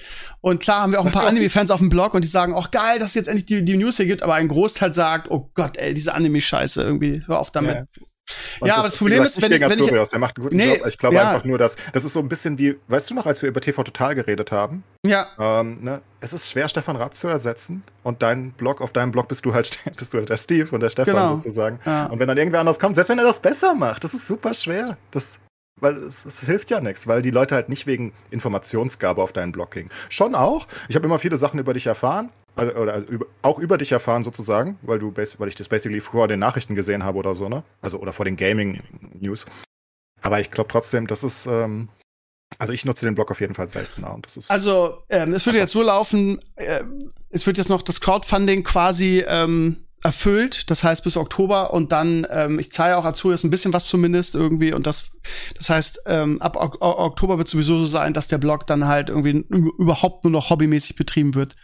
[0.42, 2.70] Und klar haben wir auch ein paar Anime-Fans auf dem Blog und die sagen auch
[2.70, 4.22] geil, dass es jetzt endlich die, die News hier gibt.
[4.22, 7.76] Aber ein Großteil sagt, oh Gott, ey, diese Anime-Scheiße irgendwie, hör auf damit.
[7.76, 8.06] Ja.
[8.60, 10.76] Und ja, aber das Problem ist, wenn, ich, wenn ich, er macht einen guten nee,
[10.76, 10.88] Job.
[10.88, 11.30] Ich glaube ja.
[11.30, 13.62] einfach nur, dass das ist so ein bisschen wie, weißt du noch, als wir über
[13.62, 14.84] TV Total geredet haben?
[15.06, 15.28] Ja.
[15.40, 17.84] Ähm, ne, es ist schwer, Stefan Rapp zu ersetzen.
[18.04, 20.82] Und dein Blog, auf deinem Blog bist du halt, bist du halt der Steve und
[20.82, 21.36] der Stefan genau.
[21.36, 21.80] sozusagen.
[21.86, 22.08] Ja.
[22.08, 24.54] Und wenn dann irgendwer anders kommt, selbst wenn er das besser macht, das ist super
[24.54, 24.98] schwer.
[25.12, 25.40] Das,
[25.80, 29.52] weil es, es, hilft ja nichts, weil die Leute halt nicht wegen Informationsgabe auf deinen
[29.52, 29.90] Blog gingen.
[30.10, 30.66] Schon auch.
[30.90, 33.08] Ich habe immer viele Sachen über dich erfahren, also, oder also
[33.42, 37.04] auch über dich erfahren sozusagen, weil du weil ich das basically vor den Nachrichten gesehen
[37.04, 37.64] habe oder so, ne?
[37.82, 38.82] Also oder vor den Gaming
[39.20, 39.46] News.
[40.22, 41.90] Aber ich glaube trotzdem, das ist, ähm,
[42.60, 44.52] also ich nutze den Blog auf jeden Fall seltener und das ist.
[44.52, 46.84] Also, ähm, es würde jetzt so laufen, äh,
[47.30, 52.26] es wird jetzt noch das Crowdfunding quasi ähm, erfüllt, das heißt bis Oktober und dann,
[52.30, 55.10] ähm, ich zahle auch Azurias ein bisschen was zumindest irgendwie und das,
[55.56, 59.10] das heißt, ähm, ab o Oktober wird sowieso so sein, dass der Blog dann halt
[59.10, 61.56] irgendwie überhaupt nur noch hobbymäßig betrieben wird.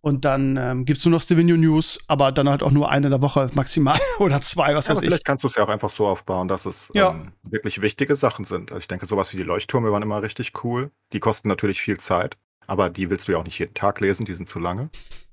[0.00, 3.06] Und dann ähm, gibt es nur noch Stevenio News, aber dann halt auch nur eine
[3.06, 5.06] in der Woche maximal oder zwei, was ja, weiß ich.
[5.06, 7.10] Vielleicht kannst du es ja auch einfach so aufbauen, dass es Ja.
[7.10, 8.70] ähm, wirklich wichtige Sachen sind.
[8.70, 10.90] Also ich denke, sowas wie die Leuchttürme waren immer richtig cool.
[11.12, 12.36] Die kosten natürlich viel Zeit,
[12.68, 14.90] aber die willst du ja auch nicht jeden Tag lesen, die sind zu lange.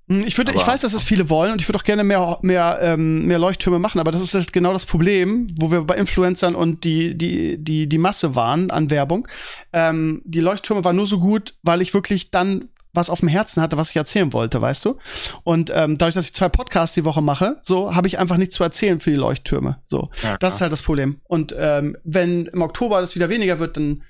[0.09, 2.03] Hm, Ich würde, ich Aber- weiß, dass es viele wollen und ich würde auch gerne
[2.03, 5.82] mehr, mehr, ähm, mehr Leuchttürme machen, aber das ist halt genau das Problem, wo wir
[5.84, 9.28] bei Influencern und die, die, die, die Masse waren an Werbung.
[9.72, 13.62] Ähm, die Leuchttürme waren nur so gut, weil ich wirklich dann was auf dem Herzen
[13.62, 14.98] hatte, was ich erzählen wollte, weißt du?
[15.44, 18.56] Und ähm, dadurch, dass ich zwei Podcasts die Woche mache, so habe ich einfach nichts
[18.56, 19.80] zu erzählen für die Leuchttürme.
[19.84, 21.20] So, Ja, das ist halt das Problem.
[21.24, 24.04] Und ähm, wenn im Oktober das wieder weniger wird, dann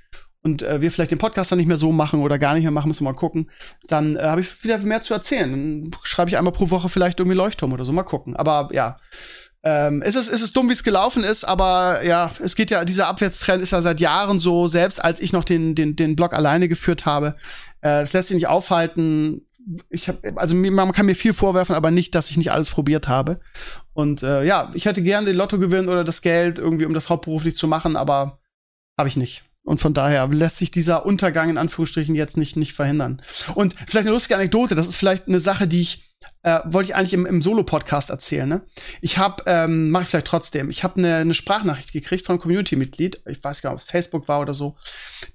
[0.43, 2.71] und äh, wir vielleicht den Podcast dann nicht mehr so machen oder gar nicht mehr
[2.71, 3.49] machen, müssen wir mal gucken,
[3.87, 5.49] dann äh, habe ich wieder mehr zu erzählen.
[5.49, 8.35] Dann schreibe ich einmal pro Woche vielleicht irgendwie Leuchtturm oder so, mal gucken.
[8.35, 8.97] Aber ja,
[9.63, 12.83] ähm, es ist, es ist dumm, wie es gelaufen ist, aber ja, es geht ja,
[12.83, 16.33] dieser Abwärtstrend ist ja seit Jahren so, selbst als ich noch den, den, den Blog
[16.33, 17.35] alleine geführt habe.
[17.79, 19.45] Äh, das lässt sich nicht aufhalten.
[19.89, 23.07] Ich hab, also man kann mir viel vorwerfen, aber nicht, dass ich nicht alles probiert
[23.07, 23.39] habe.
[23.93, 27.55] Und äh, ja, ich hätte gerne den Lottogewinn oder das Geld irgendwie, um das hauptberuflich
[27.55, 28.39] zu machen, aber
[28.97, 29.43] habe ich nicht.
[29.65, 33.21] Und von daher lässt sich dieser Untergang in Anführungsstrichen jetzt nicht, nicht verhindern.
[33.55, 36.12] Und vielleicht eine lustige Anekdote, das ist vielleicht eine Sache, die ich,
[36.43, 38.47] äh, wollte ich eigentlich im, im Solo-Podcast erzählen.
[38.47, 38.61] Ne?
[39.01, 42.41] Ich habe, ähm, mache ich vielleicht trotzdem, ich habe eine, eine Sprachnachricht gekriegt von einem
[42.41, 44.75] Community-Mitglied, ich weiß gar nicht, ob es Facebook war oder so,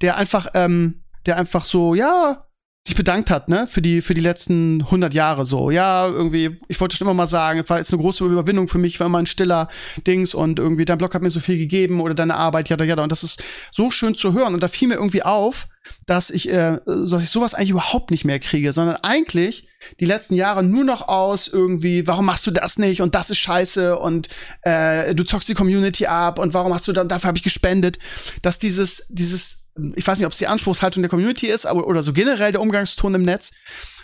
[0.00, 2.47] der einfach, ähm, der einfach so, ja,
[2.88, 5.70] sich bedankt hat, ne, für die, für die letzten 100 Jahre so.
[5.70, 8.78] Ja, irgendwie, ich wollte schon immer mal sagen, es war jetzt eine große Überwindung für
[8.78, 9.68] mich, war immer ein stiller
[10.06, 13.00] Dings und irgendwie dein Blog hat mir so viel gegeben oder deine Arbeit, ja, ja,
[13.00, 14.54] und das ist so schön zu hören.
[14.54, 15.68] Und da fiel mir irgendwie auf,
[16.06, 19.68] dass ich, äh, dass ich sowas eigentlich überhaupt nicht mehr kriege, sondern eigentlich
[20.00, 23.00] die letzten Jahre nur noch aus irgendwie, warum machst du das nicht?
[23.00, 24.28] Und das ist scheiße und
[24.62, 27.98] äh, du zockst die Community ab und warum hast du dann, dafür habe ich gespendet,
[28.42, 29.57] dass dieses, dieses,
[29.94, 32.60] ich weiß nicht, ob es die Anspruchshaltung der Community ist, aber oder so generell der
[32.60, 33.50] Umgangston im Netz,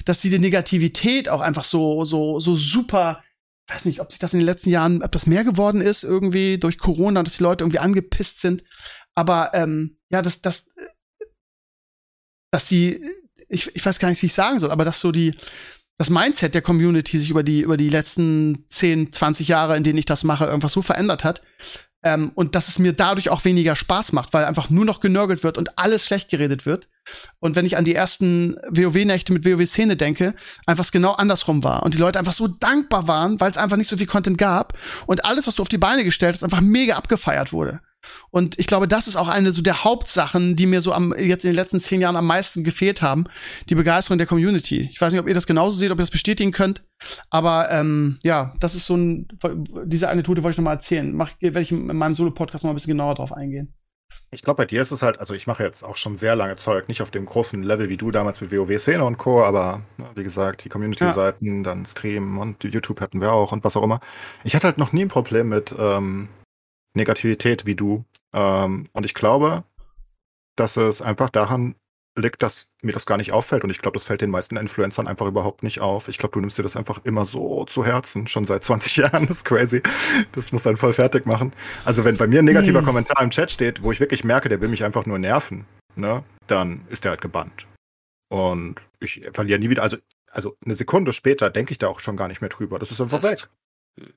[0.04, 3.22] dass diese Negativität auch einfach so, so, so super,
[3.68, 6.58] ich weiß nicht, ob sich das in den letzten Jahren etwas mehr geworden ist, irgendwie
[6.58, 8.62] durch Corona, dass die Leute irgendwie angepisst sind.
[9.14, 10.68] Aber ähm, ja, dass, dass,
[12.52, 13.00] dass die,
[13.48, 15.32] ich, ich weiß gar nicht, wie ich sagen soll, aber dass so die,
[15.96, 19.98] das Mindset der Community sich über die, über die letzten 10, 20 Jahre, in denen
[19.98, 21.42] ich das mache, irgendwas so verändert hat.
[22.04, 25.42] Ähm, und dass es mir dadurch auch weniger Spaß macht, weil einfach nur noch genörgelt
[25.42, 26.88] wird und alles schlecht geredet wird.
[27.40, 30.34] Und wenn ich an die ersten WoW-Nächte mit WoW-Szene denke,
[30.66, 31.82] einfach es genau andersrum war.
[31.82, 34.78] Und die Leute einfach so dankbar waren, weil es einfach nicht so viel Content gab.
[35.06, 37.80] Und alles, was du auf die Beine gestellt hast, einfach mega abgefeiert wurde.
[38.30, 41.44] Und ich glaube, das ist auch eine so der Hauptsachen, die mir so am, jetzt
[41.44, 43.24] in den letzten zehn Jahren am meisten gefehlt haben.
[43.68, 44.88] Die Begeisterung der Community.
[44.90, 46.84] Ich weiß nicht, ob ihr das genauso seht, ob ihr das bestätigen könnt.
[47.30, 49.28] Aber ähm, ja, das ist so ein,
[49.84, 51.14] diese Anekdote wollte ich noch mal erzählen.
[51.14, 53.74] Mach, werde ich in meinem Solo-Podcast noch mal ein bisschen genauer drauf eingehen.
[54.30, 56.56] Ich glaube, bei dir ist es halt, also ich mache jetzt auch schon sehr lange
[56.56, 59.82] Zeug, nicht auf dem großen Level wie du damals mit WoW-Szene und Co., aber
[60.14, 64.00] wie gesagt, die Community-Seiten, dann Stream und YouTube hatten wir auch und was auch immer.
[64.42, 66.28] Ich hatte halt noch nie ein Problem mit ähm,
[66.94, 68.04] Negativität wie du.
[68.32, 69.64] Ähm, und ich glaube,
[70.56, 71.74] dass es einfach daran
[72.16, 73.64] liegt, dass mir das gar nicht auffällt.
[73.64, 76.08] Und ich glaube, das fällt den meisten Influencern einfach überhaupt nicht auf.
[76.08, 79.26] Ich glaube, du nimmst dir das einfach immer so zu Herzen, schon seit 20 Jahren.
[79.26, 79.82] Das ist crazy.
[80.32, 81.52] Das muss dann voll fertig machen.
[81.84, 82.86] Also wenn bei mir ein negativer Hm.
[82.86, 85.66] Kommentar im Chat steht, wo ich wirklich merke, der will mich einfach nur nerven,
[85.96, 87.66] ne, dann ist der halt gebannt.
[88.28, 89.96] Und ich verliere nie wieder, also,
[90.30, 92.78] also eine Sekunde später denke ich da auch schon gar nicht mehr drüber.
[92.78, 93.48] Das ist einfach weg.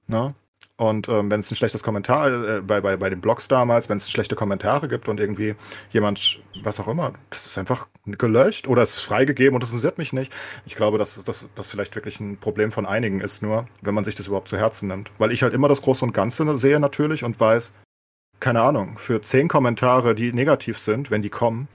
[0.07, 0.34] Ne?
[0.80, 3.97] Und ähm, wenn es ein schlechtes Kommentar, äh, bei, bei, bei den Blogs damals, wenn
[3.97, 5.55] es schlechte Kommentare gibt und irgendwie
[5.89, 9.97] jemand, was auch immer, das ist einfach gelöscht oder es ist freigegeben und das interessiert
[9.97, 10.32] mich nicht.
[10.67, 14.13] Ich glaube, dass das vielleicht wirklich ein Problem von einigen ist, nur wenn man sich
[14.13, 15.11] das überhaupt zu Herzen nimmt.
[15.17, 17.73] Weil ich halt immer das Große und Ganze sehe natürlich und weiß,
[18.39, 21.67] keine Ahnung, für zehn Kommentare, die negativ sind, wenn die kommen,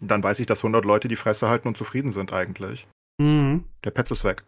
[0.00, 2.86] dann weiß ich, dass 100 Leute die Fresse halten und zufrieden sind eigentlich.
[3.18, 3.64] Mhm.
[3.82, 4.44] Der Petz ist weg.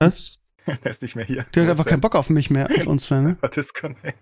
[0.00, 0.40] Was?
[0.84, 1.44] Der ist nicht mehr hier.
[1.54, 3.36] Der hat einfach keinen Bock auf mich mehr, auf uns mehr, ne?
[3.42, 3.50] der?
[3.50, 4.18] Disconnect.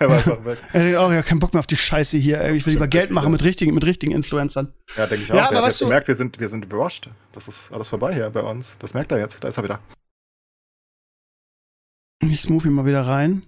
[0.00, 0.58] Der war einfach weg.
[0.72, 2.48] Er denkt auch, ja, keinen Bock mehr auf die Scheiße hier.
[2.50, 3.30] Ich will lieber Geld machen ja.
[3.30, 4.72] mit richtigen, mit richtigen Influencern.
[4.96, 5.40] Ja, denke ich Ja, auch.
[5.42, 7.08] aber der hat jetzt du- gemerkt, wir sind, wir sind washed.
[7.32, 8.72] Das ist alles vorbei hier bei uns.
[8.80, 9.42] Das merkt er jetzt.
[9.44, 9.80] Da ist er wieder.
[12.22, 13.42] Ich move ihn mal wieder rein.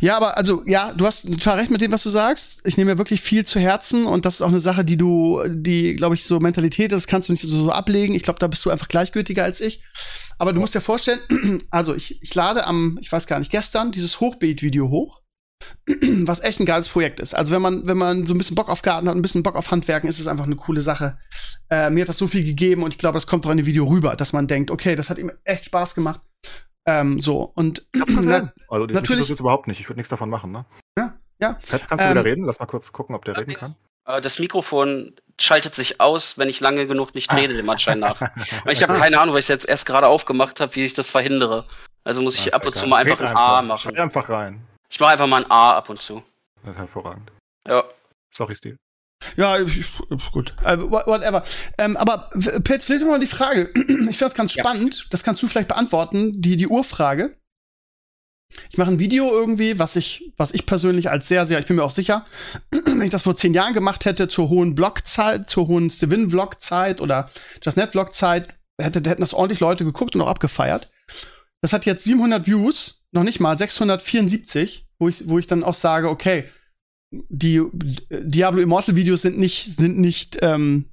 [0.00, 2.60] Ja, aber also, ja, du hast total recht mit dem, was du sagst.
[2.64, 5.42] Ich nehme mir wirklich viel zu Herzen und das ist auch eine Sache, die du,
[5.48, 8.14] die, glaube ich, so Mentalität ist, kannst du nicht so, so ablegen.
[8.14, 9.82] Ich glaube, da bist du einfach gleichgültiger als ich.
[10.38, 11.20] Aber du musst dir vorstellen,
[11.70, 15.22] also ich, ich lade am, ich weiß gar nicht, gestern dieses Hochbeet-Video hoch.
[16.24, 17.34] was echt ein geiles Projekt ist.
[17.34, 19.56] Also wenn man, wenn man so ein bisschen Bock auf Garten hat, ein bisschen Bock
[19.56, 21.18] auf Handwerken, ist es einfach eine coole Sache.
[21.68, 23.66] Äh, mir hat das so viel gegeben und ich glaube, das kommt auch in dem
[23.66, 26.20] Video rüber, dass man denkt, okay, das hat ihm echt Spaß gemacht.
[26.88, 29.78] Ähm, so und Na, also die natürlich jetzt überhaupt nicht.
[29.80, 30.64] Ich würde nichts davon machen, ne?
[30.96, 31.58] Ja, ja.
[31.70, 32.44] Jetzt kannst du Ähm, wieder reden.
[32.46, 33.76] Lass mal kurz gucken, ob der reden kann.
[34.06, 38.20] Äh, Das Mikrofon schaltet sich aus, wenn ich lange genug nicht rede, dem Anschein nach.
[38.64, 40.94] Weil ich habe keine Ahnung, weil ich es jetzt erst gerade aufgemacht habe, wie ich
[40.94, 41.66] das verhindere.
[42.04, 42.82] Also muss ich Ah, ist ab und egal.
[42.82, 43.78] zu mal einfach Red ein A machen.
[43.78, 44.66] Schrei einfach rein.
[44.90, 46.22] Ich mache einfach mal ein A ab und zu.
[46.62, 47.30] Das ist hervorragend.
[47.66, 47.84] Ja.
[48.30, 48.76] Sorry, Stil.
[49.36, 49.84] Ja, ich,
[50.32, 50.54] gut.
[50.62, 51.44] Wha- whatever.
[51.76, 52.30] Ähm, aber
[52.64, 53.70] Pilz, vielleicht mal die Frage.
[53.76, 54.62] Ich finde das ganz Ja.
[54.64, 55.06] spannend.
[55.10, 56.40] Das kannst du vielleicht beantworten.
[56.40, 57.36] Die, die Urfrage.
[58.70, 61.76] Ich mache ein Video irgendwie, was ich, was ich persönlich als sehr, sehr, ich bin
[61.76, 62.24] mir auch sicher,
[62.70, 67.30] wenn ich das vor zehn Jahren gemacht hätte, zur hohen Blockzeit, zur hohen Stevin-Vlog-Zeit oder
[67.62, 68.48] JustNet-Vlog-Zeit,
[68.80, 70.90] hätte, hätten das ordentlich Leute geguckt und auch abgefeiert.
[71.60, 75.74] Das hat jetzt 700 Views, noch nicht mal 674, wo ich, wo ich dann auch
[75.74, 76.48] sage, okay,
[77.10, 77.62] die
[78.10, 80.86] Diablo Immortal Videos sind nicht, sind nicht, ähm,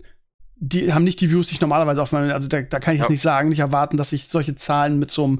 [0.55, 2.99] die haben nicht die Views, die ich normalerweise auf meinem, also da, da kann ich
[2.99, 3.11] jetzt Ja.
[3.11, 5.39] nicht sagen, nicht erwarten, dass ich solche Zahlen mit so einem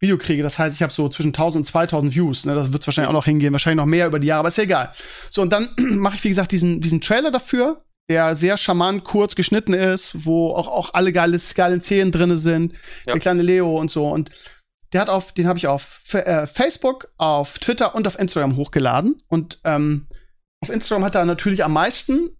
[0.00, 0.42] Video kriege.
[0.42, 2.44] Das heißt, ich habe so zwischen 1000 und 2000 Views.
[2.46, 2.54] Ne?
[2.54, 4.64] Das wird wahrscheinlich auch noch hingehen, wahrscheinlich noch mehr über die Jahre, aber ist ja
[4.64, 4.92] egal.
[5.30, 9.34] So, und dann mache ich, wie gesagt, diesen, diesen Trailer dafür, der sehr charmant, kurz
[9.36, 12.72] geschnitten ist, wo auch, auch alle geile, geile Szenen drinne sind.
[13.06, 13.12] Ja.
[13.12, 14.08] Der kleine Leo und so.
[14.08, 14.30] Und
[14.92, 19.22] der hat auf, den habe ich auf äh, Facebook, auf Twitter und auf Instagram hochgeladen.
[19.28, 20.08] Und ähm,
[20.60, 22.36] auf Instagram hat er natürlich am meisten,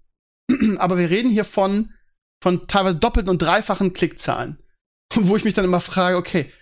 [0.79, 1.93] aber wir reden hier von,
[2.43, 4.63] von teilweise doppelten und dreifachen Klickzahlen.
[5.15, 6.53] Wo ich mich dann immer frage, okay,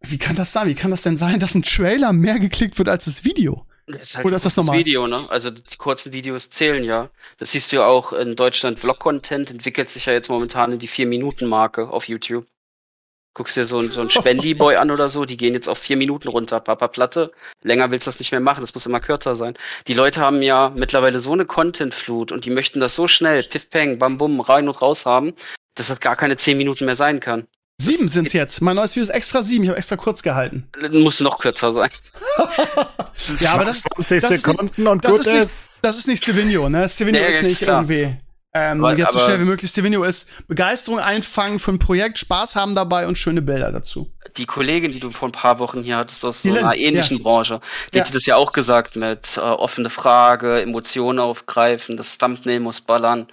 [0.00, 0.68] wie kann das sein?
[0.68, 3.66] Wie kann das denn sein, dass ein Trailer mehr geklickt wird als das Video?
[3.86, 4.78] Das ist halt Oder ist das normal?
[4.78, 5.28] Video, ne?
[5.30, 7.10] Also die kurzen Videos zählen ja.
[7.38, 8.80] Das siehst du ja auch in Deutschland.
[8.80, 12.46] Vlog-Content entwickelt sich ja jetzt momentan in die 4-Minuten-Marke auf YouTube.
[13.36, 15.98] Guckst dir so, ein- so ein Spendy-Boy an oder so, die gehen jetzt auf vier
[15.98, 16.58] Minuten runter.
[16.58, 17.32] Papa Platte.
[17.62, 19.58] Länger willst du das nicht mehr machen, das muss immer kürzer sein.
[19.88, 23.68] Die Leute haben ja mittlerweile so eine Content-Flut und die möchten das so schnell, piff
[23.68, 25.34] peng, bam bum, rein und raus haben,
[25.74, 27.46] dass das gar keine zehn Minuten mehr sein kann.
[27.78, 28.62] Sieben sind's jetzt.
[28.62, 29.64] Mein neues Video ist extra sieben.
[29.64, 30.66] Ich habe extra kurz gehalten.
[30.92, 31.90] Muss noch kürzer sein.
[33.40, 36.22] Ja, aber das, 20 das ist Sekunden und das gut ist nicht, das ist nicht
[36.22, 36.86] Stevenio, ne?
[36.88, 37.80] Stevenio Nee, ist nicht klar.
[37.80, 38.16] irgendwie.
[38.56, 39.70] Ähm, Aber- jetzt so schnell wie möglich.
[39.70, 44.10] Stevenio ist Begeisterung einfangen für ein Projekt, Spaß haben dabei und schöne Bilder dazu.
[44.38, 47.22] die Kollegin, die du vor ein paar Wochen hier hattest aus so Die einer ähnlichen
[47.22, 47.60] Branche,
[47.94, 48.04] die Ja.
[48.04, 53.28] hat das ja auch gesagt mit äh, offene Frage, Emotionen aufgreifen, das Thumbnail muss ballern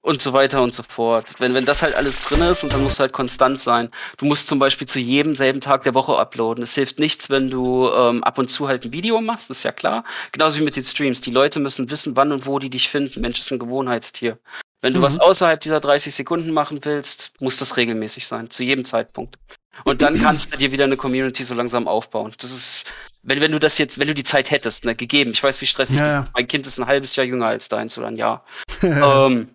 [0.00, 1.32] und so weiter und so fort.
[1.38, 3.90] Wenn, wenn das halt alles drin ist und dann musst du halt konstant sein.
[4.16, 6.62] Du musst zum Beispiel zu jedem selben Tag der Woche uploaden.
[6.64, 9.72] Es hilft nichts, wenn du ähm, ab und zu halt ein Video machst, ist ja
[9.72, 10.04] klar.
[10.32, 11.20] Genauso wie mit den Streams.
[11.20, 13.20] Die Leute müssen wissen, wann und wo die dich finden.
[13.20, 14.38] Mensch ist ein Gewohnheitstier.
[14.80, 15.04] Wenn du Mhm.
[15.04, 19.36] was außerhalb dieser 30 Sekunden machen willst, muss das regelmäßig sein, zu jedem Zeitpunkt.
[19.84, 22.32] Und dann kannst du dir wieder eine Community so langsam aufbauen.
[22.38, 22.84] Das ist,
[23.22, 25.32] wenn, wenn du das jetzt, wenn du die Zeit hättest, ne, gegeben.
[25.32, 26.34] Ich weiß, wie stressig Ja, das ist.
[26.34, 28.44] Mein Kind ist ein halbes Jahr jünger als deins oder ein Jahr.
[28.82, 29.48] ähm,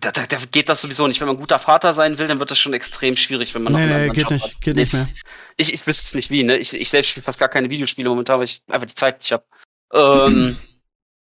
[0.00, 1.20] da, da, da geht das sowieso nicht.
[1.20, 3.72] Wenn man ein guter Vater sein will, dann wird das schon extrem schwierig, wenn man
[3.72, 4.60] noch Nee, einen nee, anderen geht Job nicht, hat.
[4.60, 5.08] geht nicht mehr.
[5.56, 6.56] Ich, ich wüsste es nicht wie, ne?
[6.58, 9.32] Ich, ich selbst spiele fast gar keine Videospiele momentan, weil ich einfach die Zeit nicht
[9.32, 9.44] habe.
[9.92, 10.56] Ähm,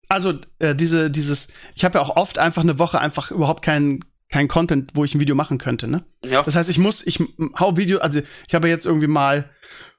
[0.10, 4.04] Also, äh, diese, dieses, ich habe ja auch oft einfach eine Woche einfach überhaupt keinen
[4.30, 6.04] kein Content, wo ich ein Video machen könnte, ne?
[6.26, 6.42] ja.
[6.42, 7.20] Das heißt, ich muss, ich
[7.60, 9.50] hau Video, also ich habe jetzt irgendwie mal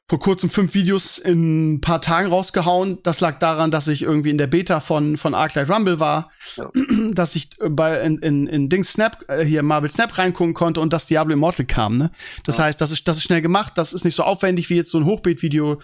[0.09, 2.99] vor kurzem fünf Videos in ein paar Tagen rausgehauen.
[3.03, 6.71] Das lag daran, dass ich irgendwie in der Beta von, von Arclight Rumble war, Ja.
[7.13, 10.81] dass ich äh, bei in, in, in Dings Snap, äh, hier Marvel Snap reingucken konnte
[10.81, 12.11] und dass Diablo Immortal kam, ne?
[12.45, 12.65] Das Ja.
[12.65, 14.99] heißt, das ist, das ist schnell gemacht, das ist nicht so aufwendig wie jetzt so
[14.99, 15.81] ein Hochbeet-Video.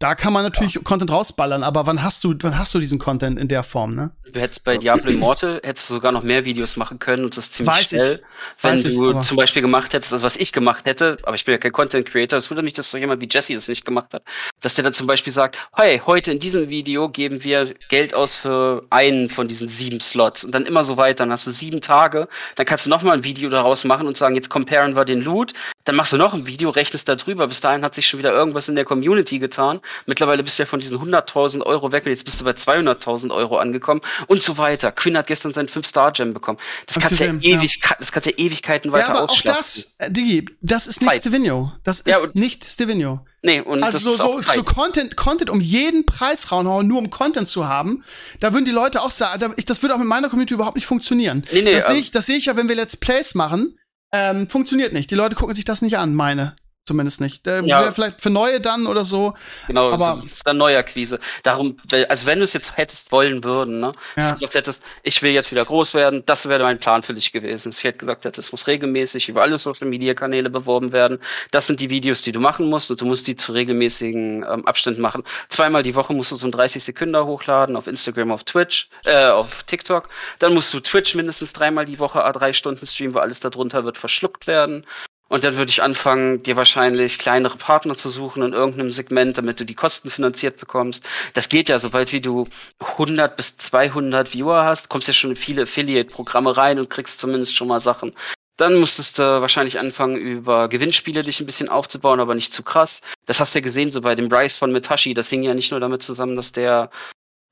[0.00, 3.36] Da kann man natürlich Content rausballern, aber wann hast du, wann hast du diesen Content
[3.36, 4.10] in der Form, ne?
[4.32, 7.50] Du hättest bei Diablo Immortal hättest du sogar noch mehr Videos machen können und das
[7.50, 7.98] ziemlich Weiß ich.
[7.98, 8.22] schnell.
[8.62, 11.34] Wenn Weiß ich, du aber- zum Beispiel gemacht hättest, also was ich gemacht hätte, aber
[11.34, 13.66] ich bin ja kein Content Creator, es wundert mich, dass so jemand wie Jesse das
[13.66, 14.22] nicht gemacht hat,
[14.60, 18.36] dass der dann zum Beispiel sagt, hey, heute in diesem Video geben wir Geld aus
[18.36, 21.24] für einen von diesen sieben Slots und dann immer so weiter.
[21.24, 24.36] Dann hast du sieben Tage, dann kannst du nochmal ein Video daraus machen und sagen,
[24.36, 25.54] jetzt comparen wir den Loot,
[25.88, 28.30] dann machst du noch ein Video, rechnest da drüber, bis dahin hat sich schon wieder
[28.30, 29.80] irgendwas in der Community getan.
[30.04, 33.34] Mittlerweile bist du ja von diesen 100.000 Euro weg und jetzt bist du bei 200.000
[33.34, 34.92] Euro angekommen und so weiter.
[34.92, 36.58] Quinn hat gestern seinen 5-Star-Gem bekommen.
[36.86, 37.58] Das Hab ich kannst, ja gesehen, ja.
[37.58, 41.10] ewig, das kannst ja Ewigkeiten Ja, weiter aber auch das, äh, Digi, das ist nicht
[41.10, 41.20] Zeit.
[41.22, 41.72] Stevenio.
[41.84, 43.20] Das ist Ja, nicht Stevenio.
[43.40, 47.46] Nee, und Also so, so, so Content, Content um jeden Preis raushauen, nur um Content
[47.46, 48.04] zu haben,
[48.40, 51.44] da würden die Leute auch sagen, das würde auch mit meiner Community überhaupt nicht funktionieren.
[51.52, 53.77] Nee, nee, das sehe ähm, ich, das sehe ich ja, wenn wir Let's Plays machen,
[54.12, 55.10] ähm, funktioniert nicht.
[55.10, 56.54] Die Leute gucken sich das nicht an, meine.
[56.88, 57.46] Zumindest nicht.
[57.46, 57.92] Der Ja.
[57.92, 59.34] vielleicht für neue dann oder so.
[59.68, 61.20] Genau, Aber- das ist dann Neuakquise.
[61.44, 61.76] Darum,
[62.08, 63.92] also wenn du es jetzt hättest wollen würden, ne?
[64.16, 64.22] Ja.
[64.22, 67.14] Dass du gesagt hättest, ich will jetzt wieder groß werden, das wäre mein Plan für
[67.14, 67.70] dich gewesen.
[67.76, 71.18] Ich hätte gesagt, hätte, es muss regelmäßig über alle Social Media Kanäle beworben werden.
[71.52, 74.66] Das sind die Videos, die du machen musst und du musst die zu regelmäßigen ähm,
[74.66, 75.22] Abständen machen.
[75.50, 79.26] Zweimal die Woche musst du so ein 30 Sekunden hochladen auf Instagram, auf Twitch, äh,
[79.28, 80.08] auf TikTok.
[80.38, 83.84] Dann musst du Twitch mindestens dreimal die Woche, a drei Stunden streamen, weil alles darunter
[83.84, 84.86] wird verschluckt werden.
[85.28, 89.60] Und dann würde ich anfangen, dir wahrscheinlich kleinere Partner zu suchen in irgendeinem Segment, damit
[89.60, 91.04] du die Kosten finanziert bekommst.
[91.34, 92.48] Das geht ja, sobald wie du
[92.80, 97.54] 100 bis 200 Viewer hast, kommst ja schon in viele Affiliate-Programme rein und kriegst zumindest
[97.56, 98.14] schon mal Sachen.
[98.56, 103.02] Dann musstest du wahrscheinlich anfangen, über Gewinnspiele dich ein bisschen aufzubauen, aber nicht zu krass.
[103.24, 105.14] Das hast du ja gesehen, so bei dem Bryce von Metashi.
[105.14, 106.90] Das hing ja nicht nur damit zusammen, dass der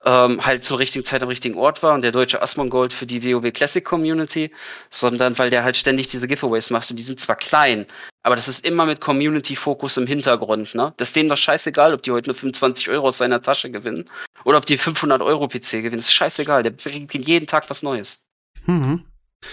[0.06, 3.22] ähm, halt zur richtigen Zeit am richtigen Ort war und der deutsche Asmongold für die
[3.24, 4.52] WoW Classic Community,
[4.88, 7.86] sondern weil der halt ständig diese Giveaways macht und die sind zwar klein,
[8.22, 10.94] aber das ist immer mit Community-Fokus im Hintergrund, ne?
[10.96, 14.08] Das ist denen doch scheißegal, ob die heute nur 25 Euro aus seiner Tasche gewinnen
[14.44, 15.96] oder ob die 500 Euro PC gewinnen.
[15.96, 18.20] Das ist scheißegal, der bringt ihnen jeden Tag was Neues.
[18.64, 19.04] Mhm.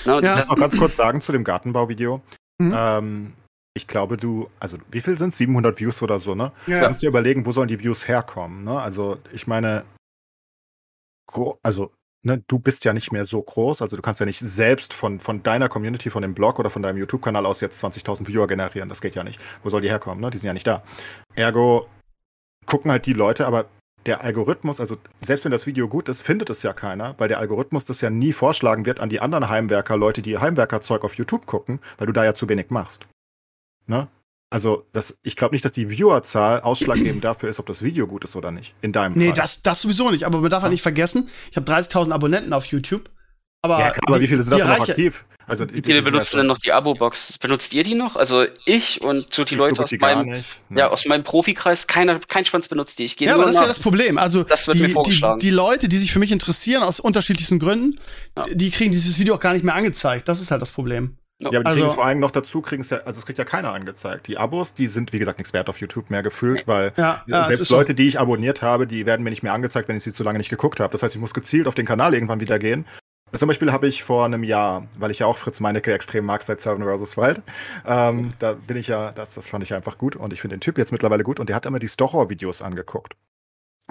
[0.05, 0.13] Ne?
[0.13, 0.19] Ja.
[0.19, 2.21] Ich das, muss noch ganz kurz sagen zu dem Gartenbauvideo.
[2.59, 2.73] Mhm.
[2.75, 3.33] Ähm,
[3.75, 6.51] ich glaube, du, also wie viel sind 700 Views oder so, ne?
[6.67, 8.79] Ja, Du musst dir überlegen, wo sollen die Views herkommen, ne?
[8.79, 9.83] Also, ich meine,
[11.63, 11.91] also,
[12.23, 15.19] ne, du bist ja nicht mehr so groß, also du kannst ja nicht selbst von,
[15.19, 18.89] von deiner Community, von dem Blog oder von deinem YouTube-Kanal aus jetzt 20.000 Viewer generieren,
[18.89, 19.39] das geht ja nicht.
[19.63, 20.29] Wo soll die herkommen, ne?
[20.29, 20.83] Die sind ja nicht da.
[21.35, 21.87] Ergo
[22.65, 23.65] gucken halt die Leute, aber
[24.05, 27.39] der Algorithmus, also selbst wenn das Video gut ist, findet es ja keiner, weil der
[27.39, 31.45] Algorithmus das ja nie vorschlagen wird an die anderen Heimwerker, Leute, die Heimwerkerzeug auf YouTube
[31.45, 33.07] gucken, weil du da ja zu wenig machst.
[33.87, 34.07] Ne?
[34.53, 38.23] Also, das, ich glaube nicht, dass die Viewerzahl ausschlaggebend dafür ist, ob das Video gut
[38.23, 38.75] ist oder nicht.
[38.81, 39.35] In deinem Nee, Fall.
[39.35, 40.25] das, das sowieso nicht.
[40.25, 43.09] Aber man darf halt nicht vergessen, ich habe 30.000 Abonnenten auf YouTube.
[43.63, 45.25] Aber, ja, klar, aber wie viele sind die davon noch aktiv?
[45.47, 47.37] Also, wie viele benutzen denn noch die Abo-Box?
[47.39, 48.15] Benutzt ihr die noch?
[48.17, 50.59] Also ich und so die Leute aus meinem, nicht.
[50.69, 50.81] ne?
[50.81, 53.05] ja, aus meinem Profikreis, keiner, kein Schwanz benutzt die.
[53.05, 54.17] Ich gehe Ja, nur aber das ist ja nach- das Problem.
[54.17, 57.57] Also Das wird mir die, die, die Leute, die sich für mich interessieren aus unterschiedlichsten
[57.57, 57.99] Gründen,
[58.37, 58.43] Ja.
[58.53, 60.27] die kriegen dieses Video auch gar nicht mehr angezeigt.
[60.27, 61.17] Das ist halt das Problem.
[61.39, 63.25] Ja, aber die Also- kriegen es vor allem noch dazu, kriegen es ja, also es
[63.25, 64.27] kriegt ja keiner angezeigt.
[64.27, 67.43] Die Abos, die sind, wie gesagt, nichts wert auf YouTube mehr gefühlt, weil Ja, ja,
[67.45, 67.69] selbst.
[67.69, 70.23] Leute, die ich abonniert habe, die werden mir nicht mehr angezeigt, wenn ich sie zu
[70.23, 70.91] lange nicht geguckt habe.
[70.91, 72.85] Das heißt, ich muss gezielt auf den Kanal irgendwann wieder gehen.
[73.35, 76.43] Zum Beispiel habe ich vor einem Jahr, weil ich ja auch Fritz Meinecke extrem mag
[76.43, 77.17] seit Seven vs.
[77.17, 77.41] Wild,
[77.85, 80.61] ähm, da bin ich ja, das, das fand ich einfach gut und ich finde den
[80.61, 83.15] Typ jetzt mittlerweile gut und der hat immer die Stochor-Videos angeguckt.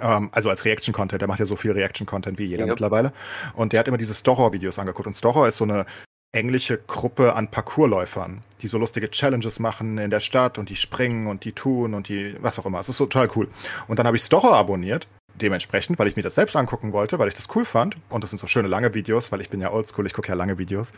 [0.01, 2.71] Ähm, also als Reaction-Content, der macht ja so viel Reaction-Content wie jeder Ja.
[2.71, 3.11] mittlerweile.
[3.53, 5.07] Und der hat immer diese Stochor-Videos angeguckt.
[5.07, 5.85] Und Stochor ist so eine
[6.33, 11.27] englische Gruppe an Parkourläufern, die so lustige Challenges machen in der Stadt und die springen
[11.27, 12.79] und die tun und die, was auch immer.
[12.79, 13.47] Es ist total cool.
[13.87, 17.27] Und dann habe ich Stochor abonniert, dementsprechend, weil ich mir das selbst angucken wollte, weil
[17.27, 17.97] ich das cool fand.
[18.09, 20.35] Und das sind so schöne lange Videos, weil ich bin ja oldschool, ich gucke ja
[20.35, 20.93] lange Videos.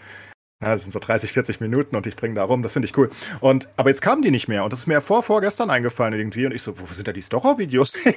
[0.61, 2.97] Ja, das sind so 30, 40 Minuten und ich bringe da rum, das finde ich
[2.97, 3.09] cool.
[3.41, 6.45] Und, aber jetzt kamen die nicht mehr und das ist mir vor, vorgestern eingefallen irgendwie
[6.45, 8.15] und ich so, wo sind da die Stochor-Videos hin?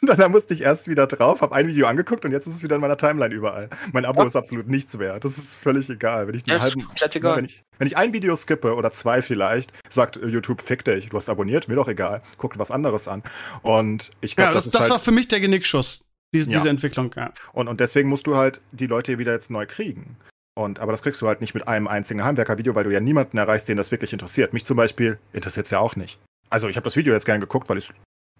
[0.00, 2.54] Und dann, dann musste ich erst wieder drauf, habe ein Video angeguckt und jetzt ist
[2.56, 3.68] es wieder in meiner Timeline überall.
[3.92, 4.26] Mein Abo Ja.
[4.26, 5.24] ist absolut nichts wert.
[5.24, 6.26] Das ist völlig egal.
[6.26, 7.36] Wenn ich, Ja, halben, egal.
[7.36, 11.10] Wenn, ich, wenn ich ein Video skippe oder zwei vielleicht, sagt äh, YouTube, fick dich,
[11.10, 12.22] du hast abonniert, mir doch egal.
[12.38, 13.22] Guck was anderes an.
[13.62, 16.50] Und ich glaube, Ja, das, das, ist das halt, war für mich der Genickschuss, diese,
[16.50, 16.58] Ja.
[16.58, 17.12] diese Entwicklung.
[17.14, 17.32] Ja.
[17.52, 20.16] und, und deswegen musst du halt die Leute wieder jetzt neu kriegen.
[20.58, 23.36] Und, aber das kriegst du halt nicht mit einem einzigen Heimwerker-Video, weil du ja niemanden
[23.36, 24.54] erreichst, den das wirklich interessiert.
[24.54, 26.18] Mich zum Beispiel interessiert es ja auch nicht.
[26.48, 27.94] Also ich habe das Video jetzt gern geguckt, weil ich es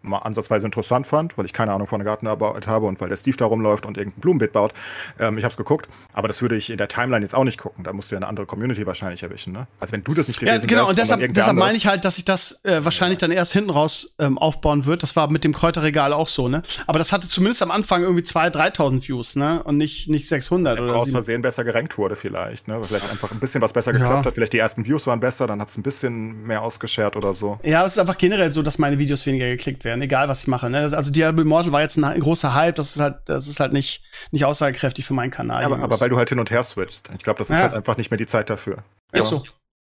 [0.06, 3.16] mal ansatzweise interessant fand, weil ich keine Ahnung von der Gartenarbeit habe und weil der
[3.16, 4.72] Steve da rumläuft und irgendein Blumenbeet baut.
[5.18, 7.58] Ähm, ich habe es geguckt, aber das würde ich in der Timeline jetzt auch nicht
[7.58, 7.84] gucken.
[7.84, 9.52] Da musst du ja eine andere Community wahrscheinlich erwischen.
[9.52, 9.66] Ne?
[9.80, 12.04] Also wenn du das nicht Ja, gewesen genau, wärst, und deshalb, deshalb meine ich halt,
[12.04, 15.02] dass sich das äh, wahrscheinlich dann erst hinten raus ähm, aufbauen wird.
[15.02, 16.62] Das war mit dem Kräuterregal auch so, ne?
[16.86, 19.62] Aber das hatte zumindest am Anfang irgendwie 2.000, 3.000 Views, ne?
[19.62, 21.12] Und nicht, nicht 600 einfach oder aus 7.
[21.12, 22.68] Versehen besser gerankt wurde vielleicht.
[22.68, 22.80] Ne?
[22.82, 23.98] Vielleicht einfach ein bisschen was besser Ja.
[23.98, 24.34] geklappt hat.
[24.34, 27.58] Vielleicht die ersten Views waren besser, dann hat es ein bisschen mehr ausgeschert oder so.
[27.62, 30.46] Ja, es ist einfach generell so, dass meine Videos weniger geklickt werden, egal was ich
[30.46, 30.68] mache.
[30.70, 30.90] Ne?
[30.94, 34.02] Also Diablo Immortal war jetzt ein, großer Hype, das ist halt, das ist halt nicht,
[34.30, 35.64] nicht aussagekräftig für meinen Kanal.
[35.64, 37.10] aber, aber weil du halt hin und her switcht.
[37.16, 37.64] Ich glaube, das ist Ja.
[37.64, 38.78] halt einfach nicht mehr die Zeit dafür.
[39.12, 39.42] ist so.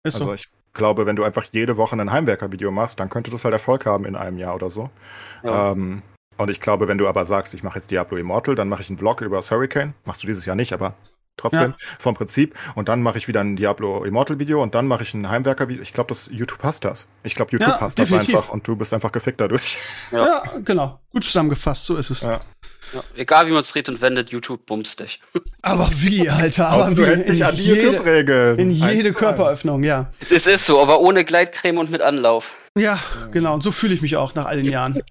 [0.04, 0.34] Ist Also so.
[0.34, 3.86] ich glaube, wenn du einfach jede Woche ein Heimwerker-Video machst, dann könnte das halt Erfolg
[3.86, 4.90] haben in einem Jahr oder so.
[5.42, 5.72] Ja.
[5.72, 6.02] Ähm,
[6.38, 8.88] und ich glaube, wenn du aber sagst, ich mache jetzt Diablo Immortal, dann mache ich
[8.90, 9.94] einen Vlog über das Hurricane.
[10.04, 10.94] Machst du dieses Jahr nicht, aber
[11.36, 12.54] trotzdem vom Prinzip.
[12.74, 15.82] Und dann mache ich wieder ein Diablo Immortal Video und dann mache ich ein Heimwerker-Video.
[15.82, 17.08] Ich glaube, dass YouTube hasst das.
[17.22, 18.32] Ich glaube, YouTube Ja, hasst definitiv.
[18.32, 19.78] das einfach und du bist einfach gefickt dadurch.
[20.12, 20.18] Ja.
[20.26, 20.42] Ja.
[20.64, 21.00] genau.
[21.12, 22.20] Gut zusammengefasst, so ist es.
[22.22, 22.40] Ja.
[22.92, 23.02] Ja.
[23.16, 25.20] Egal wie man es dreht und wendet, YouTube bumst dich.
[25.62, 26.68] Aber wie, Alter?
[26.68, 27.02] Aber wie?
[27.02, 28.58] In an die jede, YouTube-Regeln.
[28.58, 29.12] in jede.
[29.12, 30.12] Körperöffnung, ja.
[30.30, 32.52] Es ist so, aber ohne Gleitcreme und mit Anlauf.
[32.78, 32.98] Ja,
[33.32, 33.54] genau.
[33.54, 35.02] Und so fühle ich mich auch nach all den Jahren.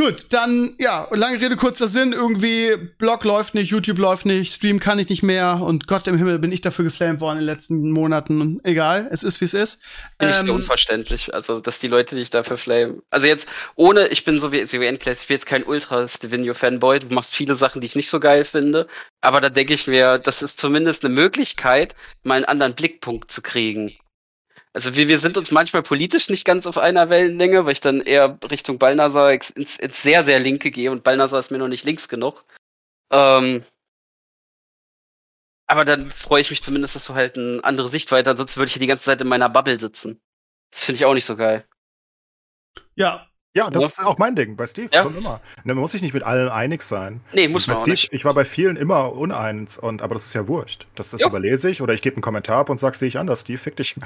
[0.00, 2.12] Gut, dann, ja, lange Rede, kurzer Sinn.
[2.12, 6.16] Irgendwie, Blog läuft nicht, YouTube läuft nicht, Stream kann ich nicht mehr und Gott im
[6.16, 8.60] Himmel bin ich dafür geflamed worden in den letzten Monaten.
[8.62, 9.82] Egal, es ist wie es ist.
[10.20, 13.02] Ich Ähm, sehr unverständlich, also dass die Leute dich dafür flamen.
[13.10, 16.06] Also jetzt, ohne, ich bin so wie, so wie Endclass, ich bin jetzt kein ultra
[16.06, 18.86] Stevenio-Fanboy, du machst viele Sachen, die ich nicht so geil finde,
[19.20, 23.42] aber da denke ich mir, das ist zumindest eine Möglichkeit, mal einen anderen Blickpunkt zu
[23.42, 23.96] kriegen.
[24.72, 28.00] Also wir, wir sind uns manchmal politisch nicht ganz auf einer Wellenlänge, weil ich dann
[28.00, 31.84] eher Richtung Balnasar ins, ins sehr, sehr linke gehe und Balnasar ist mir noch nicht
[31.84, 32.44] links genug.
[33.10, 33.64] Ähm,
[35.66, 38.72] aber dann freue ich mich zumindest, dass du halt eine andere Sichtweite, ansonsten würde ich
[38.72, 40.20] hier die ganze Zeit in meiner Bubble sitzen.
[40.70, 41.66] Das finde ich auch nicht so geil.
[42.94, 43.28] Ja,
[43.58, 43.88] Ja, das Ja.
[43.88, 45.02] ist auch mein Ding, bei Steve Ja.
[45.02, 45.40] schon immer.
[45.64, 47.20] Ne, Man muss sich nicht mit allen einig sein.
[47.32, 48.12] Nee, muss Bei man auch Steve, nicht.
[48.12, 50.86] ich war bei vielen immer uneins, und, aber das ist ja wurscht.
[50.94, 51.26] Das, das Ja.
[51.26, 53.76] überlese ich oder ich gebe einen Kommentar ab und sag, sehe ich anders, Steve, fick
[53.76, 53.96] dich.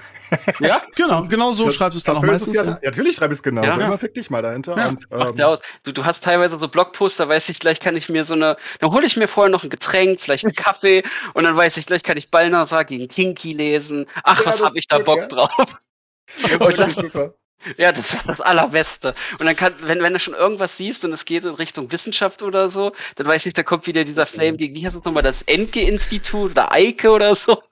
[0.60, 0.80] Ja?
[0.96, 2.54] genau, genau so schreibst du es dann auch ist meistens.
[2.54, 2.78] Ja, ja.
[2.82, 3.68] natürlich schreibe ich es genauso.
[3.78, 3.86] Ja.
[3.86, 4.76] Immer fick dich mal dahinter.
[4.76, 4.88] Ja.
[4.88, 5.58] Und, ähm.
[5.84, 8.56] Du, du hast teilweise so Blogposts, da weiß ich, gleich kann ich mir so eine,
[8.80, 11.02] dann hole ich mir vorher noch ein Getränk, vielleicht einen Kaffee
[11.34, 14.06] und dann weiß ich, gleich kann ich Balnasar gegen Kinky lesen.
[14.24, 15.26] Ach, Ja, was das hab ich da Bock ja.
[15.26, 15.50] drauf?
[16.42, 17.34] das ist Und das- super.
[17.76, 19.14] Ja, das ist das Allerbeste.
[19.38, 22.42] Und dann kann, wenn, wenn du schon irgendwas siehst und es geht in Richtung Wissenschaft
[22.42, 25.22] oder so, dann weiß ich, da kommt wieder dieser Flame gegen, wie heißt das nochmal,
[25.22, 27.62] das Enke-Institut oder Eike oder so.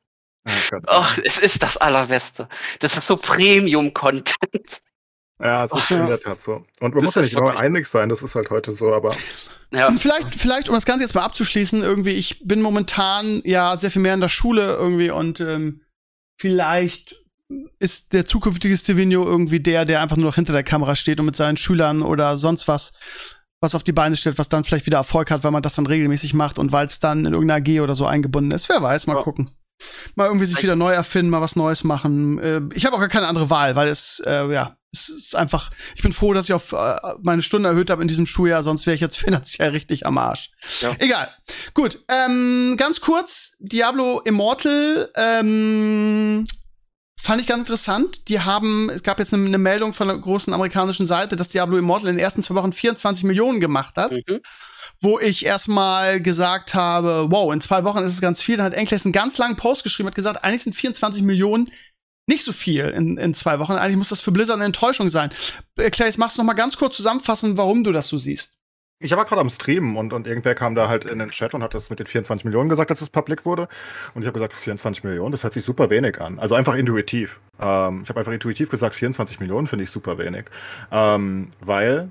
[0.47, 0.83] Oh.
[0.87, 2.49] Ach, es ist das Allerbeste.
[2.79, 4.83] Das ist so Premium-Content.
[5.43, 6.01] Ja, es ist ja.
[6.01, 6.63] in der Tat so.
[6.81, 9.17] Und man muss ja nicht immer einig sein, das ist halt heute so, aber
[9.73, 13.77] Ja, Und vielleicht, vielleicht, um das Ganze jetzt mal abzuschließen, irgendwie, ich bin momentan ja
[13.77, 15.83] sehr viel mehr in der Schule irgendwie und ähm,
[16.41, 17.20] vielleicht
[17.79, 21.27] ist der zukünftige Stevino irgendwie der, der einfach nur noch hinter der Kamera steht und
[21.27, 22.93] mit seinen Schülern oder sonst was
[23.63, 25.85] was auf die Beine stellt, was dann vielleicht wieder Erfolg hat, weil man das dann
[25.87, 28.71] regelmäßig macht und weil es dann in irgendeiner AG oder so eingebunden ist.
[28.71, 29.23] Wer weiß, mal Ja.
[29.23, 29.51] gucken.
[30.15, 32.39] Mal irgendwie sich wieder neu erfinden, mal was Neues machen.
[32.39, 35.71] Äh, ich habe auch gar keine andere Wahl, weil es, äh, ja, es ist einfach,
[35.95, 38.87] ich bin froh, dass ich auf äh, meine Stunden erhöht habe in diesem Schuljahr, sonst
[38.87, 40.51] wäre ich jetzt finanziell richtig am Arsch.
[40.81, 40.95] Ja.
[40.99, 41.29] Egal.
[41.75, 46.45] Gut, ähm, ganz kurz, Diablo Immortal, ähm,
[47.23, 48.29] fand ich ganz interessant.
[48.29, 51.77] Die haben, es gab jetzt eine, eine Meldung von einer großen amerikanischen Seite, dass Diablo
[51.77, 54.41] Immortal in den ersten zwei Wochen 24 Millionen gemacht hat mhm.
[55.01, 58.57] wo ich erstmal gesagt habe, wow, in zwei Wochen ist es ganz viel.
[58.57, 61.71] Dann hat Enkles einen ganz langen Post geschrieben, hat gesagt, eigentlich sind 24 Millionen
[62.27, 63.73] nicht so viel in, in zwei Wochen.
[63.73, 65.31] Eigentlich muss das für Blizzard eine Enttäuschung sein.
[65.77, 68.60] Äh, Claes, machst du noch mal ganz kurz zusammenfassen, warum du das so siehst?
[69.03, 71.63] Ich war gerade am Streamen und, und irgendwer kam da halt in den Chat und
[71.63, 73.67] hat das mit den 24 Millionen gesagt, dass es public wurde.
[74.13, 76.39] Und ich habe gesagt, 24 Millionen, das hört sich super wenig an.
[76.39, 77.41] Also einfach intuitiv.
[77.59, 80.45] Ähm, ich habe einfach intuitiv gesagt, 24 Millionen finde ich super wenig.
[80.93, 82.11] Ähm, weil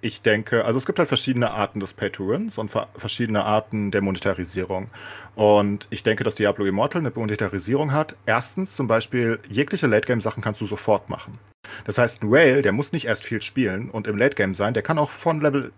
[0.00, 4.02] ich denke, also es gibt halt verschiedene Arten des Pay-to-Wins und ver verschiedene Arten der
[4.02, 4.90] Monetarisierung.
[5.36, 8.16] Und ich denke, dass Diablo Immortal eine Monetarisierung hat.
[8.26, 11.38] Erstens zum Beispiel, jegliche Late-Game-Sachen kannst du sofort machen.
[11.84, 14.82] Das heißt, ein Whale, der muss nicht erst viel spielen und im Late-Game sein, der
[14.82, 15.72] kann auch von Level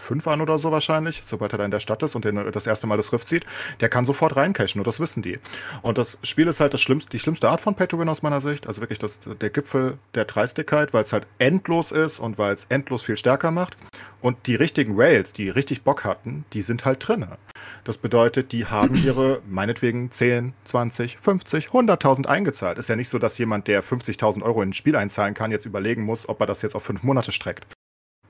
[0.00, 2.66] 5 an oder so wahrscheinlich, sobald er da in der Stadt ist und den, das
[2.66, 3.44] erste Mal das Rift sieht,
[3.80, 5.38] der kann sofort reincashen und das wissen die.
[5.82, 8.66] Und das Spiel ist halt das schlimmste, die schlimmste Art von Pay-to-Win aus meiner Sicht,
[8.66, 12.66] also wirklich das, der Gipfel der Dreistigkeit, weil es halt endlos ist und weil es
[12.68, 13.76] endlos viel stärker macht.
[14.20, 17.38] Und die richtigen Rails, die richtig Bock hatten, die sind halt drinne.
[17.84, 22.78] Das bedeutet, die haben ihre meinetwegen 10, 20, 50, 100.000 eingezahlt.
[22.78, 25.66] Ist ja nicht so, dass jemand, der 50.000 Euro in ein Spiel einzahlen kann, jetzt
[25.66, 27.66] überlegen muss, ob er das jetzt auf fünf Monate streckt.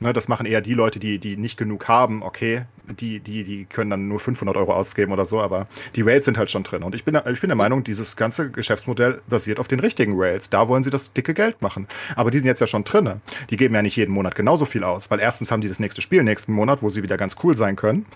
[0.00, 2.22] Ne, das machen eher die Leute, die, die nicht genug haben.
[2.22, 2.66] Okay,
[3.00, 5.66] die, die, die können dann nur 500 Euro ausgeben oder so, aber
[5.96, 6.84] die Rails sind halt schon drin.
[6.84, 10.12] Und ich bin, der- ich bin der Meinung, dieses ganze Geschäftsmodell basiert auf den richtigen
[10.16, 10.50] Rails.
[10.50, 11.88] Da wollen sie das dicke Geld machen.
[12.14, 13.20] Aber die sind jetzt ja schon drinne.
[13.50, 16.00] Die geben ja nicht jeden Monat genauso viel aus, weil erstens haben die das nächste
[16.00, 18.06] Spiel nächsten Monat, wo sie wieder ganz cool sein können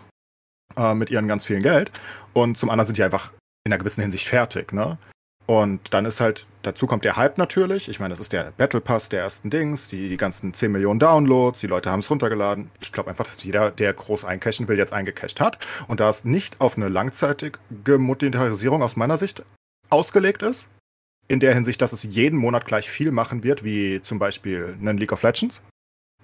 [0.77, 1.91] äh, mit ihrem ganz vielen Geld.
[2.33, 3.33] Und zum anderen sind die einfach
[3.65, 4.99] in einer gewissen Hinsicht fertig, ne?
[5.47, 7.89] Und dann ist halt, dazu kommt der Hype natürlich.
[7.89, 11.01] Ich meine, das ist der Battle Pass der ersten Dings, die, die ganzen 10 Millionen
[11.01, 12.70] Downloads, die Leute haben es runtergeladen.
[12.81, 15.59] Ich glaube einfach, dass jeder, der groß eincashen will, jetzt eingecasht hat.
[15.89, 17.59] Und da es nicht auf eine langzeitige
[17.98, 19.43] Monetarisierung aus meiner Sicht
[19.90, 20.69] ausgelegt ist,
[21.28, 24.98] in der Hinsicht, dass es jeden Monat gleich viel machen wird, wie zum Beispiel einen
[24.98, 25.60] League of Legends.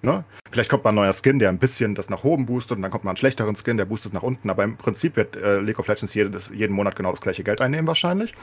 [0.01, 0.23] Ne?
[0.49, 2.91] Vielleicht kommt mal ein neuer Skin, der ein bisschen das nach oben boostet und dann
[2.91, 4.49] kommt mal ein schlechteren Skin, der boostet nach unten.
[4.49, 7.59] Aber im Prinzip wird äh, League of Legends jedes, jeden Monat genau das gleiche Geld
[7.59, 8.33] einnehmen wahrscheinlich.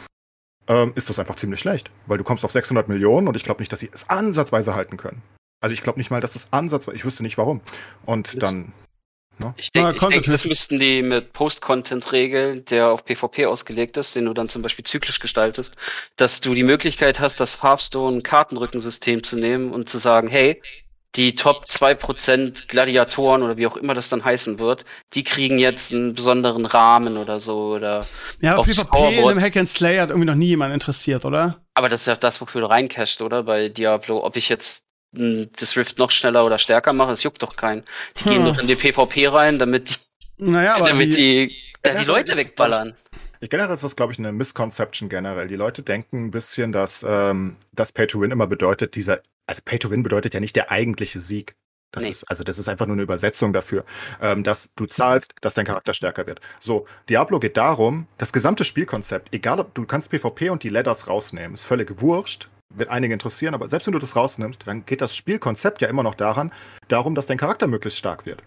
[0.68, 3.60] Ähm, ist das einfach ziemlich schlecht, weil du kommst auf 600 Millionen und ich glaube
[3.60, 5.22] nicht, dass sie es ansatzweise halten können.
[5.60, 7.60] Also ich glaube nicht mal, dass es ansatzweise, ich wüsste nicht warum.
[8.04, 8.72] Und Jetzt- dann,
[9.58, 13.46] Ich Ja, denke, ich Content denk, das müssten die mit Post-Content regeln, der auf PvP
[13.46, 15.74] ausgelegt ist, den du dann zum Beispiel zyklisch gestaltest,
[16.16, 20.62] dass du die Möglichkeit hast, das Hearthstone Kartenrückensystem zu nehmen und zu sagen, hey,
[21.14, 24.84] die Top 2% Gladiatoren oder wie auch immer das dann heißen wird,
[25.14, 28.04] die kriegen jetzt einen besonderen Rahmen oder so oder
[28.40, 29.30] Ja, Auf PvP in Scoreboard.
[29.32, 31.62] einem Hack and Slay hat irgendwie noch nie jemand interessiert, oder?
[31.74, 33.42] aber das ist ja das, wofür du reincashst, oder?
[33.44, 37.42] Bei Diablo, ob ich jetzt mh, das Rift noch schneller oder stärker machen, das juckt
[37.42, 37.84] doch keinen.
[38.18, 38.54] Die gehen Hm.
[38.54, 40.00] doch in die PvP rein, damit,
[40.38, 41.54] Naja, aber damit die, die,
[41.84, 42.94] die Ja, Leute das ist, wegballern.
[43.40, 45.48] Ich generell ist das, glaube ich, eine Misconception generell.
[45.48, 49.62] Die Leute denken ein bisschen, dass ähm, das Pay to Win immer bedeutet, dieser, also
[49.64, 51.54] Pay to Win bedeutet ja nicht der eigentliche Sieg.
[51.92, 52.10] Das Nee.
[52.10, 53.84] ist, also das ist einfach nur eine Übersetzung dafür,
[54.20, 56.40] ähm, dass du zahlst, dass dein Charakter stärker wird.
[56.60, 61.06] So, Diablo geht darum, das gesamte Spielkonzept, egal ob du kannst PvP und die Ladders
[61.08, 65.00] rausnehmen, ist völlig wurscht, wird einige interessieren, aber selbst wenn du das rausnimmst, dann geht
[65.00, 66.52] das Spielkonzept ja immer noch daran,
[66.88, 68.42] darum, dass dein Charakter möglichst stark wird.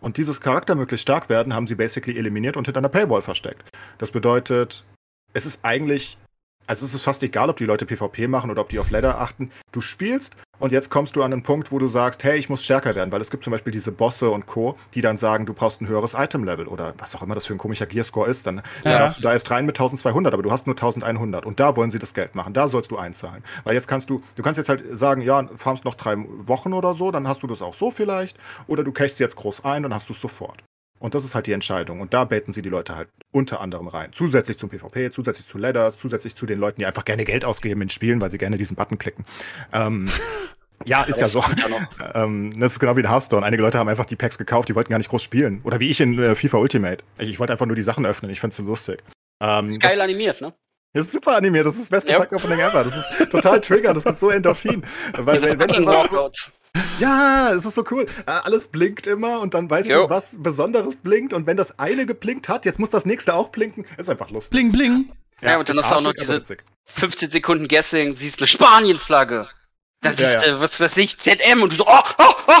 [0.00, 3.68] Und dieses Charakter möglichst stark werden, haben sie basically eliminiert und hinter einer Paywall versteckt.
[3.98, 4.84] Das bedeutet,
[5.32, 6.18] es ist eigentlich,
[6.66, 9.20] also es ist fast egal, ob die Leute PvP machen oder ob die auf Ladder
[9.20, 9.50] achten.
[9.72, 12.64] Du spielst und jetzt kommst du an einen Punkt, wo du sagst, hey, ich muss
[12.64, 15.52] stärker werden, weil es gibt zum Beispiel diese Bosse und Co., die dann sagen, du
[15.52, 18.46] brauchst ein höheres Item-Level oder was auch immer das für ein komischer Gearscore ist.
[18.46, 18.98] Dann da Ja.
[18.98, 21.90] darfst du da erst rein mit 1200, aber du hast nur 1100 und da wollen
[21.90, 22.52] sie das Geld machen.
[22.54, 23.42] Da sollst du einzahlen.
[23.64, 26.94] Weil jetzt kannst du, du kannst jetzt halt sagen, ja, farmst noch drei Wochen oder
[26.94, 28.38] so, dann hast du das auch so vielleicht.
[28.66, 30.62] Oder du cashst jetzt groß ein, dann hast du es sofort.
[31.04, 32.00] Und das ist halt die Entscheidung.
[32.00, 34.08] Und da beten sie die Leute halt unter anderem rein.
[34.14, 37.82] Zusätzlich zum PvP, zusätzlich zu Ladders, zusätzlich zu den Leuten, die einfach gerne Geld ausgeben
[37.82, 39.26] in Spielen, weil sie gerne diesen Button klicken.
[39.74, 40.08] Ähm,
[40.86, 41.44] ja, ist ja so.
[42.14, 43.44] Ähm, das ist genau wie in Hearthstone.
[43.44, 45.60] Einige Leute haben einfach die Packs gekauft, die wollten gar nicht groß spielen.
[45.64, 47.04] Oder wie ich in äh, FIFA Ultimate.
[47.18, 48.30] Ich, ich wollte einfach nur die Sachen öffnen.
[48.30, 49.02] Ich find's so lustig.
[49.42, 50.54] Ähm, Ist das, geil animiert, ne?
[50.94, 51.66] das ist super animiert.
[51.66, 52.20] Das ist das beste Ja.
[52.20, 52.82] Pack-Opening ever.
[52.82, 53.92] Das ist total trigger.
[53.92, 54.82] Das gibt so Endorphin.
[55.18, 56.30] Weil, wenn, wenn du.
[56.98, 58.06] Ja, es ist so cool.
[58.26, 60.04] Äh, Alles blinkt immer und dann weißt Jo.
[60.04, 61.32] du, was Besonderes blinkt.
[61.32, 63.84] Und wenn das eine geblinkt hat, jetzt muss das nächste auch blinken.
[63.96, 64.50] Ist einfach lustig.
[64.52, 65.12] bling, bling.
[65.40, 66.64] Ja, und dann hast du auch noch diese- witzig.
[66.86, 69.48] 15 Sekunden Guessing, siehst eine Spanien-Flagge.
[70.02, 70.52] Dann Ja, siehst ja.
[70.54, 72.52] du, was weiß ich, ZM und du so, oh, oh, oh.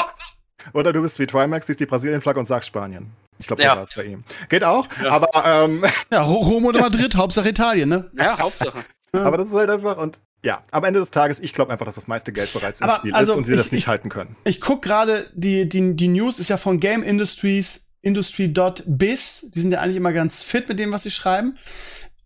[0.72, 3.10] Oder du bist wie Trimax, siehst die Brasilien-Flagge und sagst Spanien.
[3.38, 3.76] Ich glaube, so Ja.
[3.76, 4.24] war es bei ihm.
[4.48, 5.10] Geht auch, Ja.
[5.10, 8.10] aber, ähm, Ja, Ro- Rom oder Madrid, Hauptsache Italien, ne?
[8.16, 8.78] Ja, Hauptsache.
[9.12, 11.94] aber das ist halt einfach und ja, am Ende des Tages, ich glaube einfach, dass
[11.94, 14.10] das meiste Geld bereits im Aber, Spiel also, ist und sie das nicht ich- halten
[14.10, 14.36] können.
[14.44, 19.50] Ich guck gerade, die, die, die News ist ja von Game Industries, Industry.biz.
[19.54, 21.56] Die sind ja eigentlich immer ganz fit mit dem, was sie schreiben.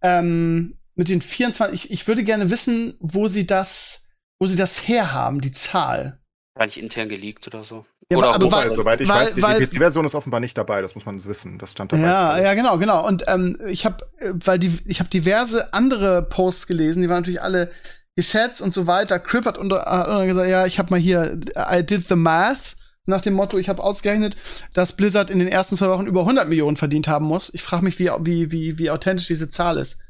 [0.03, 4.07] Ähm, mit den 24, ich, ich würde gerne wissen, wo sie das,
[4.41, 6.19] wo sie das herhaben, die Zahl.
[6.55, 7.87] War nicht intern geleakt oder so.
[8.11, 10.41] Ja, oder aber auch weil- soweit ich weil- weiß, die, weil- die PC-Version ist offenbar
[10.41, 11.59] nicht dabei, das muss man wissen.
[11.59, 12.03] Das stand dabei.
[12.03, 13.07] Ja, ja, genau, genau.
[13.07, 17.43] Und ähm, ich habe, weil die, ich habe diverse andere Posts gelesen, die waren natürlich
[17.43, 17.71] alle
[18.19, 19.21] geschätzt und so weiter.
[19.21, 22.75] Crip hat unter, äh, unter gesagt, ja, ich habe mal hier, I did the math.
[23.07, 24.37] Nach dem Motto, ich habe ausgerechnet,
[24.75, 27.49] dass Blizzard in den ersten zwei Wochen über 100 Millionen verdient haben muss.
[27.55, 30.01] Ich frage mich, wie, wie, wie, wie authentisch diese Zahl ist.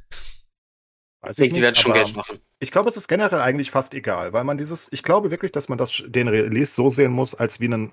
[1.20, 2.38] Weiß Ich die werden schon Geld machen.
[2.60, 5.68] Ich glaube, es ist generell eigentlich fast egal, weil man dieses, ich glaube wirklich, dass
[5.68, 7.92] man das, den Release so sehen muss, als wie einen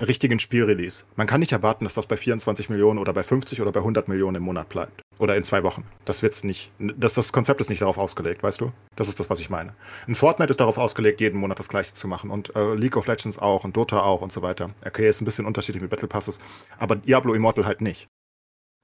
[0.00, 1.04] richtigen Spielrelease.
[1.16, 4.08] Man kann nicht erwarten, dass das bei 24 Millionen oder bei 50 oder bei 100
[4.08, 5.02] Millionen im Monat bleibt.
[5.18, 5.84] Oder in zwei Wochen.
[6.04, 6.70] Das wird's nicht.
[6.78, 8.72] Das, das Konzept ist nicht darauf ausgelegt, weißt du?
[8.96, 9.74] Das ist das, was ich meine.
[10.08, 12.30] Ein Fortnite ist darauf ausgelegt, jeden Monat das Gleiche zu machen.
[12.30, 14.70] Und äh, League of Legends auch und Dota auch und so weiter.
[14.84, 16.40] Okay, ist ein bisschen unterschiedlich mit Battle Passes.
[16.78, 18.08] Aber Diablo Immortal halt nicht.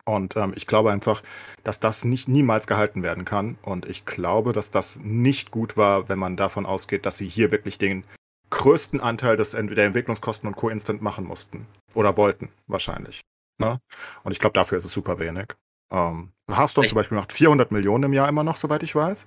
[0.05, 1.23] Und ähm, ich glaube einfach,
[1.65, 3.59] dass das nicht niemals gehalten werden kann.
[3.63, 7.51] Und ich glaube, dass das nicht gut war, wenn man davon ausgeht, dass sie hier
[7.51, 8.05] wirklich den
[8.51, 10.69] größten Anteil des der Entwicklungskosten und Co.
[10.69, 11.67] instant machen mussten.
[11.95, 13.21] Oder wollten, wahrscheinlich.
[13.59, 13.81] Ne?
[14.23, 15.47] Und ich glaube, dafür ist es super wenig.
[15.91, 16.91] Ähm, Hearthstone Echt?
[16.91, 19.27] zum Beispiel macht 400 Millionen im Jahr immer noch, soweit ich weiß.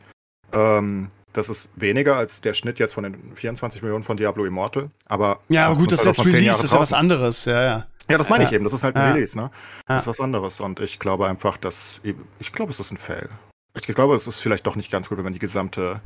[0.53, 4.89] Ähm, das ist weniger als der Schnitt jetzt von den 24 Millionen von Diablo Immortal.
[5.05, 6.79] Aber Ja, aber gut, das ist halt jetzt noch zehn Release, Jahre das ist ja
[6.81, 7.87] was anderes, ja, ja.
[8.09, 8.55] Ja, das meine ich Ja.
[8.55, 8.63] eben.
[8.65, 9.13] Das ist halt ein Ja.
[9.13, 9.43] Release, ne?
[9.43, 9.49] Ja.
[9.87, 10.59] Das ist was anderes.
[10.59, 12.01] Und ich glaube einfach, dass.
[12.39, 13.29] Ich glaube, es ist ein Fail.
[13.75, 16.01] Ich glaube, es ist vielleicht doch nicht ganz gut, wenn man die gesamte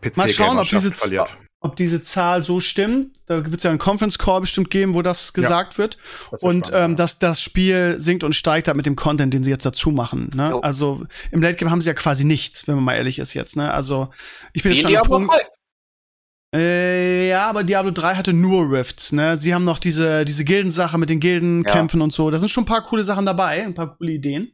[0.00, 1.36] pc Mal schauen, ob diese, verliert.
[1.62, 3.16] Ob diese Zahl so stimmt.
[3.26, 5.96] Da wird es ja einen Conference Call bestimmt geben, wo das gesagt wird.
[6.30, 6.96] Das wird Und spannend, ähm, ja.
[6.96, 10.30] dass das Spiel sinkt und steigt halt mit dem Content, den sie jetzt dazu machen.
[10.34, 10.50] Ne?
[10.50, 10.60] Jo.
[10.60, 13.56] Also im Late Game haben sie ja quasi nichts, wenn man mal ehrlich ist jetzt.
[13.56, 13.72] Ne?
[13.72, 14.10] Also
[14.52, 15.30] ich bin jetzt schon Punkt.
[15.30, 16.58] 3.
[16.58, 19.12] Äh, ja, aber Diablo 3 hatte nur Rifts.
[19.12, 19.38] Ne?
[19.38, 22.30] Sie haben noch diese diese Gildensache mit den Gildenkämpfen und so.
[22.30, 24.52] Da sind schon ein paar coole Sachen dabei, ein paar coole Ideen.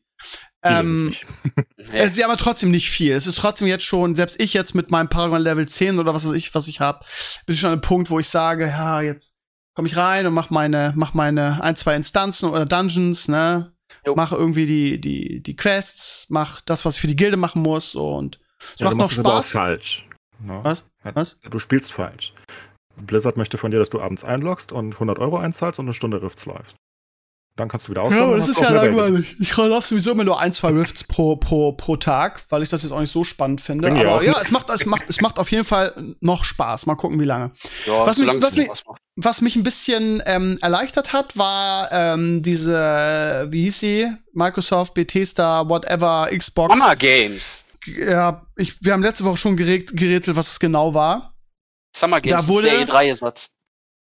[0.62, 1.12] Ähm.
[1.12, 1.62] Ja.
[1.92, 3.12] es ist aber trotzdem nicht viel.
[3.12, 6.26] Es ist trotzdem jetzt schon, selbst ich jetzt mit meinem Paragon Level 10 oder was
[6.26, 7.04] weiß ich, was ich habe,
[7.46, 9.34] bin ich schon an einem Punkt, wo ich sage, ja, jetzt
[9.74, 13.72] komme ich rein und mach meine, mach meine ein, zwei Instanzen oder Dungeons, ne?
[14.04, 14.14] Jo.
[14.16, 17.94] Mach irgendwie die, die, die Quests, mach das, was ich für die Gilde machen muss
[17.94, 18.40] und
[18.74, 19.50] es Ja, macht du noch es aber auch Spaß.
[19.52, 20.08] falsch.
[20.40, 20.60] Ne?
[20.62, 20.86] Was?
[21.02, 21.38] Was?
[21.50, 22.32] Du spielst falsch.
[22.96, 26.22] Blizzard möchte von dir, dass du abends einloggst und 100 Euro einzahlst und eine Stunde
[26.22, 26.74] Rifts läufst.
[27.58, 29.34] Dann kannst du wieder aber und das ist ja langweilig.
[29.40, 32.82] Ich laufe sowieso immer nur ein, zwei Rifts pro, pro, pro Tag, weil ich das
[32.84, 33.88] jetzt auch nicht so spannend finde.
[33.88, 34.42] Bring ja Aber ja, nix.
[34.46, 36.86] es macht, es macht, es macht auf jeden Fall noch Spaß.
[36.86, 37.50] Mal gucken, wie lange.
[37.84, 38.70] Ja, Was mich- was mich-.
[39.16, 44.06] Was mich ein bisschen ähm, erleichtert hat, war ähm, diese, wie hieß sie?
[44.32, 46.78] Microsoft, Bethesda, whatever, Xbox.
[46.78, 47.64] Mama Games.
[47.86, 51.34] Ja, ich, wir haben letzte Woche schon geregt, gerätselt, was es genau war.
[51.96, 53.48] Summer Games Da wurde- ist der E3-Ersatz.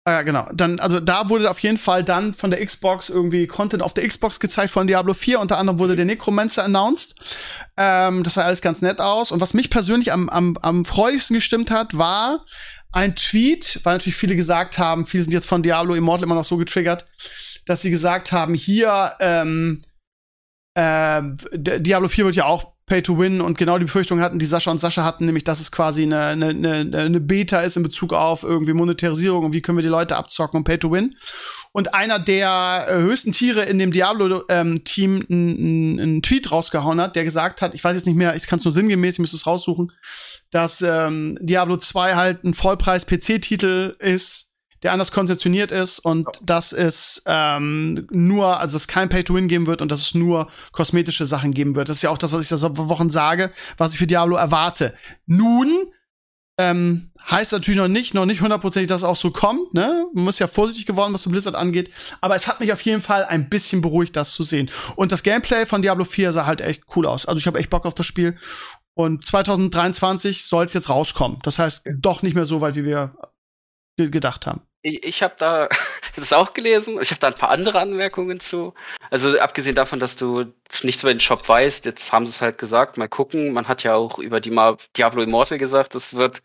[0.07, 0.47] Ah, ja, genau.
[0.53, 4.07] Dann, also da wurde auf jeden Fall dann von der Xbox irgendwie Content auf der
[4.07, 5.39] Xbox gezeigt von Diablo 4.
[5.39, 7.15] Unter anderem wurde der Necromancer announced.
[7.75, 9.31] Ähm, das sah alles ganz nett aus.
[9.31, 12.45] Und was mich persönlich am, am, am freudigsten gestimmt hat, war
[12.91, 16.45] ein Tweet, weil natürlich viele gesagt haben, viele sind jetzt von Diablo Immortal immer noch
[16.45, 17.05] so getriggert,
[17.65, 19.81] dass sie gesagt haben, hier, ähm,
[20.77, 24.45] D- Diablo 4 wird ja auch Pay to Win und genau die Befürchtung hatten, die
[24.45, 27.83] Sascha und Sascha hatten, nämlich, dass es quasi eine, eine, eine, eine Beta ist in
[27.83, 31.15] Bezug auf irgendwie Monetarisierung und wie können wir die Leute abzocken und Pay to Win.
[31.71, 37.23] Und einer der äh, höchsten Tiere in dem Diablo-Team einen einen Tweet rausgehauen hat, der
[37.23, 39.47] gesagt hat, ich weiß jetzt nicht mehr, ich kann es nur sinngemäß, ich müsste es
[39.47, 39.91] raussuchen,
[40.51, 44.44] dass ähm, Diablo 2 halt ein Vollpreis-PC-Titel ist,
[44.85, 49.81] der anders konzeptioniert ist und dass es ähm, nur, also es kein Pay-to-Win geben wird
[49.81, 51.89] und dass es nur kosmetische Sachen geben wird.
[51.89, 54.93] Das ist ja auch das, was ich seit Wochen sage, was ich für Diablo erwarte.
[55.25, 55.71] Nun
[56.59, 59.73] ähm, heißt natürlich noch nicht, noch nicht hundertprozentig, dass es auch so kommt.
[59.73, 60.05] Ne?
[60.13, 61.89] Man muss ja vorsichtig geworden, was so Blizzard angeht.
[62.21, 64.69] Aber es hat mich auf jeden Fall ein bisschen beruhigt, das zu sehen.
[64.95, 67.25] Und das Gameplay von Diablo 4 sah halt echt cool aus.
[67.25, 68.37] Also ich habe echt Bock auf das Spiel.
[68.93, 71.39] Und 2023 soll es jetzt rauskommen.
[71.41, 73.15] Das heißt, doch nicht mehr so weit, wie wir
[73.97, 74.61] ge gedacht haben.
[74.85, 75.67] Ich, ich habe da
[76.15, 76.99] das auch gelesen.
[77.01, 78.75] Ich habe da ein paar andere Anmerkungen zu.
[79.09, 80.45] Also abgesehen davon, dass du
[80.83, 82.97] nichts über den Shop weißt, jetzt haben sie es halt gesagt.
[82.97, 83.51] Mal gucken.
[83.51, 86.43] Man hat ja auch über die Ma Diablo Immortal gesagt, es wird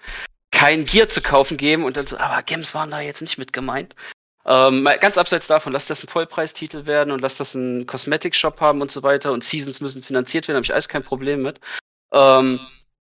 [0.51, 3.53] kein Gear zu kaufen geben und dann so, aber Games waren da jetzt nicht mit
[3.53, 3.95] gemeint.
[4.47, 8.59] Ähm, mal ganz abseits davon, lass das ein Vollpreistitel werden und lass das einen Cosmetic-Shop
[8.61, 11.61] haben und so weiter und Seasons müssen finanziert werden, habe ich alles kein Problem mit.
[12.13, 12.59] Ähm,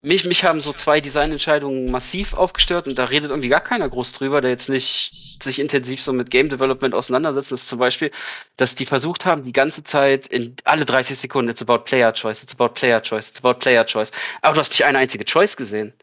[0.05, 4.13] mich, mich haben so zwei Designentscheidungen massiv aufgestört und da redet irgendwie gar keiner groß
[4.13, 7.53] drüber, der jetzt nicht sich intensiv so mit Game Development auseinandersetzt.
[7.53, 8.11] Ist zum Beispiel,
[8.57, 12.43] dass die versucht haben, die ganze Zeit in alle 30 Sekunden, it's about Player Choice,
[12.43, 14.13] it's about Player Choice, it's about Player Choice.
[14.43, 15.95] Aber du hast nicht eine einzige Choice gesehen.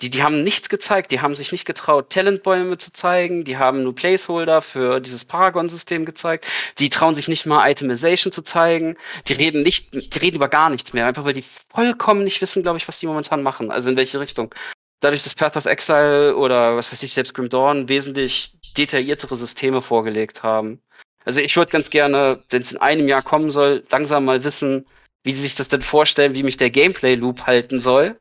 [0.00, 3.82] Die, die haben nichts gezeigt, die haben sich nicht getraut, Talentbäume zu zeigen, die haben
[3.82, 6.46] nur Placeholder für dieses Paragon-System gezeigt,
[6.78, 8.96] die trauen sich nicht mal Itemization zu zeigen,
[9.26, 11.44] die reden nicht, die reden über gar nichts mehr, einfach weil die
[11.74, 14.54] vollkommen nicht wissen, glaube ich, was die momentan machen, also in welche Richtung.
[15.00, 19.82] Dadurch, dass Path of Exile oder was weiß ich, selbst Grim Dawn wesentlich detailliertere Systeme
[19.82, 20.80] vorgelegt haben.
[21.24, 24.84] Also ich würde ganz gerne, wenn es in einem Jahr kommen soll, langsam mal wissen,
[25.24, 28.18] wie sie sich das denn vorstellen, wie mich der Gameplay-Loop halten soll.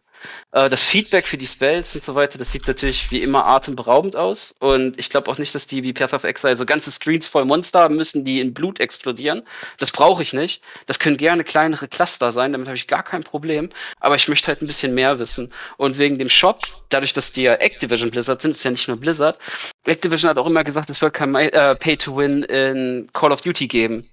[0.52, 4.15] Äh, das Feedback für die Spells und so weiter, das sieht natürlich wie immer atemberaubend
[4.15, 4.56] aus.
[4.60, 7.45] Und ich glaube auch nicht, dass die wie Path of Exile so ganze Screens voll
[7.45, 9.44] Monster haben müssen, die in Blut explodieren.
[9.77, 10.61] Das brauche ich nicht.
[10.85, 13.69] Das können gerne kleinere Cluster sein, damit habe ich gar kein Problem.
[13.99, 15.53] Aber ich möchte halt ein bisschen mehr wissen.
[15.77, 18.98] Und wegen dem Shop, dadurch, dass die ja Activision Blizzard sind, ist ja nicht nur
[18.98, 19.38] Blizzard.
[19.85, 24.10] Activision hat auch immer gesagt, es wird kein äh, Pay-to-Win in Call of Duty geben.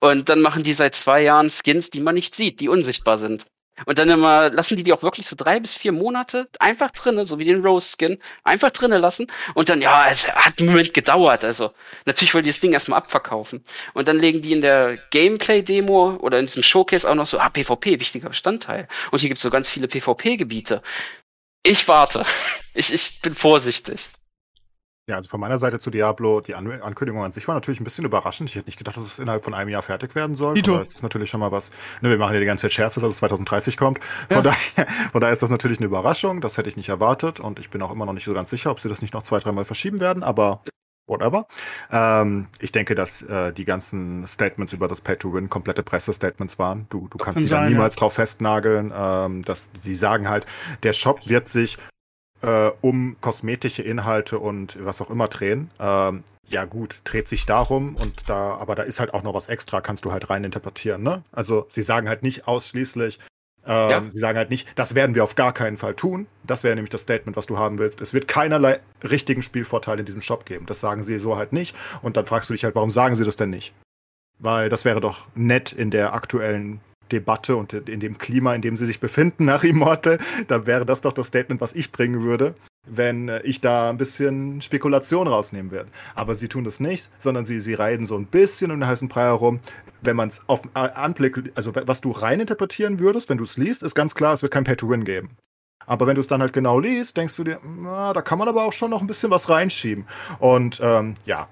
[0.00, 3.46] Und dann machen die seit zwei Jahren Skins, die man nicht sieht, die unsichtbar sind.
[3.86, 7.24] Und dann immer lassen die die auch wirklich so drei bis vier Monate einfach drinnen,
[7.24, 9.26] so wie den Rose Skin, einfach drinnen lassen.
[9.54, 11.44] Und dann, ja, es hat einen Moment gedauert.
[11.44, 11.72] Also
[12.04, 13.64] natürlich wollen die das Ding erstmal abverkaufen.
[13.94, 17.48] Und dann legen die in der Gameplay-Demo oder in diesem Showcase auch noch so, ah,
[17.48, 18.88] PvP, wichtiger Bestandteil.
[19.10, 20.82] Und hier gibt's so ganz viele PvP-Gebiete.
[21.62, 22.24] Ich warte.
[22.74, 24.08] Ich, ich bin vorsichtig.
[25.08, 27.84] Ja, also von meiner Seite zu Diablo, die An Ankündigung an sich war natürlich ein
[27.84, 28.48] bisschen überraschend.
[28.48, 30.54] Ich hätte nicht gedacht, dass es innerhalb von einem Jahr fertig werden soll.
[30.54, 30.74] Dito.
[30.74, 31.72] Aber es ist natürlich schon mal was.
[32.02, 33.98] Ne, wir machen ja die ganze Zeit Scherze, dass es 2030 kommt.
[34.30, 34.36] Ja.
[34.36, 36.40] Von, daher, von daher ist das natürlich eine Überraschung.
[36.40, 37.40] Das hätte ich nicht erwartet.
[37.40, 39.24] Und ich bin auch immer noch nicht so ganz sicher, ob sie das nicht noch
[39.24, 40.22] zwei, dreimal verschieben werden.
[40.22, 40.62] Aber
[41.08, 41.48] whatever.
[41.90, 46.86] Ähm, ich denke, dass äh, die ganzen Statements über das Pay-to-Win komplette Pressestatements waren.
[46.90, 48.92] Du, du kannst kann sie da niemals drauf festnageln.
[48.96, 50.46] Ähm, dass die sagen halt,
[50.84, 51.76] der Shop wird sich
[52.42, 55.70] äh, um kosmetische Inhalte und was auch immer drehen.
[55.80, 59.48] Ähm, ja gut, dreht sich darum und da, aber da ist halt auch noch was
[59.48, 61.22] extra, kannst du halt rein interpretieren, ne?
[61.32, 63.20] Also sie sagen halt nicht ausschließlich,
[63.64, 64.04] ähm, Ja.
[64.10, 66.26] sie sagen halt nicht, das werden wir auf gar keinen Fall tun.
[66.44, 68.00] Das wäre nämlich das Statement, was du haben willst.
[68.00, 70.66] Es wird keinerlei richtigen Spielvorteil in diesem Shop geben.
[70.66, 71.74] Das sagen sie so halt nicht.
[72.02, 73.72] Und dann fragst du dich halt, warum sagen sie das denn nicht?
[74.40, 76.80] Weil das wäre doch nett in der aktuellen
[77.12, 80.18] Debatte und in dem Klima, in dem sie sich befinden nach Immortal,
[80.48, 82.54] da wäre das doch das Statement, was ich bringen würde,
[82.86, 85.90] wenn äh, ich da ein bisschen Spekulation rausnehmen würde.
[86.14, 89.08] Aber sie tun das nicht, sondern sie, sie reiten so ein bisschen um den heißen
[89.08, 89.60] Brei herum.
[90.00, 93.82] Wenn man es auf äh, Anblick, also was du reininterpretieren würdest, wenn du es liest,
[93.82, 95.36] ist ganz klar, es wird kein Pay-to-Win geben.
[95.86, 98.48] Aber wenn du es dann halt genau liest, denkst du dir, na, da kann man
[98.48, 100.06] aber auch schon noch ein bisschen was reinschieben.
[100.38, 101.48] Und ähm, ja,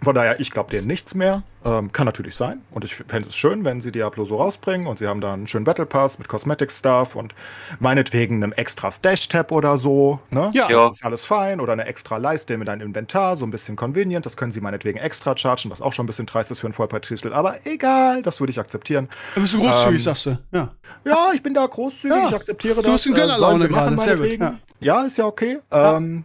[0.00, 1.42] von daher, ich glaube denen nichts mehr.
[1.64, 2.62] Ähm, kann natürlich sein.
[2.70, 5.48] Und ich fände es schön, wenn sie Diablo so rausbringen und sie haben da einen
[5.48, 7.34] schönen Battle Pass mit Cosmetic Stuff und
[7.80, 10.20] meinetwegen einem extra Stash-Tab oder so.
[10.30, 10.50] Ne?
[10.54, 10.70] Ja.
[10.70, 10.86] Ja.
[10.86, 11.60] Das ist alles fein.
[11.60, 14.24] Oder eine extra Leiste mit einem Inventar, so ein bisschen convenient.
[14.24, 16.74] Das können sie meinetwegen extra chargen, was auch schon ein bisschen dreist ist für einen
[16.74, 17.32] Vollpreistitel.
[17.32, 19.08] Aber egal, das würde ich akzeptieren.
[19.34, 20.38] Da bist du großzügig, Ähm, sagst du.
[20.52, 20.72] Ja.
[21.04, 22.28] Ja, ich bin da großzügig, Ja.
[22.28, 22.84] ich akzeptiere das.
[22.84, 24.60] Du hast in äh, Gönnerlaune machen, gerade, sehr gut, meinetwegen.
[24.80, 25.02] Ja.
[25.02, 25.58] ist ja okay.
[25.72, 25.96] Ja.
[25.96, 26.24] Ähm,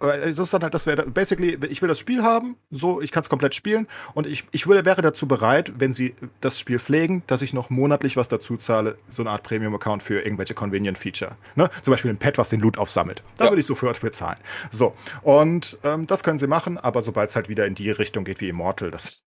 [0.00, 3.22] das ist dann halt, das wäre basically, ich will das Spiel haben, so, ich kann
[3.22, 7.22] es komplett spielen und ich, ich würde, wäre dazu bereit, wenn sie das Spiel pflegen,
[7.26, 11.32] dass ich noch monatlich was dazu zahle, so eine Art Premium-Account für irgendwelche Convenient-Feature.
[11.54, 11.68] Ne?
[11.82, 13.20] Zum Beispiel ein Pad, was den Loot aufsammelt.
[13.36, 13.50] Da ja.
[13.50, 14.38] würde ich sofort für zahlen.
[14.72, 18.24] So, und ähm, das können sie machen, aber sobald es halt wieder in die Richtung
[18.24, 19.22] geht wie Immortal, das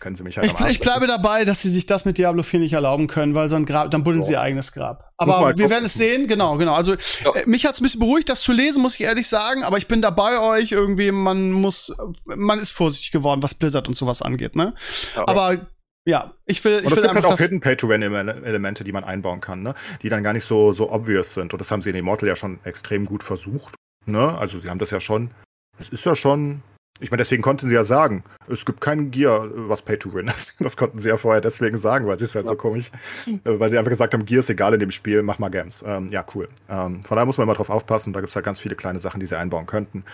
[0.00, 2.60] können sie mich halt Ich, ich bleibe dabei, dass sie sich das mit Diablo 4
[2.60, 4.26] nicht erlauben können, weil so ein Grab, dann buddeln oh.
[4.26, 5.10] sie ihr eigenes Grab.
[5.16, 6.74] Aber halt wir werden es sehen, genau, genau.
[6.74, 6.94] Also
[7.24, 7.34] ja.
[7.34, 9.78] äh, mich hat es ein bisschen beruhigt, das zu lesen, muss ich ehrlich sagen, aber
[9.78, 11.94] ich bin dabei bei euch irgendwie, man muss,
[12.24, 14.74] man ist vorsichtig geworden, was Blizzard und sowas angeht, ne?
[15.16, 15.28] Ja.
[15.28, 15.66] Aber
[16.06, 19.62] ja, ich will, ich und es gibt halt auch Hidden Pay-to-Win-Elemente, die man einbauen kann,
[19.62, 19.74] ne?
[20.02, 21.54] Die dann gar nicht so, so obvious sind.
[21.54, 23.74] Und das haben sie in Immortal ja schon extrem gut versucht,
[24.06, 24.36] ne?
[24.36, 25.30] Also sie haben das ja schon,
[25.78, 26.62] es ist ja schon
[27.00, 30.28] ich meine, deswegen konnten sie ja sagen, es gibt kein Gear, was Pay to Win
[30.28, 30.54] ist.
[30.60, 32.52] Das konnten sie ja vorher deswegen sagen, weil es ist halt ja.
[32.52, 32.92] so komisch.
[33.26, 35.84] Äh, weil sie einfach gesagt haben, Gear ist egal in dem Spiel, mach mal Games.
[35.86, 36.48] Ähm, ja, cool.
[36.68, 38.12] Ähm, von daher muss man immer drauf aufpassen.
[38.12, 40.04] Da gibt es halt ganz viele kleine Sachen, die sie einbauen könnten.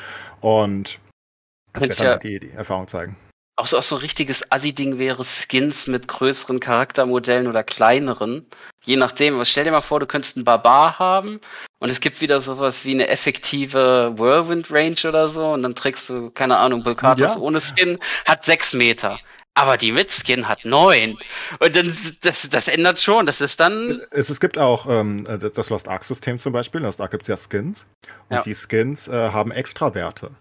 [0.40, 0.98] Und
[1.74, 3.16] das wird dann ja halt die, die Erfahrung zeigen
[3.60, 8.46] auch so, auch so ein richtiges Assi-Ding wäre Skins mit größeren Charaktermodellen oder kleineren.
[8.90, 11.40] Je nachdem, was stell dir mal vor, du könntest einen Barbar haben
[11.78, 16.08] und es gibt wieder sowas wie eine effektive Whirlwind Range oder so und dann trägst
[16.08, 17.36] du, keine Ahnung, Vulkatus ja.
[17.36, 19.20] ohne Skin, hat sechs Meter.
[19.54, 21.16] Aber die mit Skin hat neun.
[21.60, 23.26] Und dann, das, das ändert schon.
[23.26, 24.00] Das ist dann.
[24.10, 26.80] Es, es gibt auch ähm, das Lost Ark System zum Beispiel.
[26.80, 27.86] In Lost Ark gibt es ja Skins.
[28.28, 28.42] Und ja.
[28.42, 30.32] die Skins äh, haben extra Werte.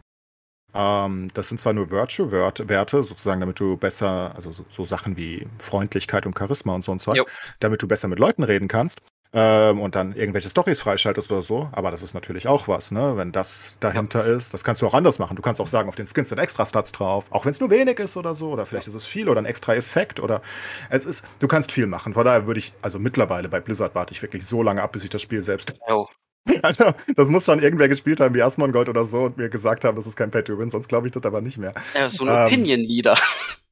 [0.74, 5.48] Ähm, das sind zwar nur Virtue-Werte, sozusagen, damit du besser, also so, so, Sachen wie
[5.58, 7.26] Freundlichkeit und Charisma und so ein Zeug, jo.
[7.60, 9.00] damit du besser mit Leuten reden kannst
[9.34, 11.70] ähm, und dann irgendwelche Stories freischaltest oder so.
[11.72, 13.16] Aber das ist natürlich auch was, ne?
[13.16, 14.36] Wenn das dahinter ja.
[14.36, 15.36] ist, das kannst du auch anders machen.
[15.36, 17.70] Du kannst auch sagen, auf den Skins sind extra Stats drauf, auch wenn es nur
[17.70, 20.42] wenig ist oder so, oder vielleicht ist es viel oder ein extra Effekt oder
[20.90, 22.14] es ist, du kannst viel machen.
[22.14, 25.04] Von daher würde ich, also mittlerweile bei Blizzard warte ich wirklich so lange ab, bis
[25.04, 26.06] ich das Spiel selbst oh.
[26.62, 29.96] Also, das muss schon irgendwer gespielt haben wie Asmongold oder so und mir gesagt haben,
[29.96, 31.74] das ist kein Pay-to-Win, sonst glaube ich das aber nicht mehr.
[31.96, 33.16] Ja, so ein ähm, Opinion-Leader.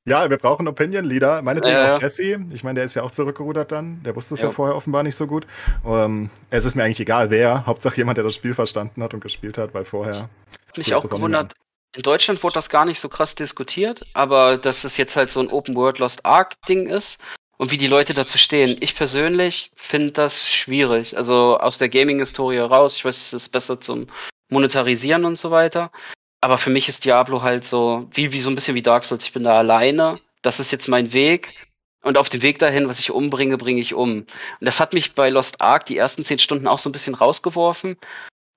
[0.07, 1.41] Ja, wir brauchen Opinion-Leader.
[1.41, 2.39] Meinetwegen äh, auch Jesse.
[2.51, 4.01] Ich meine, der ist ja auch zurückgerudert dann.
[4.03, 4.47] Der wusste es ja.
[4.47, 5.45] ja vorher offenbar nicht so gut.
[5.83, 7.65] Um, es ist mir eigentlich egal, wer.
[7.65, 10.29] Hauptsache jemand, der das Spiel verstanden hat und gespielt hat, weil vorher.
[10.77, 11.55] Mich auch gewundert.
[11.93, 15.41] In Deutschland wurde das gar nicht so krass diskutiert, aber dass es jetzt halt so
[15.41, 17.19] ein Open World Lost Ark Ding ist
[17.57, 18.77] und wie die Leute dazu stehen.
[18.79, 21.17] Ich persönlich finde das schwierig.
[21.17, 24.07] Also aus der Gaming-Historie raus, ich weiß, es ist besser zum
[24.49, 25.91] Monetarisieren und so weiter.
[26.41, 29.25] Aber für mich ist Diablo halt so, wie, wie so ein bisschen wie Dark Souls.
[29.25, 30.19] Ich bin da alleine.
[30.43, 31.53] Das ist jetzt mein Weg.
[32.03, 34.19] Und auf dem Weg dahin, was ich umbringe, bringe ich um.
[34.19, 34.27] Und
[34.61, 37.97] das hat mich bei Lost Ark die ersten zehn Stunden auch so ein bisschen rausgeworfen,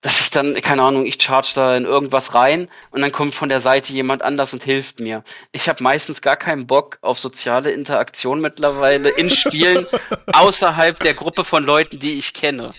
[0.00, 3.48] dass ich dann, keine Ahnung, ich charge da in irgendwas rein und dann kommt von
[3.48, 5.22] der Seite jemand anders und hilft mir.
[5.52, 9.86] Ich habe meistens gar keinen Bock auf soziale Interaktion mittlerweile in Spielen
[10.32, 12.72] außerhalb der Gruppe von Leuten, die ich kenne.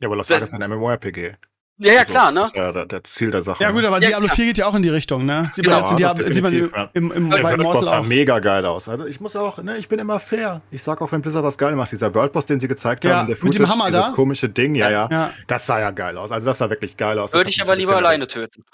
[0.00, 1.34] Ja, aber Lost Ark ist ein MMORPG.
[1.78, 2.40] Ja, ja, also, klar, ne?
[2.40, 3.62] Das ist ja der, der Ziel der Sache.
[3.62, 5.50] Ja, gut, aber ja, Diablo 4 geht ja auch in die Richtung, ne?
[5.52, 6.90] Sieht genau, man jetzt Diablo, sieht man ja.
[6.94, 8.88] im, im, der bei Immortal sah mega geil aus.
[8.88, 10.62] Also ich muss auch, ne, ich bin immer fair.
[10.70, 13.26] Ich sag auch, wenn Blizzard was geil macht, dieser Worldboss, den sie gezeigt ja, haben,
[13.26, 14.12] der Footage, mit dem Hammer dieses da?
[14.12, 16.32] komische Ding, ja, ja, ja, das sah ja geil aus.
[16.32, 17.34] Also das sah wirklich geil aus.
[17.34, 18.64] Würde ich aber lieber alleine töten.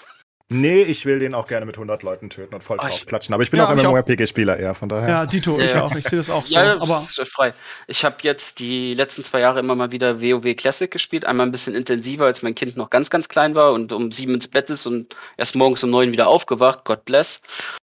[0.53, 3.33] Nee, ich will den auch gerne mit 100 Leuten töten und voll drauf oh, klatschen.
[3.33, 5.09] Aber ich bin ja, auch immer MMORPG-Spieler eher, von daher.
[5.09, 5.95] Ja, Dito, ich auch.
[5.95, 6.53] Ich sehe das auch so.
[6.53, 7.53] Ja, aber ist frei.
[7.87, 11.25] Ich habe jetzt die letzten zwei Jahre immer mal wieder WoW Classic gespielt.
[11.25, 14.35] Einmal ein bisschen intensiver, als mein Kind noch ganz, ganz klein war und um sieben
[14.35, 16.85] ins Bett ist und erst morgens um neun wieder aufgewacht.
[16.85, 17.41] God bless.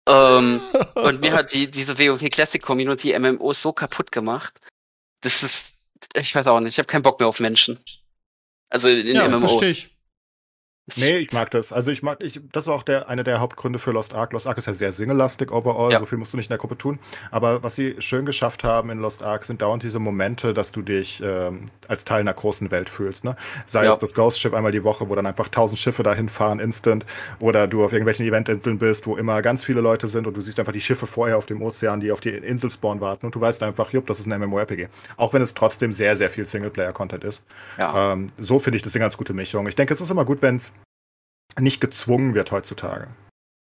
[0.08, 0.62] Ähm,
[0.96, 4.54] und mir hat die, diese WoW Classic Community MMOs so kaputt gemacht.
[5.22, 5.76] Das ist,
[6.14, 7.80] ich weiß auch nicht, ich habe keinen Bock mehr auf Menschen.
[8.70, 9.52] Also in ja, MMOs.
[9.52, 9.95] Verstehe ich.
[10.96, 11.72] Nee, ich mag das.
[11.72, 14.34] Also ich mag, ich, das war auch der, einer der Hauptgründe für Lost Ark.
[14.34, 16.00] Lost Ark ist ja sehr single-lastig overall, ja.
[16.00, 17.00] so viel musst du nicht in der Gruppe tun.
[17.32, 20.82] Aber was sie schön geschafft haben in Lost Ark, sind dauernd diese Momente, dass du
[20.82, 23.24] dich ähm, als Teil einer großen Welt fühlst.
[23.24, 23.36] Ne?
[23.68, 23.92] Sei ja.
[23.92, 27.06] es das Ghost Ship einmal die Woche, wo dann einfach tausend Schiffe dahin fahren, instant,
[27.40, 30.60] oder du auf irgendwelchen Eventinseln bist, wo immer ganz viele Leute sind und du siehst
[30.60, 33.42] einfach die Schiffe vorher auf dem Ozean, die auf die Insel spawnen warten und du
[33.42, 34.88] weißt einfach, jupp, das ist ein MMORPG.
[35.18, 37.44] Auch wenn es trotzdem sehr, sehr viel Singleplayer-Content ist.
[37.78, 38.14] Ja.
[38.14, 39.68] Ähm, so finde ich das eine ganz gute Mischung.
[39.68, 40.72] Ich denke, es ist immer gut, wenn es
[41.60, 43.08] nicht gezwungen wird heutzutage.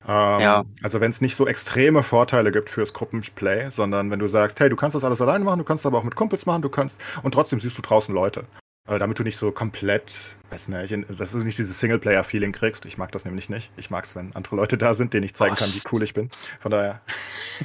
[0.07, 0.61] Ähm, ja.
[0.83, 4.69] Also wenn es nicht so extreme Vorteile gibt fürs Gruppenplay, sondern wenn du sagst, hey,
[4.69, 6.95] du kannst das alles alleine machen, du kannst aber auch mit Kumpels machen, du kannst
[7.23, 8.45] und trotzdem siehst du draußen Leute.
[8.87, 12.85] Äh, damit du nicht so komplett, weiß nicht, dass du nicht dieses Singleplayer-Feeling kriegst.
[12.85, 13.69] Ich mag das nämlich nicht.
[13.75, 15.59] Ich mag es, wenn andere Leute da sind, denen ich zeigen oh.
[15.59, 16.29] kann, wie cool ich bin.
[16.59, 17.01] Von daher.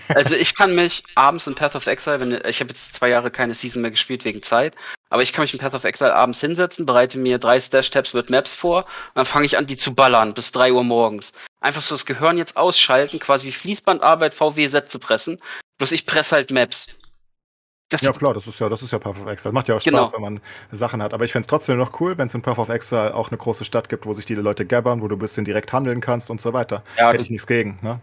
[0.09, 3.31] Also ich kann mich abends in Path of Exile, wenn ich habe jetzt zwei Jahre
[3.31, 4.74] keine Season mehr gespielt wegen Zeit,
[5.11, 8.31] aber ich kann mich in Path of Exile abends hinsetzen, bereite mir drei Stash-Tabs mit
[8.31, 11.32] Maps vor und dann fange ich an, die zu ballern bis drei Uhr morgens.
[11.61, 15.43] Einfach so das Gehirn jetzt ausschalten, quasi wie Fließbandarbeit VW-Set zu pressen.
[15.77, 16.89] Bloß ich presse halt Maps
[18.01, 19.51] Ja, klar, das ist ja, das ist ja Path of Exile.
[19.51, 19.98] Das macht ja auch Genau.
[19.98, 20.40] Spaß, wenn man
[20.70, 21.12] Sachen hat.
[21.14, 23.64] Aber ich fänd's trotzdem noch cool, wenn es in Path of Exile auch eine große
[23.64, 26.40] Stadt gibt, wo sich die Leute gabbern, wo du ein bisschen direkt handeln kannst und
[26.40, 26.82] so weiter.
[26.97, 28.01] Ja, Hätte ich nichts gegen, ne?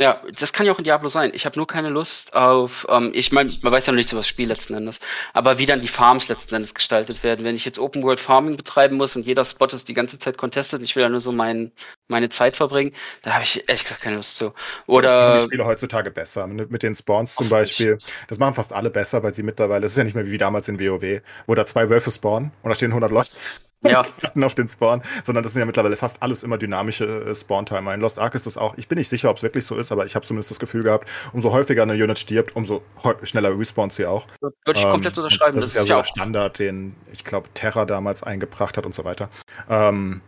[0.00, 1.30] Ja, das kann ja auch in Diablo sein.
[1.34, 4.20] Ich habe nur keine Lust auf, ähm, ich meine, man weiß ja noch nichts über
[4.20, 4.98] das Spiel letzten Endes,
[5.34, 7.44] aber wie dann die Farms letzten Endes gestaltet werden.
[7.44, 10.38] Wenn ich jetzt Open World Farming betreiben muss und jeder Spot ist die ganze Zeit
[10.38, 11.72] contested und ich will ja nur so mein,
[12.08, 14.46] meine Zeit verbringen, da habe ich ehrlich gesagt keine Lust zu.
[14.46, 16.46] das machen Oder die Spiele heutzutage besser.
[16.46, 17.50] Mit, den Spawns zum.
[17.50, 17.98] Beispiel.
[18.28, 20.68] Das machen fast alle besser, weil sie mittlerweile, es ist ja nicht mehr wie damals
[20.68, 23.38] in WoW, wo da zwei Wölfe spawnen und da stehen 100 Leute
[23.82, 24.04] ja,
[24.42, 27.94] auf den Spawn, sondern das sind ja mittlerweile fast alles immer dynamische äh, Spawn-Timer.
[27.94, 29.92] In Lost Ark ist das auch, ich bin nicht sicher, ob es wirklich so ist,
[29.92, 32.82] aber ich habe zumindest das Gefühl gehabt, umso häufiger eine Unit stirbt, umso
[33.22, 34.26] schneller respawnt sie auch.
[34.40, 35.56] würde ich Ähm, komplett unterschreiben.
[35.56, 39.04] Das, ist ja so der Standard, den ich glaube Terra damals eingebracht hat und so
[39.04, 39.28] weiter.
[39.68, 40.20] Ähm,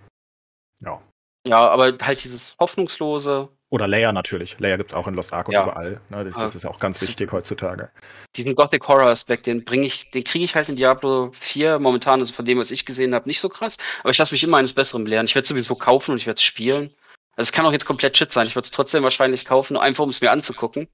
[0.81, 1.01] ja.
[1.47, 4.61] Ja, aber halt dieses hoffnungslose, Oder Layer natürlich.
[4.61, 5.63] Layer gibt's auch in Lost Ark und Ja.
[5.63, 5.99] überall.
[6.11, 6.25] Ne?
[6.25, 7.91] Das, das ist auch ganz wichtig heutzutage.
[8.37, 12.21] diesen Gothic Horror Aspekt, den bringe ich, den kriege ich halt in Diablo 4 momentan,
[12.21, 13.79] also von dem, was ich gesehen habe, nicht so krass.
[14.01, 15.25] Aber ich lasse mich immer eines Besseren belehren.
[15.25, 16.95] Ich werde sowieso kaufen und ich werde es spielen.
[17.35, 18.47] Also es kann auch jetzt komplett shit sein.
[18.47, 20.89] Ich würde es trotzdem wahrscheinlich kaufen, einfach um es mir anzugucken.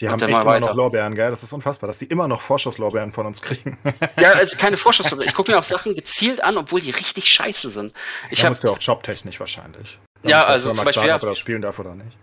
[0.00, 0.74] Die Und haben echt immer noch weiter.
[0.74, 1.30] Lorbeeren, gell?
[1.30, 3.78] Das ist unfassbar, dass die immer noch Vorschusslorbeeren von uns kriegen.
[4.20, 5.12] Ja, also keine Vorschuss.
[5.24, 7.92] Ich gucke mir auch Sachen gezielt an, obwohl die richtig scheiße sind.
[8.30, 9.98] Ich da habe musst du auch jobtechnisch wahrscheinlich.
[10.24, 11.16] Da Ja, also zum Beispiel, schauen, ja.
[11.16, 12.16] ob er das spielen darf oder nicht.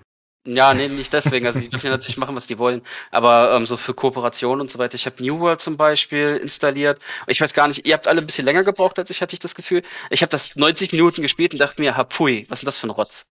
[0.46, 1.46] Ja, nee, nicht deswegen.
[1.46, 2.82] Also die dürfen ja natürlich machen, was die wollen.
[3.12, 4.96] Aber ähm, so für Kooperation und so weiter.
[4.96, 7.00] Ich habe New World zum Beispiel installiert.
[7.28, 9.40] Ich weiß gar nicht, ihr habt alle ein bisschen länger gebraucht als ich, hatte ich
[9.40, 9.84] das Gefühl.
[10.10, 12.80] Ich habe das 90 Minuten gespielt und dachte mir, ha, pfui, was ist denn das
[12.80, 13.28] für ein Rotz?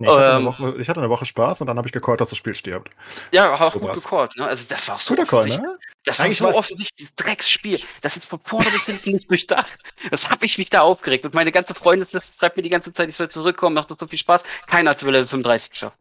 [0.00, 0.44] Nee, ich, hatte eine Ähm.
[0.46, 2.90] Woche, ich hatte eine Woche Spaß und dann habe ich gecallt, dass das Spiel stirbt.
[3.32, 4.46] Ja, hat auch So gut gecallt, ne?
[4.46, 5.68] Also das war auch so Guter Call, offensichtlich.
[5.68, 5.78] ne?
[6.04, 7.80] Das war Eigentlich so war- offensichtlich Drecksspiel.
[8.00, 9.76] Das ist von vorne bis hinten nicht durchdacht.
[10.10, 11.24] Das habe ich mich da aufgeregt.
[11.26, 14.06] Und meine ganze Freundesliste schreibt mir die ganze Zeit, ich soll zurückkommen, macht das so
[14.06, 14.44] viel Spaß.
[14.68, 15.98] Keiner hat Level 35 geschafft.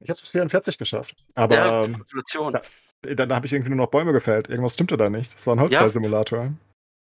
[0.00, 1.14] Ich habe 44 geschafft.
[1.34, 3.14] Aber ja, ähm, ja.
[3.14, 4.48] dann habe ich irgendwie nur noch Bäume gefällt.
[4.48, 5.34] Irgendwas stimmte da nicht.
[5.34, 6.52] Das war ein Holzfallsimulator.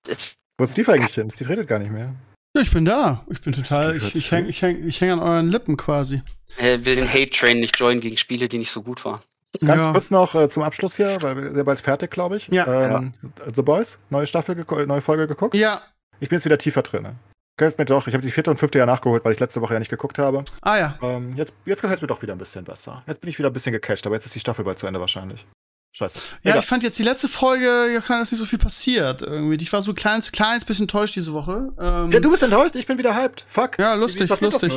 [0.08, 1.30] Jetzt- Wo ist Steve eigentlich hin?
[1.30, 2.16] Steve redet gar nicht mehr.
[2.56, 3.26] Ja, ich bin da.
[3.30, 3.96] Ich bin total.
[3.96, 6.22] Ich, ich hänge ich häng, ich häng an euren Lippen quasi.
[6.58, 9.22] Er will den Hate-Train nicht joinen gegen Spiele, die nicht so gut waren.
[9.66, 9.92] Ganz ja.
[9.92, 12.48] kurz noch äh, zum Abschluss hier, weil wir sind bald fertig, glaube ich.
[12.48, 12.98] Ja.
[12.98, 13.14] Ähm,
[13.54, 15.56] The Boys, neue Staffel, geko- neue Folge geguckt.
[15.56, 15.82] ja.
[16.20, 17.02] Ich bin jetzt wieder tiefer drin.
[17.02, 17.16] ne?
[17.58, 18.06] Gefällt mir doch.
[18.08, 20.20] Ich habe die vierte und fünfte ja nachgeholt, weil ich letzte Woche ja nicht geguckt
[20.20, 20.44] habe.
[20.62, 21.00] Ah ja.
[21.02, 23.02] Ähm, jetzt jetzt gefällt es mir doch wieder ein bisschen besser.
[23.08, 25.00] Jetzt bin ich wieder ein bisschen gecasht, aber jetzt ist die Staffel bald zu Ende
[25.00, 25.48] wahrscheinlich.
[25.94, 26.20] Scheiße.
[26.44, 26.60] Ja, Egal.
[26.62, 29.62] ich fand jetzt die letzte Folge, ja, kann ist nicht so viel passiert irgendwie.
[29.62, 31.74] Ich war so ein kleines, kleines bisschen enttäuscht diese Woche.
[31.78, 33.44] Ähm, ja, du bist enttäuscht, ich bin wieder hyped.
[33.46, 33.78] Fuck.
[33.78, 34.72] Ja, lustig, lustig.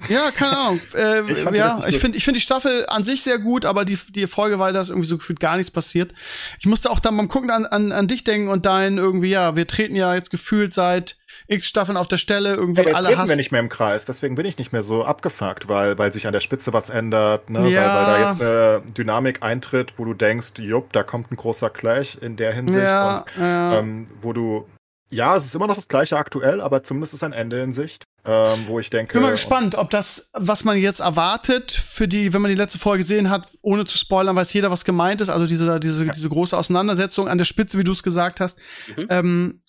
[0.00, 0.08] Das?
[0.10, 0.80] Ja, keine Ahnung.
[0.94, 3.98] Äh, Ich ja, ich finde ich find die Staffel an sich sehr gut, aber die,
[4.10, 6.12] die Folge, weil da ist irgendwie so gefühlt gar nichts passiert.
[6.58, 9.56] Ich musste auch dann beim Gucken an, an, an dich denken und dein irgendwie, ja,
[9.56, 11.16] wir treten ja jetzt gefühlt seit
[11.48, 13.36] x Staffeln auf der Stelle, irgendwie Aber jetzt alle treten wir hassen.
[13.36, 16.32] nicht mehr im Kreis, deswegen bin ich nicht mehr so abgefuckt, weil, weil sich an
[16.32, 17.68] der Spitze was ändert, ne?
[17.68, 17.80] Ja.
[17.82, 21.70] weil, weil da jetzt eine Dynamik eintritt, wo du denkst, jupp, da kommt ein großer
[21.70, 22.78] Clash in der Hinsicht.
[22.84, 23.78] Ja, Und, ja.
[23.78, 24.66] ähm, wo du,
[25.10, 28.04] ja, es ist immer noch das gleiche aktuell, aber zumindest ist ein Ende in Sicht,
[28.24, 29.12] ähm, wo ich denke.
[29.12, 32.78] bin mal gespannt, ob das, was man jetzt erwartet, für die, wenn man die letzte
[32.78, 35.28] Folge gesehen hat, ohne zu spoilern, weiß jeder, was gemeint ist.
[35.28, 38.58] Also diese, diese, diese große Auseinandersetzung an der Spitze, wie du es gesagt hast,
[38.96, 39.06] Mhm.
[39.10, 39.60] ähm,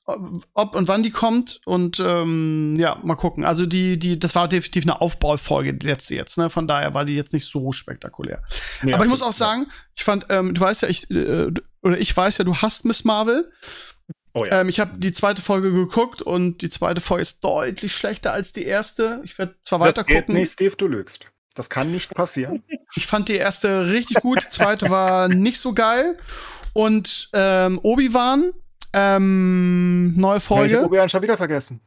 [0.53, 3.43] ob und wann die kommt und ähm, ja, mal gucken.
[3.45, 6.49] Also die, die, das war definitiv eine Aufbaufolge, die letzte jetzt, ne?
[6.49, 8.41] Von daher war die jetzt nicht so spektakulär.
[8.81, 11.51] Nee, Aber ich muss auch sagen, ich fand, ähm, du weißt ja, ich, äh,
[11.83, 13.51] oder ich weiß ja, du hasst Miss Marvel.
[14.37, 14.61] Oh ja.
[14.61, 18.53] Ähm, ich habe die zweite Folge geguckt und die zweite Folge ist deutlich schlechter als
[18.53, 19.21] die erste.
[19.23, 20.35] Ich werde zwar das weiter geht gucken.
[20.35, 21.25] nicht, Steve, du lügst.
[21.55, 22.63] Das kann nicht passieren.
[22.95, 26.17] Ich fand die erste richtig gut, die zweite war nicht so geil.
[26.73, 28.51] Und ähm, Obi-Wan,
[28.93, 30.75] ähm, neue Ich Folge.
[30.77, 31.81] habe Obi schon wieder vergessen.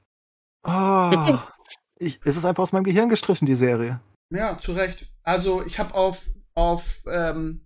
[0.65, 1.39] Oh,
[1.99, 4.01] ich, es ist einfach aus meinem Gehirn gestrichen, die Serie.
[4.31, 5.09] Ja, zu Recht.
[5.23, 7.61] Also ich habe auf, auf ähm,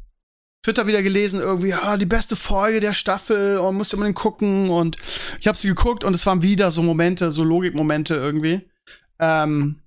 [0.64, 4.70] Twitter wieder gelesen, irgendwie, ja, die beste Folge der Staffel und musste unbedingt gucken.
[4.70, 4.96] Und
[5.38, 8.62] ich habe sie geguckt und es waren wieder so Momente, so Logikmomente irgendwie.
[9.18, 9.82] Ähm,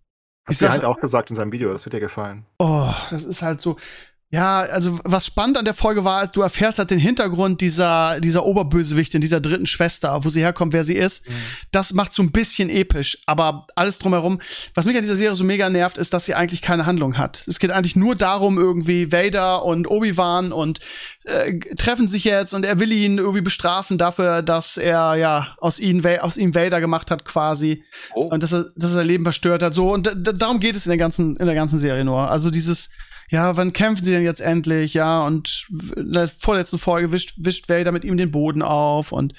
[0.45, 2.45] Hat ich sag, halt auch gesagt in seinem Video, das wird dir gefallen.
[2.59, 3.77] Oh, das ist halt so.
[4.29, 8.19] Ja, also was spannend an der Folge war, ist, du erfährst halt den Hintergrund dieser,
[8.19, 11.23] dieser Oberbösewichtin, dieser dritten Schwester, wo sie herkommt, wer sie ist.
[11.71, 14.39] Das macht so ein bisschen episch, aber alles drumherum.
[14.73, 17.41] Was mich an dieser Serie so mega nervt, ist, dass sie eigentlich keine Handlung hat.
[17.47, 20.79] Es geht eigentlich nur darum, irgendwie Vader und Obi-Wan und
[21.23, 25.79] äh, treffen sich jetzt und er will ihn irgendwie bestrafen dafür, dass er ja aus
[25.79, 27.81] ihm, aus ihm Vader gemacht hat quasi
[28.13, 28.23] Oh.
[28.25, 29.73] und dass er, dass er sein Leben verstört hat.
[29.73, 32.29] So und da- da- darum geht es in der ganzen in der ganzen Serie nur.
[32.29, 32.89] Also dieses
[33.29, 37.69] ja, wann kämpfen sie denn jetzt endlich, ja, und in der vorletzten Folge wischt, wischt
[37.69, 39.33] Vader mit ihm den Boden auf und,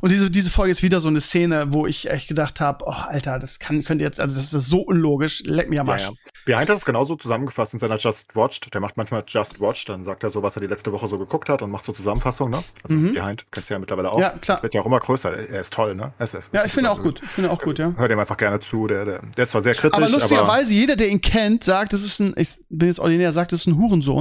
[0.00, 2.92] und diese, diese Folge ist wieder so eine Szene, wo ich echt gedacht habe, oh,
[2.92, 6.02] Alter, das kann, könnte jetzt, also das ist so unlogisch, leck mir am Arsch.
[6.02, 6.14] Ja, ja.
[6.46, 8.72] Behind hat es genauso zusammengefasst in seiner Just Watched.
[8.72, 11.18] Der macht manchmal Just Watched, dann sagt er so, was er die letzte Woche so
[11.18, 12.64] geguckt hat und macht so Zusammenfassungen, ne?
[12.82, 13.14] Also Mhm.
[13.14, 14.20] Behind kennst du ja mittlerweile auch.
[14.20, 14.62] Ja, klar.
[14.62, 15.32] Wird ja auch immer größer.
[15.50, 16.12] Er ist toll, ne?
[16.18, 17.20] Es ist, Ja, ist ich finde auch gut.
[17.22, 17.94] Ich finde auch gut, ja.
[17.96, 18.86] Hört ihm einfach gerne zu.
[18.86, 22.02] Der, der, der ist zwar sehr kritisch, Aber lustigerweise, jeder, der ihn kennt, sagt, das
[22.02, 24.19] ist ein, ich bin jetzt ordinär, sagt, das ist ein Hurensohn,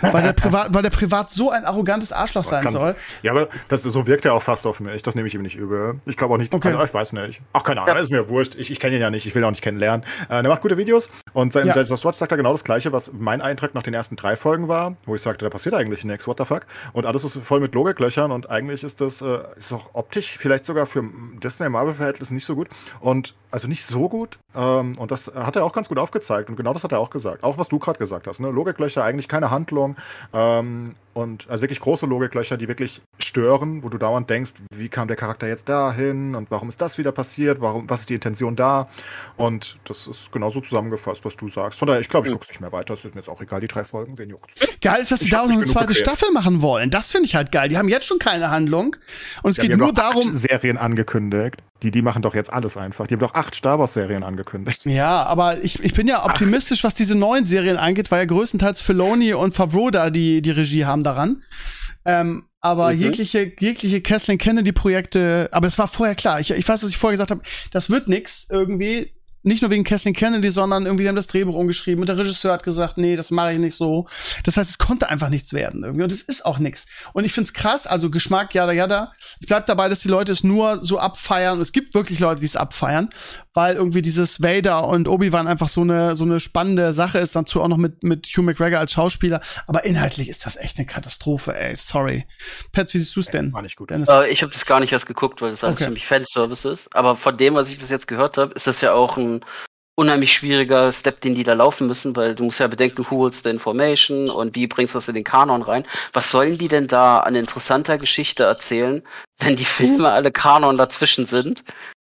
[0.00, 2.96] weil der privat, weil der privat so ein arrogantes Arschloch sein Kann- soll.
[3.22, 5.02] Ja, aber das, so wirkt er auch fast auf mich.
[5.02, 6.00] Das nehme ich ihm nicht übel.
[6.06, 6.54] Ich glaube auch nicht.
[6.54, 6.68] Okay.
[6.72, 7.40] Also, ich weiß nicht.
[7.52, 8.54] Ach, keine Ahnung, ist mir wurscht.
[8.56, 9.26] Ich, ich kenne ihn ja nicht.
[9.26, 10.04] Ich will ihn auch nicht kennenlernen.
[10.28, 11.08] Äh, der macht gute Videos.
[11.32, 11.74] Und sein Ja.
[11.74, 11.82] ja.
[11.82, 14.68] Just Watch sagt er genau das Gleiche, was mein Eintrag nach den ersten drei Folgen
[14.68, 16.26] war, wo ich sagte, da passiert eigentlich nichts.
[16.26, 16.62] What the fuck?
[16.92, 18.32] Und alles ist voll mit Logiklöchern.
[18.32, 21.02] Und eigentlich ist das äh, ist auch optisch vielleicht sogar für
[21.42, 22.68] Disney-Marvel-Verhältnisse nicht so gut.
[23.00, 24.38] Und also nicht so gut.
[24.54, 26.50] Ähm, und das hat er auch ganz gut aufgezeigt.
[26.50, 27.42] Und genau das hat er auch gesagt.
[27.44, 28.40] Auch was du gerade gesagt hast.
[28.40, 28.50] Ne?
[28.50, 29.96] Logiklöcher, eigentlich keine Handlung.
[30.32, 35.08] Ähm, und also wirklich große Logiklöcher, die wirklich stören, wo du dauernd denkst, wie kam
[35.08, 38.54] der Charakter jetzt dahin und warum ist das wieder passiert, warum, was ist die Intention
[38.54, 38.88] da?
[39.36, 41.80] Und das ist genauso zusammengefasst, was du sagst.
[41.80, 42.94] Von daher, ich glaube, ich gucke es nicht mehr weiter.
[42.94, 44.60] Das ist mir jetzt auch egal, die drei Folgen, wen juckt's?
[44.80, 46.06] Geil ist, dass sie daraus noch eine zweite geklärt.
[46.06, 46.90] Staffel machen wollen.
[46.90, 47.68] Das finde ich halt geil.
[47.68, 48.94] Die haben jetzt schon keine Handlung.
[49.42, 50.34] Und es Ja, geht die haben nur doch darum.
[50.34, 51.56] Serien angekündigt.
[51.82, 53.06] Die, die machen doch jetzt alles einfach.
[53.06, 54.84] Die haben doch acht Star Wars-Serien angekündigt.
[54.84, 58.80] Ja, aber ich, ich bin ja optimistisch, was diese neuen Serien angeht, weil ja größtenteils
[58.80, 61.42] Filoni und Favreau da die, die Regie haben daran.
[62.04, 63.00] Ähm, aber Mhm.
[63.02, 66.40] jegliche, jegliche Kathleen Kennedy-Projekte, aber es war vorher klar.
[66.40, 69.12] Ich, ich weiß, was ich vorher gesagt habe, das wird nix irgendwie.
[69.44, 72.64] Nicht nur wegen Kathleen Kennedy, sondern irgendwie haben das Drehbuch umgeschrieben und der Regisseur hat
[72.64, 74.08] gesagt, nee, das mache ich nicht so.
[74.42, 76.86] Das heißt, es konnte einfach nichts werden irgendwie und es ist auch nix.
[77.12, 79.12] Und ich find's krass, also Geschmack, jada, jada.
[79.38, 82.40] Ich bleib dabei, dass die Leute es nur so abfeiern und es gibt wirklich Leute,
[82.40, 83.10] die es abfeiern,
[83.54, 87.62] weil irgendwie dieses Vader und Obi-Wan einfach so eine, so eine spannende Sache ist, dazu
[87.62, 89.40] auch noch mit, mit Hugh McGregor als Schauspieler.
[89.66, 92.26] Aber inhaltlich ist das echt eine Katastrophe, ey, sorry.
[92.72, 93.52] Pets, wie siehst du's denn?
[93.52, 93.90] War nicht gut.
[93.90, 94.08] Dennis?
[94.08, 95.86] Äh, ich habe das gar nicht erst geguckt, weil das alles Okay.
[95.86, 96.94] für mich Fanservice ist.
[96.94, 99.44] Aber von dem, was ich bis jetzt gehört habe, ist das ja auch ein
[99.94, 103.42] unheimlich schwieriger Step, den die da laufen müssen, weil du musst ja bedenken, who holds
[103.42, 105.84] the information und wie bringst du das in den Kanon rein.
[106.12, 109.02] Was sollen die denn da an interessanter Geschichte erzählen,
[109.40, 111.64] wenn die Filme alle Kanon dazwischen sind?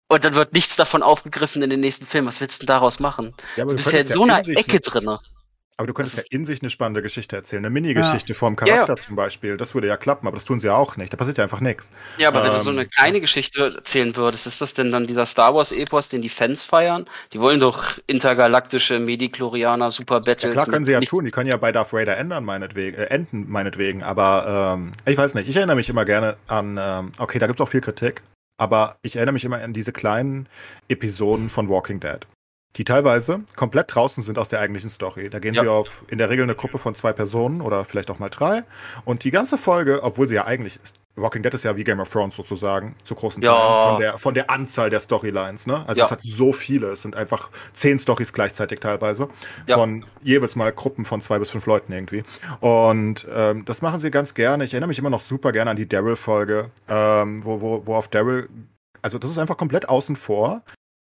[0.09, 2.27] Und dann wird nichts davon aufgegriffen in den nächsten Film.
[2.27, 3.35] Was willst du denn daraus machen?
[3.57, 5.19] Ja, aber Du bist ja in so einer in Ecke drinne.
[5.77, 7.65] Aber du könntest ja in sich eine spannende Geschichte erzählen.
[7.65, 8.75] Eine Mini-Geschichte vom Ja, ja.
[8.85, 9.57] Charakter zum Beispiel.
[9.57, 11.13] Das würde ja klappen, aber das tun sie ja auch nicht.
[11.13, 11.91] Da passiert ja einfach nichts.
[12.17, 15.09] Ja, aber wenn du so Ähm, eine kleine Geschichte erzählen würdest, ist das denn dann
[15.09, 17.07] dieser Star Wars-Epos, den die Fans feiern?
[17.33, 20.53] Die wollen doch intergalaktische Medi-Chlorianer, Super Ja, Battles.
[20.53, 21.25] klar können sie ja tun.
[21.25, 24.05] Die können ja bei Darth Vader ändern, meinetwegen, äh, enden, meinetwegen.
[24.05, 25.49] Aber ähm, ich weiß nicht.
[25.49, 28.23] Ich erinnere mich immer gerne an, ähm, okay, da gibt es auch viel Kritik.
[28.59, 30.49] Aber ich erinnere mich immer an diese kleinen
[30.89, 32.21] Episoden von Walking Dead.
[32.77, 35.31] Die teilweise komplett draußen sind aus der eigentlichen Story.
[35.31, 35.63] Da gehen Ja.
[35.63, 38.65] sie auf in der Regel eine Gruppe von zwei Personen oder vielleicht auch mal drei.
[39.05, 42.01] Und die ganze Folge, obwohl sie ja eigentlich ist, Walking Dead ist ja wie Game
[42.01, 43.53] of Thrones sozusagen, zu großen Ja.
[43.53, 45.67] Teilen von der, von der Anzahl der Storylines.
[45.67, 45.85] Ne?
[45.87, 46.05] Also Ja.
[46.07, 49.29] es hat so viele, es sind einfach zehn Stories gleichzeitig teilweise.
[49.67, 49.77] Ja.
[49.77, 52.25] Von jeweils mal Gruppen von zwei bis fünf Leuten irgendwie.
[52.61, 54.65] Und ähm, das machen sie ganz gerne.
[54.65, 58.09] Ich erinnere mich immer noch super gerne an die Daryl-Folge, ähm, wo, wo, wo auf
[58.09, 58.49] Daryl,
[59.03, 60.63] also das ist einfach komplett außen vor.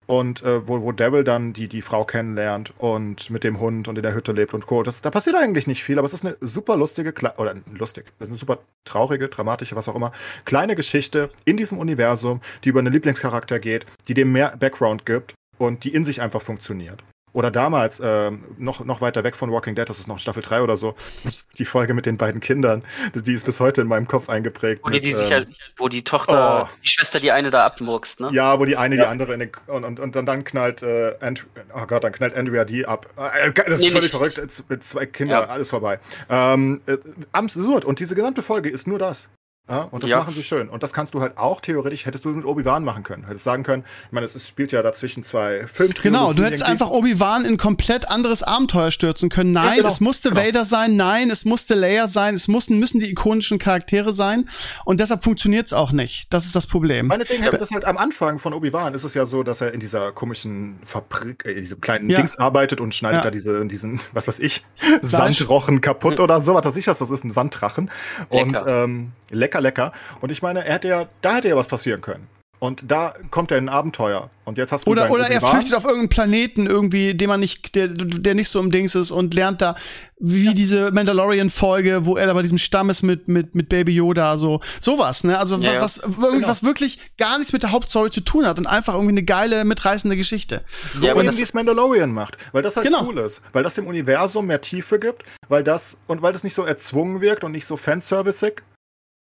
[0.07, 3.97] Und äh, wo, wo Daryl dann die, die Frau kennenlernt und mit dem Hund und
[3.97, 4.81] in der Hütte lebt und Co.
[4.81, 8.27] Das, da passiert eigentlich nicht viel, aber es ist eine super lustige, oder lustig, das
[8.27, 10.11] ist eine super traurige, dramatische, was auch immer,
[10.45, 15.35] kleine Geschichte in diesem Universum, die über einen Lieblingscharakter geht, die dem mehr Background gibt
[15.57, 17.03] und die in sich einfach funktioniert.
[17.37, 20.63] Oder damals, ähm, noch, noch weiter weg von Walking Dead, das ist noch Staffel 3
[20.63, 20.95] oder so,
[21.59, 22.81] die Folge mit den beiden Kindern,
[23.13, 24.81] die ist bis heute in meinem Kopf eingeprägt.
[24.83, 25.45] Wo die, mit, die sich ähm,
[25.77, 26.77] wo die Tochter, oh.
[26.83, 28.31] die Schwester die eine da abmurkst, ne?
[28.33, 29.11] Ja, wo die eine die Ja.
[29.11, 31.45] andere in den und, und, und dann, dann knallt äh, And,
[31.75, 33.05] oh Gott, dann knallt Andrea die ab.
[33.17, 34.33] Äh, das ist Nee, völlig nicht.
[34.33, 34.41] verrückt.
[34.69, 35.47] Mit zwei Kindern, Ja.
[35.47, 35.99] alles vorbei.
[36.31, 36.97] Ähm, äh,
[37.33, 37.85] absurd.
[37.85, 39.27] Und diese gesamte Folge ist nur das.
[39.69, 40.19] Ja, und das Ja.
[40.19, 40.69] machen sie schön.
[40.69, 43.25] Und das kannst du halt auch theoretisch, hättest du mit Obi-Wan machen können.
[43.27, 46.13] Hättest sagen können, ich meine, es spielt ja dazwischen zwei Filmtrilogien.
[46.13, 46.71] Genau, du hättest irgendwie.
[46.71, 49.51] einfach Obi-Wan in ein komplett anderes Abenteuer stürzen können.
[49.51, 50.41] Nein, Ja, genau, es musste genau.
[50.41, 54.47] Vader sein, nein, es musste Leia sein, es mussten, müssen die ikonischen Charaktere sein.
[54.85, 56.33] Und deshalb funktioniert's auch nicht.
[56.33, 57.07] Das ist das Problem.
[57.07, 59.79] Meinetwegen hätte das halt am Anfang von Obi-Wan ist es ja so, dass er in
[59.81, 62.17] dieser komischen Fabrik, äh, in diesem kleinen Ja.
[62.19, 63.23] Dings arbeitet und schneidet Ja.
[63.25, 64.65] da diese, diesen, was weiß ich,
[65.01, 67.89] Sandrochen kaputt oder so, was weiß ich was, das ist ein Sanddrachen.
[68.29, 68.83] Und Lecker.
[68.85, 69.91] ähm, lecker, lecker.
[70.21, 72.27] Und ich meine, er hätte ja, da hätte ja was passieren können.
[72.59, 74.31] Und da kommt er in ein Abenteuer.
[74.43, 77.75] Und jetzt hast du Oder, oder er flüchtet auf irgendeinen Planeten irgendwie, den man nicht,
[77.75, 79.75] der, der nicht so im Dings ist und lernt da,
[80.17, 84.39] wie diese Mandalorian-Folge, wo er da bei diesem Stamm ist mit, mit, mit Baby Yoda,
[84.39, 85.37] so, sowas, ne?
[85.37, 85.81] Also, Ja, ja.
[85.81, 86.47] was, irgendwie, Genau.
[86.47, 89.63] was wirklich gar nichts mit der Hauptstory zu tun hat und einfach irgendwie eine geile,
[89.63, 90.63] mitreißende Geschichte.
[90.95, 92.37] So Ja, wie es Mandalorian macht.
[92.53, 93.05] Weil das halt Genau.
[93.05, 93.41] cool ist.
[93.53, 95.21] Weil das dem Universum mehr Tiefe gibt.
[95.47, 98.63] Weil das, und weil das nicht so erzwungen wirkt und nicht so fanservicig.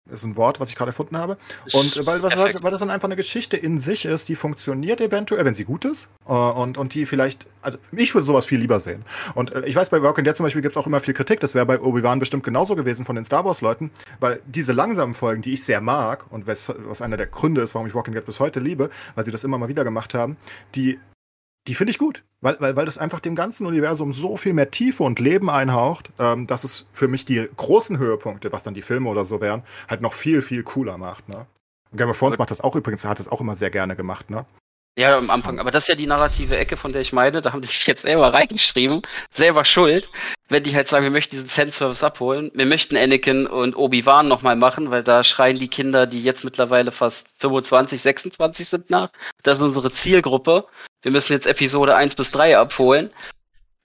[0.10, 1.38] Das ist ein Wort, was ich gerade erfunden habe.
[1.74, 5.00] Und äh, weil, halt, weil das dann einfach eine Geschichte in sich ist, die funktioniert
[5.00, 6.08] eventuell, wenn sie gut ist.
[6.28, 9.06] Äh, und, und die vielleicht, also ich würde sowas viel lieber sehen.
[9.36, 11.40] Und äh, ich weiß, bei Walking Dead zum Beispiel gibt es auch immer viel Kritik.
[11.40, 13.92] Das wäre bei Obi-Wan bestimmt genauso gewesen von den Star Wars-Leuten.
[14.20, 17.76] Weil diese langsamen Folgen, die ich sehr mag und was, was einer der Gründe ist,
[17.76, 20.36] warum ich Walking Dead bis heute liebe, weil sie das immer mal wieder gemacht haben,
[20.76, 21.00] die
[21.68, 24.72] die finde ich gut, weil, weil, weil das einfach dem ganzen Universum so viel mehr
[24.72, 28.82] Tiefe und Leben einhaucht, ähm, dass es für mich die großen Höhepunkte, was dann die
[28.82, 31.30] Filme oder so wären, halt noch viel, viel cooler macht.
[31.30, 31.46] Ne?
[31.94, 34.30] Game of Thrones macht das auch übrigens, hat das auch immer sehr gerne gemacht.
[34.30, 34.46] Ne?
[34.98, 35.60] Ja, am Anfang.
[35.60, 37.42] Aber das ist ja die narrative Ecke, von der ich meine.
[37.42, 39.02] Da haben die sich jetzt selber reingeschrieben.
[39.32, 40.10] Selber schuld.
[40.50, 42.52] Wenn die halt sagen, wir möchten diesen Fanservice abholen.
[42.56, 46.92] Wir möchten Anakin und Obi-Wan nochmal machen, weil da schreien die Kinder, die jetzt mittlerweile
[46.92, 49.12] fast 25, 26 sind nach.
[49.44, 50.66] Das ist unsere Zielgruppe.
[51.02, 53.12] Wir müssen jetzt Episode 1 bis 3 abholen.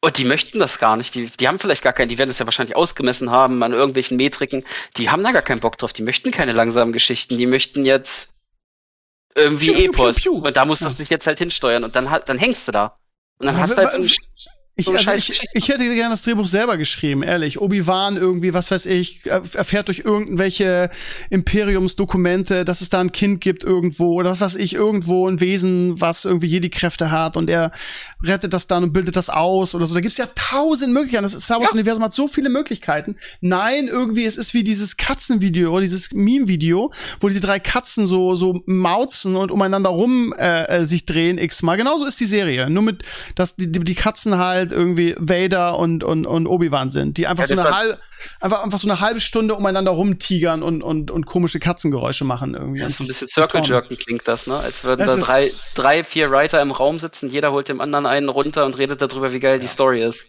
[0.02, 1.14] Und die möchten das gar nicht.
[1.14, 4.16] Die, die haben vielleicht gar keinen, die werden es ja wahrscheinlich ausgemessen haben an irgendwelchen
[4.16, 4.64] Metriken.
[4.98, 5.92] Die haben da gar keinen Bock drauf.
[5.92, 7.38] Die möchten keine langsamen Geschichten.
[7.38, 8.28] Die möchten jetzt
[9.34, 10.26] irgendwie Epos.
[10.26, 10.92] Und da musst du Ja.
[10.92, 11.82] dich jetzt halt hinsteuern.
[11.82, 12.98] Und dann, dann hängst du da.
[13.38, 14.10] Und dann Ja, hast du halt so einen
[14.78, 17.58] Ich, So also ich, ich hätte gerne das Drehbuch selber geschrieben, ehrlich.
[17.58, 20.90] Obi-Wan irgendwie, was weiß ich, er- erfährt durch irgendwelche
[21.30, 25.98] Imperiumsdokumente, dass es da ein Kind gibt irgendwo oder was weiß ich, irgendwo ein Wesen,
[26.00, 27.72] was irgendwie Jedi-Kräfte hat und er
[28.26, 29.94] rettet das dann und bildet das aus oder so.
[29.94, 31.24] Da gibt's ja tausend Möglichkeiten.
[31.24, 33.16] Das Star Wars-Universum hat so viele Möglichkeiten.
[33.40, 38.34] Nein, irgendwie, es ist wie dieses Katzenvideo oder dieses Meme-Video, wo diese drei Katzen so,
[38.34, 41.76] so mauzen und umeinander rum äh, äh, sich drehen x-mal.
[41.76, 42.70] Genauso ist die Serie.
[42.70, 43.02] Nur mit,
[43.34, 47.56] dass die, die Katzen halt irgendwie Vader und, und, und Obi-Wan sind, die einfach Ja,
[47.56, 47.98] so eine halbe,
[48.40, 52.80] einfach, einfach so eine halbe Stunde umeinander rumtigern und, und, und komische Katzengeräusche machen irgendwie.
[52.80, 53.74] Ja, so ein bisschen Circle beton.
[53.74, 54.56] Jerken klingt das, ne?
[54.56, 58.06] Als würden Das da drei, drei, vier Writer im Raum sitzen, jeder holt dem anderen
[58.16, 60.26] einen runter und redet darüber, wie geil die Story ist.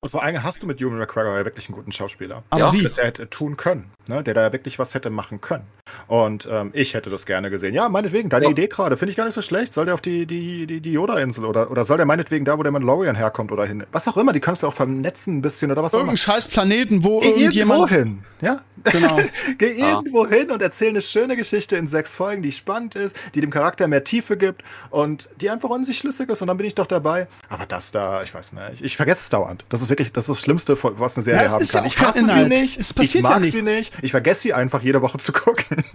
[0.00, 2.42] Und vor allem hast du mit Ewan McGregor ja wirklich einen guten Schauspieler.
[2.50, 2.72] Aber Ja.
[2.72, 2.82] wie?
[2.82, 4.22] Das er hätte tun können, ne?
[4.22, 5.64] der da ja wirklich was hätte machen können.
[6.06, 7.74] Und ähm, ich hätte das gerne gesehen.
[7.74, 8.50] Ja, meinetwegen, deine Ja.
[8.50, 9.74] Idee gerade, finde ich gar nicht so schlecht.
[9.74, 12.62] Soll der auf die, die, die, die Yoda-Insel oder, oder soll der meinetwegen da, wo
[12.62, 13.84] der Mandalorian herkommt oder hin?
[13.92, 16.08] Was auch immer, die kannst du auch vernetzen ein bisschen oder was auch immer.
[16.12, 17.90] Irgendein scheiß Planeten, wo Geh irgendwo irgendjemand.
[17.90, 18.60] hin, ja?
[18.84, 19.20] Genau.
[19.58, 19.90] Geh Ja.
[19.90, 23.50] irgendwo hin und erzähl eine schöne Geschichte in sechs Folgen, die spannend ist, die dem
[23.50, 26.74] Charakter mehr Tiefe gibt und die einfach in sich schlüssig ist und dann bin ich
[26.74, 27.26] doch dabei.
[27.48, 29.64] Aber das da, ich weiß nicht, ich, ich vergesse es dauernd.
[29.68, 31.80] Das ist wirklich, das ist das Schlimmste, was eine Serie Ja, haben ja kann.
[31.82, 32.52] auch ich hasse Inhalt.
[32.52, 33.92] sie nicht, Es ich passiert ja mag sie nichts.
[33.92, 35.84] nicht, ich vergesse sie einfach jede Woche zu gucken.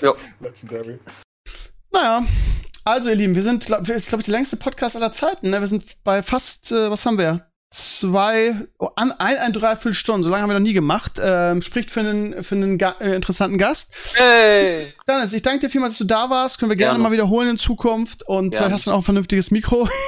[0.00, 0.12] Ja.
[0.40, 0.98] Legendary.
[1.92, 2.26] Naja.
[2.84, 5.50] Also, ihr Lieben, wir sind, glaub, ist, glaube ich, der längste Podcast aller Zeiten.
[5.50, 5.60] Ne?
[5.60, 7.46] Wir sind bei fast, äh, was haben wir?
[7.74, 10.22] Zwei, oh, an, ein, ein Dreiviertel Stunden.
[10.22, 11.14] So lange haben wir noch nie gemacht.
[11.20, 13.92] Ähm, spricht für einen, für einen Ga äh, interessanten Gast.
[14.14, 14.94] Hey!
[15.08, 16.60] Dennis, ich danke dir vielmals, dass du da warst.
[16.60, 17.02] Können wir gerne, Gerne.
[17.02, 18.22] mal wiederholen in Zukunft.
[18.28, 18.56] Und Gerne.
[18.56, 19.88] vielleicht hast du auch ein vernünftiges Mikro.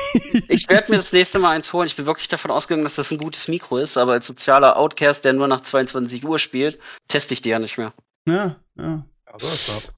[0.49, 1.89] Ich werde mir das nächste Mal eins holen.
[1.89, 5.25] Ich bin wirklich davon ausgegangen, dass das ein gutes Mikro ist, aber als sozialer Outcast,
[5.25, 6.79] der nur nach 22 Uhr spielt,
[7.09, 7.93] teste ich die ja nicht mehr.
[8.29, 9.05] ja, ja.
[9.27, 9.93] Ja, so ist das.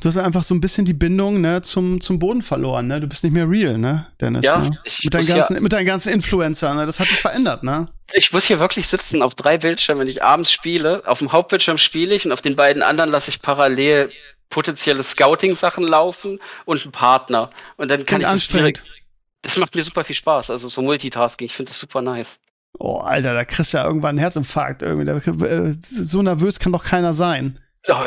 [0.00, 2.86] Du hast einfach so ein bisschen die Bindung ne, zum, zum Boden verloren.
[2.86, 3.00] Ne?
[3.00, 4.44] Du bist nicht mehr real, ne, Dennis?
[4.44, 4.70] Ja, ne?
[5.02, 6.76] Mit, deinen muss ja- ganzen, mit deinen ganzen Influencern.
[6.76, 6.86] Ne?
[6.86, 7.88] Das hat dich verändert, ne?
[8.12, 11.02] Ich muss hier wirklich sitzen auf drei Bildschirmen, wenn ich abends spiele.
[11.06, 14.10] Auf dem Hauptbildschirm spiele ich und auf den beiden anderen lasse ich parallel
[14.50, 17.50] potenzielle Scouting-Sachen laufen und einen Partner.
[17.76, 18.76] Und dann kann Klingt ich das anstrengend.
[18.78, 19.02] direkt.
[19.42, 20.50] Das macht mir super viel Spaß.
[20.50, 21.46] Also so Multitasking.
[21.46, 22.38] Ich finde das super nice.
[22.78, 24.82] Oh, Alter, da kriegst du ja irgendwann einen Herzinfarkt.
[24.82, 25.44] Irgendwie.
[25.46, 27.58] Äh, so nervös kann doch keiner sein.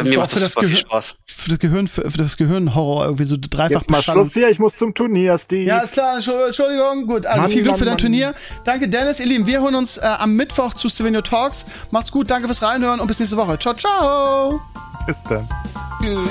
[0.04, 1.16] Mir macht für das Spaß.
[1.26, 4.24] Für Gehirn, für, für das Gehirnhorror irgendwie so dreifach Jetzt mal Beschallung.
[4.26, 5.64] Schluss hier, ich muss zum Turnier, Steve.
[5.64, 7.08] Ja, ist klar, Entschu- Entschuldigung.
[7.08, 7.98] Gut, also Mann, viel Glück Mann, für dein Mann.
[8.00, 8.34] Turnier.
[8.66, 9.48] Danke, Dennis, ihr Lieben.
[9.48, 11.66] Wir hören uns äh, am Mittwoch zu Stevenio Talks.
[11.92, 13.58] Macht's gut, danke fürs Reinhören und bis nächste Woche.
[13.60, 14.62] Ciao, ciao.
[15.08, 15.48] Bis dann.
[16.02, 16.30] Tschüss.